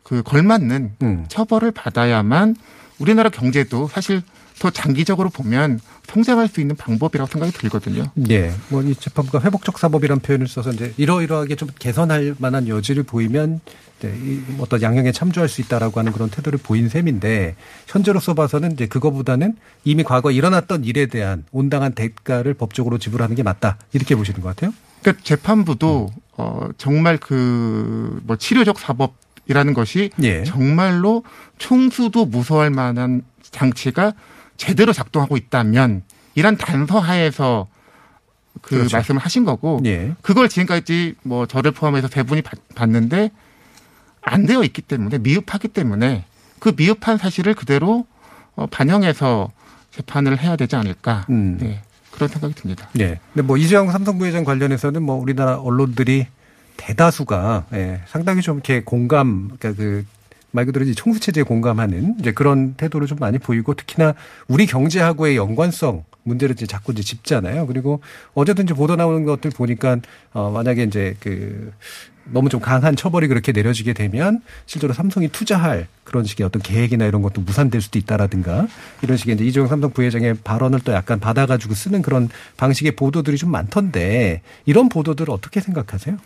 그 0.03 0.23
걸맞는 0.23 0.97
음. 1.03 1.25
처벌을 1.29 1.73
받아야만 1.73 2.55
우리나라 2.99 3.31
경제도 3.31 3.89
사실 3.89 4.23
더 4.59 4.71
장기적으로 4.71 5.31
보면 5.31 5.81
성장할 6.09 6.49
수 6.49 6.61
있는 6.61 6.75
방법이라고 6.75 7.31
생각이 7.31 7.53
들거든요. 7.53 8.11
예. 8.31 8.53
뭐이 8.71 8.95
재판부가 8.97 9.41
회복적 9.45 9.79
사법이라는 9.79 10.21
표현을 10.21 10.49
써서 10.49 10.71
이제 10.71 10.93
이러이러하게 10.97 11.55
좀 11.55 11.69
개선할 11.79 12.35
만한 12.39 12.67
여지를 12.67 13.05
보이면 13.05 13.61
이 14.03 14.41
어떤 14.59 14.81
양형에 14.81 15.13
참조할 15.13 15.49
수 15.49 15.61
있다라고 15.61 15.99
하는 16.01 16.13
그런 16.13 16.29
태도를 16.31 16.59
보인 16.63 16.89
셈인데 16.89 17.57
현재로서 17.87 18.35
봐서는 18.35 18.73
이제 18.73 18.87
그거보다는 18.87 19.57
이미 19.85 20.03
과거 20.03 20.31
일어났던 20.31 20.85
일에 20.85 21.07
대한 21.07 21.45
온당한 21.53 21.93
대가를 21.93 22.55
법적으로 22.55 22.99
지불하는 22.99 23.35
게 23.37 23.43
맞다 23.43 23.77
이렇게 23.93 24.15
보시는 24.17 24.41
것 24.41 24.49
같아요. 24.49 24.73
그러니까 25.03 25.23
재판부도 25.25 26.11
어 26.37 26.69
정말 26.79 27.19
그 27.19 28.21
뭐 28.25 28.37
치료적 28.37 28.79
사법 28.79 29.15
이라는 29.49 29.75
것이 29.75 30.11
예. 30.23 30.45
정말로 30.45 31.25
총수도 31.59 32.27
무서워할 32.27 32.71
만한 32.71 33.23
장치가 33.43 34.13
제대로 34.57 34.93
작동하고 34.93 35.37
있다면 35.37 36.03
이란 36.35 36.57
단서 36.57 36.99
하에서 37.01 37.67
그 38.61 38.77
그렇죠. 38.77 38.97
말씀을 38.97 39.21
하신 39.23 39.45
거고 39.45 39.81
예. 39.87 40.15
그걸 40.23 40.49
지금까지 40.49 41.15
뭐 41.23 41.47
저를 41.47 41.73
포함해서 41.73 42.09
세 42.09 42.23
분이 42.23 42.43
봤- 42.43 42.59
봤는데 42.75 43.31
안 44.21 44.47
되어 44.47 44.63
있기 44.65 44.83
때문에 44.83 45.19
미흡하기 45.19 45.69
때문에 45.69 46.25
그 46.59 46.73
미흡한 46.77 47.17
사실을 47.19 47.55
그대로 47.55 48.07
어, 48.57 48.67
반영해서 48.67 49.51
재판을 49.93 50.39
해야 50.41 50.57
되지 50.57 50.77
않을까 50.77 51.25
음. 51.31 51.57
네, 51.61 51.83
그런 52.11 52.29
생각이 52.29 52.55
듭니다. 52.55 52.89
네. 52.93 53.21
근데 53.33 53.47
뭐 53.47 53.57
이재용 53.57 53.91
삼성 53.91 54.19
부회장 54.19 54.45
관련해서는 54.45 55.03
뭐 55.03 55.15
우리나라 55.17 55.57
언론들이 55.59 56.27
대다수가 56.79 57.67
예, 57.75 58.01
상당히 58.07 58.41
좀 58.41 58.57
이렇게 58.57 58.81
공감, 58.81 59.51
그러니까 59.59 59.75
그 59.75 60.05
말 60.51 60.65
그대로 60.65 60.85
이제 60.85 60.95
총수 60.95 61.21
체제에 61.21 61.43
공감하는 61.43 62.17
이제 62.19 62.33
그런 62.33 62.75
태도를 62.75 63.07
좀 63.07 63.19
많이 63.19 63.39
보이고 63.39 63.75
특히나 63.75 64.15
우리 64.49 64.67
경제하고의 64.67 65.37
연관성 65.37 66.05
문제를 66.23 66.55
이제 66.55 66.67
자꾸 66.67 66.93
이제 66.93 67.03
짚잖아요. 67.03 67.67
그리고 67.67 68.01
이제 68.43 68.75
보도 68.75 68.97
나오는 68.97 69.25
것들 69.25 69.51
보니까 69.51 69.99
어 70.33 70.51
만약에 70.51 70.85
이제 70.85 71.17
그 71.21 71.73
너무 72.31 72.49
좀 72.49 72.61
강한 72.61 72.97
처벌이 72.97 73.27
그렇게 73.29 73.53
내려지게 73.53 73.95
되면 73.95 74.43
실제로 74.67 74.93
삼성이 74.93 75.29
투자할 75.29 75.87
그런 76.05 76.25
식의 76.25 76.47
어떤 76.47 76.61
계획이나 76.61 77.07
이런 77.07 77.23
것도 77.23 77.41
무산될 77.41 77.81
수도 77.81 77.99
있다라든가 77.99 78.69
이런 79.03 79.17
식의 79.17 79.37
이제 79.37 79.45
이재용 79.45 79.67
삼성 79.69 79.91
부회장의 79.93 80.39
발언을 80.45 80.81
또 80.81 80.93
약간 80.93 81.21
받아가지고 81.21 81.75
쓰는 81.75 82.03
그런 82.03 82.29
방식의 82.57 82.97
보도들이 82.97 83.37
좀 83.37 83.51
많던데 83.51 84.43
이런 84.67 84.89
보도들을 84.89 85.33
어떻게 85.33 85.61
생각하세요? 85.61 86.19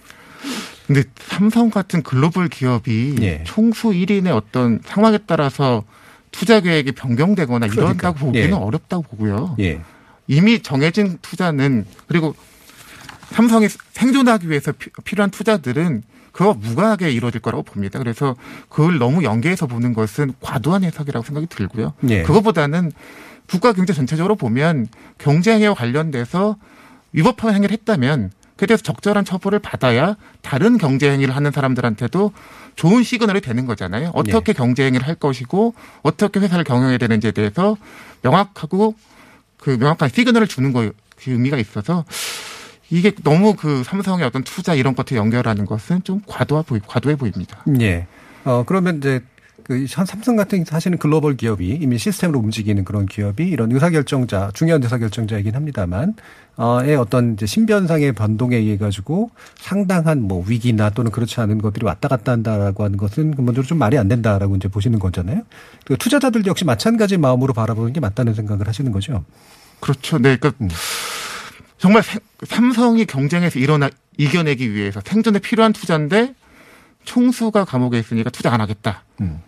근데 0.86 1.05
삼성 1.16 1.70
같은 1.70 2.03
글로벌 2.03 2.49
기업이 2.49 3.16
예. 3.22 3.43
총수 3.45 3.88
1인의 3.90 4.34
어떤 4.34 4.80
상황에 4.84 5.18
따라서 5.26 5.84
투자 6.30 6.61
계획이 6.61 6.93
변경되거나 6.93 7.66
이런다고 7.66 7.97
그러니까. 7.97 8.12
보기는 8.12 8.49
예. 8.49 8.53
어렵다고 8.53 9.03
보고요. 9.03 9.57
예. 9.61 9.80
이미 10.26 10.61
정해진 10.62 11.18
투자는 11.22 11.86
그리고 12.07 12.34
삼성이 13.30 13.68
생존하기 13.68 14.49
위해서 14.51 14.72
피- 14.72 14.90
필요한 15.05 15.30
투자들은 15.30 16.03
그와 16.32 16.55
무관하게 16.55 17.11
이루어질 17.12 17.40
거라고 17.40 17.62
봅니다. 17.62 17.99
그래서 17.99 18.34
그걸 18.68 18.99
너무 18.99 19.22
연계해서 19.24 19.66
보는 19.66 19.93
것은 19.93 20.32
과도한 20.40 20.84
해석이라고 20.84 21.24
생각이 21.24 21.47
들고요. 21.49 21.93
예. 22.09 22.22
그것보다는 22.22 22.93
국가 23.49 23.72
경제 23.72 23.93
전체적으로 23.93 24.36
보면 24.36 24.86
경제 25.18 25.53
행위와 25.53 25.74
관련돼서 25.74 26.57
위법한 27.12 27.55
행위를 27.55 27.72
했다면 27.74 28.30
그에 28.63 28.69
대해서 28.69 28.85
적절한 28.85 29.25
처벌을 29.25 29.59
받아야 29.59 30.17
다른 30.41 30.79
경제 30.79 31.11
행위를 31.11 31.35
하는 31.35 31.51
사람들한테도 31.51 32.33
좋은 32.77 33.03
시그널이 33.03 33.41
되는 33.41 33.67
거잖아요. 33.67 34.13
어떻게 34.15 34.53
경제 34.53 34.85
행위를 34.85 35.05
할 35.07 35.17
것이고 35.17 35.75
어떻게 36.03 36.39
회사를 36.39 36.63
경영해야 36.63 36.99
되는지에 36.99 37.33
대해서 37.33 37.77
명확하고 38.23 38.95
그 39.59 39.71
명확한 39.71 40.11
시그널을 40.11 40.47
주는 40.47 40.73
거그 40.73 40.95
의미가 41.27 41.57
있어서 41.59 42.05
이게 42.89 43.13
너무 43.25 43.55
그 43.57 43.83
삼성의 43.83 44.25
어떤 44.25 44.45
투자 44.45 44.75
이런 44.75 44.95
것에 44.95 45.17
연결하는 45.17 45.67
것은 45.67 46.05
좀 46.05 46.23
과도해 46.27 46.63
보이 46.63 46.79
과도해 46.87 47.17
보입니다. 47.17 47.65
예. 47.81 48.07
어, 48.45 48.63
그러면 48.65 48.99
이제 48.99 49.23
그 49.65 49.87
삼성 49.89 50.37
같은 50.37 50.65
사실은 50.65 50.99
글로벌 50.99 51.37
기업이 51.37 51.69
이미 51.81 51.99
시스템으로 51.99 52.39
움직이는 52.39 52.85
그런 52.85 53.07
기업이 53.07 53.45
이런 53.45 53.73
의사결정자, 53.73 54.51
중요한 54.55 54.83
의사결정자이긴 54.83 55.55
합니다만, 55.55 56.11
어 56.11 56.15
의 56.85 56.95
어떤 56.95 57.33
이제 57.33 57.45
신변상의 57.45 58.13
변동에 58.13 58.57
의해 58.57 58.79
가지고 58.79 59.31
상당한 59.57 60.23
뭐 60.23 60.45
위기나 60.47 60.91
또는 60.91 61.11
그렇지 61.11 61.41
않은 61.41 61.61
것들이 61.61 61.85
왔다 61.85 62.07
갔다 62.07 62.31
한다라고 62.31 62.85
하는 62.85 62.97
것은 62.99 63.35
근본적으로 63.35 63.67
좀 63.67 63.79
말이 63.79 63.99
안 63.99 64.07
된다라고 64.07 64.55
이제 64.55 64.69
보시는 64.69 65.01
거잖아요. 65.01 65.43
그 65.85 65.97
투자자들도 65.97 66.49
역시 66.49 66.65
마찬가지 66.65 67.17
마음으로 67.17 67.53
바라보는 67.53 67.93
게 67.93 67.99
맞다는 67.99 68.35
생각을 68.35 68.69
하시는 68.69 68.93
거죠. 68.93 69.25
그렇죠. 69.81 70.19
네. 70.19 70.37
그러니까 70.37 70.53
정말 71.79 72.05
세- 72.05 72.21
삼성이 72.47 73.07
경쟁에서 73.07 73.59
일어나 73.59 73.91
이겨내기 74.17 74.73
위해서 74.73 75.01
생존에 75.05 75.41
필요한 75.41 75.73
투자인데 75.73 76.35
총수가 77.05 77.65
감옥에 77.65 77.99
있으니까 77.99 78.31
투자 78.31 78.53
안 78.53 78.61
하겠다. 78.61 79.03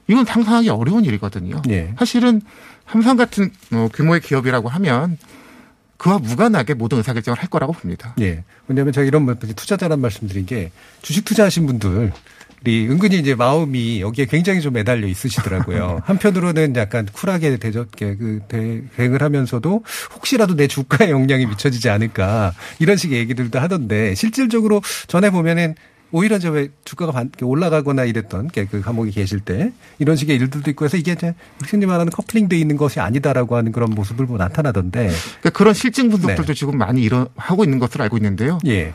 이건 0.08 0.24
상상하기 0.24 0.68
어려운 0.70 1.04
일이거든요. 1.04 1.62
예. 1.68 1.94
사실은 1.96 2.40
삼성 2.88 3.16
같은 3.16 3.50
어, 3.72 3.88
규모의 3.92 4.20
기업이라고 4.20 4.68
하면 4.68 5.16
그와 6.04 6.18
무관하게 6.18 6.74
모든 6.74 6.98
의사결정을 6.98 7.40
할 7.40 7.48
거라고 7.48 7.72
봅니다. 7.72 8.14
예. 8.20 8.44
왜냐하면 8.68 8.92
제가 8.92 9.06
이런 9.06 9.24
말- 9.24 9.36
투자자란 9.38 10.00
말씀드린 10.02 10.44
게 10.44 10.70
주식 11.00 11.24
투자하신 11.24 11.64
분들이 11.64 12.10
은근히 12.90 13.18
이제 13.20 13.34
마음이 13.34 14.02
여기에 14.02 14.26
굉장히 14.26 14.60
좀 14.60 14.74
매달려 14.74 15.06
있으시더라고요. 15.06 16.02
한편으로는 16.04 16.76
약간 16.76 17.06
쿨하게 17.10 17.56
대저 17.56 17.86
그 17.96 18.40
대- 18.48 18.82
대응을 18.98 19.22
하면서도 19.22 19.82
혹시라도 20.14 20.54
내 20.56 20.66
주가에 20.66 21.08
영향이 21.08 21.46
미쳐지지 21.46 21.88
않을까 21.88 22.52
이런 22.80 22.98
식의 22.98 23.18
얘기들도 23.20 23.58
하던데 23.58 24.14
실질적으로 24.14 24.82
전에 25.06 25.30
보면은 25.30 25.74
오히려 26.12 26.36
이제 26.36 26.48
왜 26.48 26.68
주가가 26.84 27.10
반- 27.12 27.30
올라가거나 27.42 28.04
이랬던 28.04 28.48
게그 28.48 28.82
감옥에 28.82 29.10
계실 29.10 29.40
때 29.40 29.72
이런 29.98 30.14
식의 30.16 30.36
일들도 30.36 30.70
있고 30.70 30.84
해서 30.84 30.96
이게 30.96 31.12
이제 31.12 31.34
흔히 31.64 31.86
말하는 31.86 32.10
커플링돼 32.12 32.56
있는 32.56 32.76
것이 32.76 33.00
아니다라고 33.00 33.56
하는 33.56 33.72
그런 33.72 33.90
모습을 33.90 34.26
뭐 34.26 34.38
나타나던데 34.38 35.08
그러니까 35.40 35.50
그런 35.50 35.74
실증 35.74 36.10
분석들도 36.10 36.44
네. 36.46 36.54
지금 36.54 36.78
많이 36.78 37.02
일어 37.02 37.28
하고 37.36 37.64
있는 37.64 37.78
것으로 37.80 38.04
알고 38.04 38.16
있는데요. 38.18 38.58
예. 38.66 38.92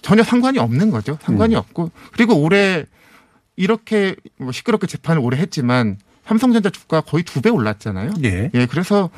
전혀 0.00 0.22
상관이 0.22 0.58
없는 0.58 0.90
거죠. 0.90 1.12
음. 1.12 1.18
상관이 1.22 1.54
없고 1.56 1.90
그리고 2.12 2.36
올해 2.40 2.86
이렇게 3.56 4.16
뭐 4.38 4.50
시끄럽게 4.50 4.86
재판을 4.86 5.20
오래 5.22 5.36
했지만 5.38 5.98
삼성전자 6.26 6.70
주가 6.70 7.02
거의 7.02 7.22
두 7.22 7.42
배 7.42 7.50
올랐잖아요. 7.50 8.12
예. 8.24 8.50
그래서 8.70 9.10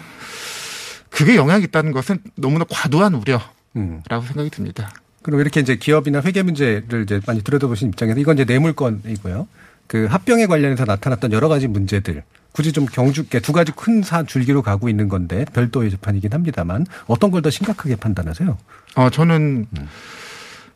그게 1.10 1.36
영향이 1.36 1.62
있다는 1.64 1.92
것은 1.92 2.18
너무나 2.34 2.64
과도한 2.68 3.14
우려라고 3.14 3.44
음. 3.76 4.02
생각이 4.08 4.50
듭니다. 4.50 4.90
그리고 5.24 5.40
이렇게 5.40 5.58
이제 5.60 5.74
기업이나 5.76 6.20
회계 6.20 6.42
문제를 6.42 7.02
이제 7.04 7.20
많이 7.26 7.42
들여다보신 7.42 7.88
입장에서 7.88 8.20
이건 8.20 8.34
이제 8.36 8.44
뇌물건이고요. 8.44 9.48
그 9.86 10.04
합병에 10.06 10.46
관련해서 10.46 10.84
나타났던 10.84 11.32
여러 11.32 11.48
가지 11.48 11.66
문제들 11.66 12.22
굳이 12.52 12.72
좀 12.72 12.84
경주께 12.86 13.40
두 13.40 13.52
가지 13.52 13.72
큰 13.72 14.02
사 14.02 14.22
줄기로 14.22 14.60
가고 14.62 14.88
있는 14.90 15.08
건데 15.08 15.44
별도의 15.54 15.90
재판이긴 15.90 16.32
합니다만 16.32 16.86
어떤 17.06 17.30
걸 17.30 17.40
더 17.42 17.48
심각하게 17.50 17.96
판단하세요? 17.96 18.56
어, 18.96 19.10
저는 19.10 19.66
음. 19.76 19.88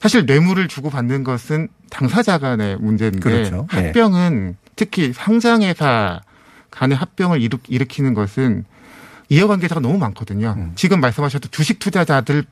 사실 0.01 0.25
뇌물을 0.27 0.67
주고 0.69 0.89
받는 0.91 1.25
것은 1.25 1.69
당사자 1.91 2.39
간의 2.39 2.77
문제인데 2.79 3.21
그렇죠. 3.21 3.67
네. 3.73 3.87
합병은 3.87 4.57
특히 4.77 5.13
상장회사 5.13 6.21
간의 6.71 6.97
합병을 6.97 7.43
일으, 7.43 7.59
일으키는 7.69 8.15
것은 8.15 8.65
이해관계자가 9.29 9.81
너무 9.81 9.99
많거든요. 9.99 10.55
음. 10.57 10.73
지금 10.75 11.01
말씀하셨던 11.01 11.51
주식 11.51 11.79
투자자들 11.81 12.45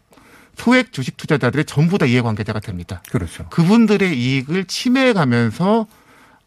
소액 0.56 0.92
주식 0.92 1.16
투자자들이 1.16 1.64
전부 1.64 1.98
다 1.98 2.06
이해관계자가 2.06 2.60
됩니다. 2.60 3.02
그렇죠. 3.10 3.46
그분들의 3.50 4.18
이익을 4.18 4.64
침해해가면서 4.64 5.86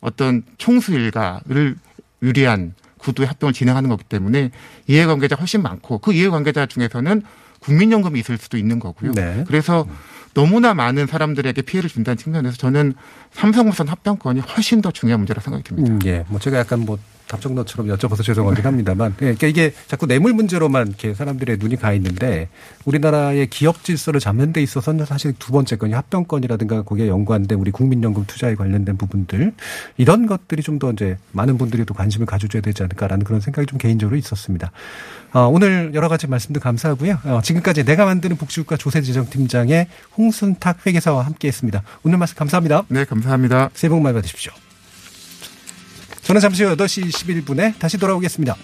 어떤 0.02 0.44
총수 0.58 0.94
일가를 0.94 1.76
유리한 2.22 2.74
구도의 2.98 3.28
합병을 3.28 3.54
진행하는 3.54 3.90
거기 3.90 4.04
때문에 4.04 4.52
이해관계자 4.88 5.36
훨씬 5.36 5.62
많고 5.62 6.00
그 6.00 6.14
이해관계자 6.14 6.66
중에서는 6.66 7.22
국민연금이 7.60 8.20
있을 8.20 8.38
수도 8.38 8.58
있는 8.58 8.80
거고요. 8.80 9.14
네. 9.14 9.44
그래서 9.48 9.86
너무나 10.34 10.74
많은 10.74 11.08
사람들에게 11.08 11.62
피해를 11.62 11.90
준다는 11.90 12.18
측면에서 12.18 12.58
저는 12.58 12.94
삼성물산 13.32 13.88
합병권이 13.88 14.42
훨씬 14.42 14.82
더 14.82 14.92
중요한 14.92 15.20
문제라고 15.22 15.44
생각이 15.44 15.64
듭니다. 15.64 15.94
음, 15.94 16.00
예. 16.06 16.26
뭐 16.30 16.40
제가 16.40 16.58
약간 16.58 16.86
뭐 16.86 16.98
답정너처럼 17.30 17.88
여쭤봐서 17.96 18.24
죄송하긴 18.24 18.66
합니다만, 18.66 19.12
예, 19.22 19.36
그러니까 19.36 19.48
이게 19.48 19.74
자꾸 19.88 20.08
뇌물 20.08 20.34
문제로만 20.34 20.88
이렇게 20.88 21.14
사람들의 21.14 21.58
눈이 21.60 21.76
가 21.76 21.94
있는데 21.94 22.50
우리나라의 22.86 23.48
기업 23.48 23.84
질서를 23.84 24.20
잡는 24.20 24.52
데 24.52 24.62
있어서는 24.62 25.06
사실 25.06 25.34
두 25.38 25.52
번째 25.52 25.78
건이 25.78 25.94
합병권이라든가 25.94 26.82
거기에 26.82 27.08
연관된 27.08 27.60
우리 27.60 27.70
국민연금 27.70 28.26
투자에 28.26 28.56
관련된 28.56 28.98
부분들 28.98 29.54
이런 29.98 30.26
것들이 30.26 30.64
좀 30.64 30.80
더 30.80 30.92
이제 30.94 31.18
많은 31.34 31.58
분들이 31.58 31.84
또 31.84 31.94
관심을 31.94 32.26
가져줘야 32.26 32.62
되지 32.62 32.84
않을까라는 32.84 33.26
그런 33.26 33.42
생각이 33.42 33.66
좀 33.68 33.78
개인적으로 33.78 34.16
있었습니다. 34.16 34.72
어, 35.34 35.42
오늘 35.42 35.92
여러 35.94 36.08
가지 36.08 36.26
말씀도 36.26 36.62
감사하고요. 36.62 37.20
어, 37.26 37.42
지금까지 37.44 37.84
내가 37.84 38.06
만드는 38.06 38.38
복지국가 38.38 38.78
조세재정팀장의 38.78 39.88
홍순탁 40.18 40.88
회계사와 40.88 41.26
함께 41.26 41.50
했습니다. 41.50 41.84
오늘 42.04 42.18
말씀 42.18 42.38
감사합니다. 42.38 42.84
네, 42.88 43.04
감사합니다. 43.04 43.70
새해 43.74 43.90
복 43.90 44.02
많이 44.02 44.16
받으십시오. 44.16 44.54
저는 46.30 46.42
잠시 46.42 46.64
후 46.64 46.76
8시 46.76 47.10
11분에 47.10 47.80
다시 47.80 47.98
돌아오겠습니다. 47.98 48.56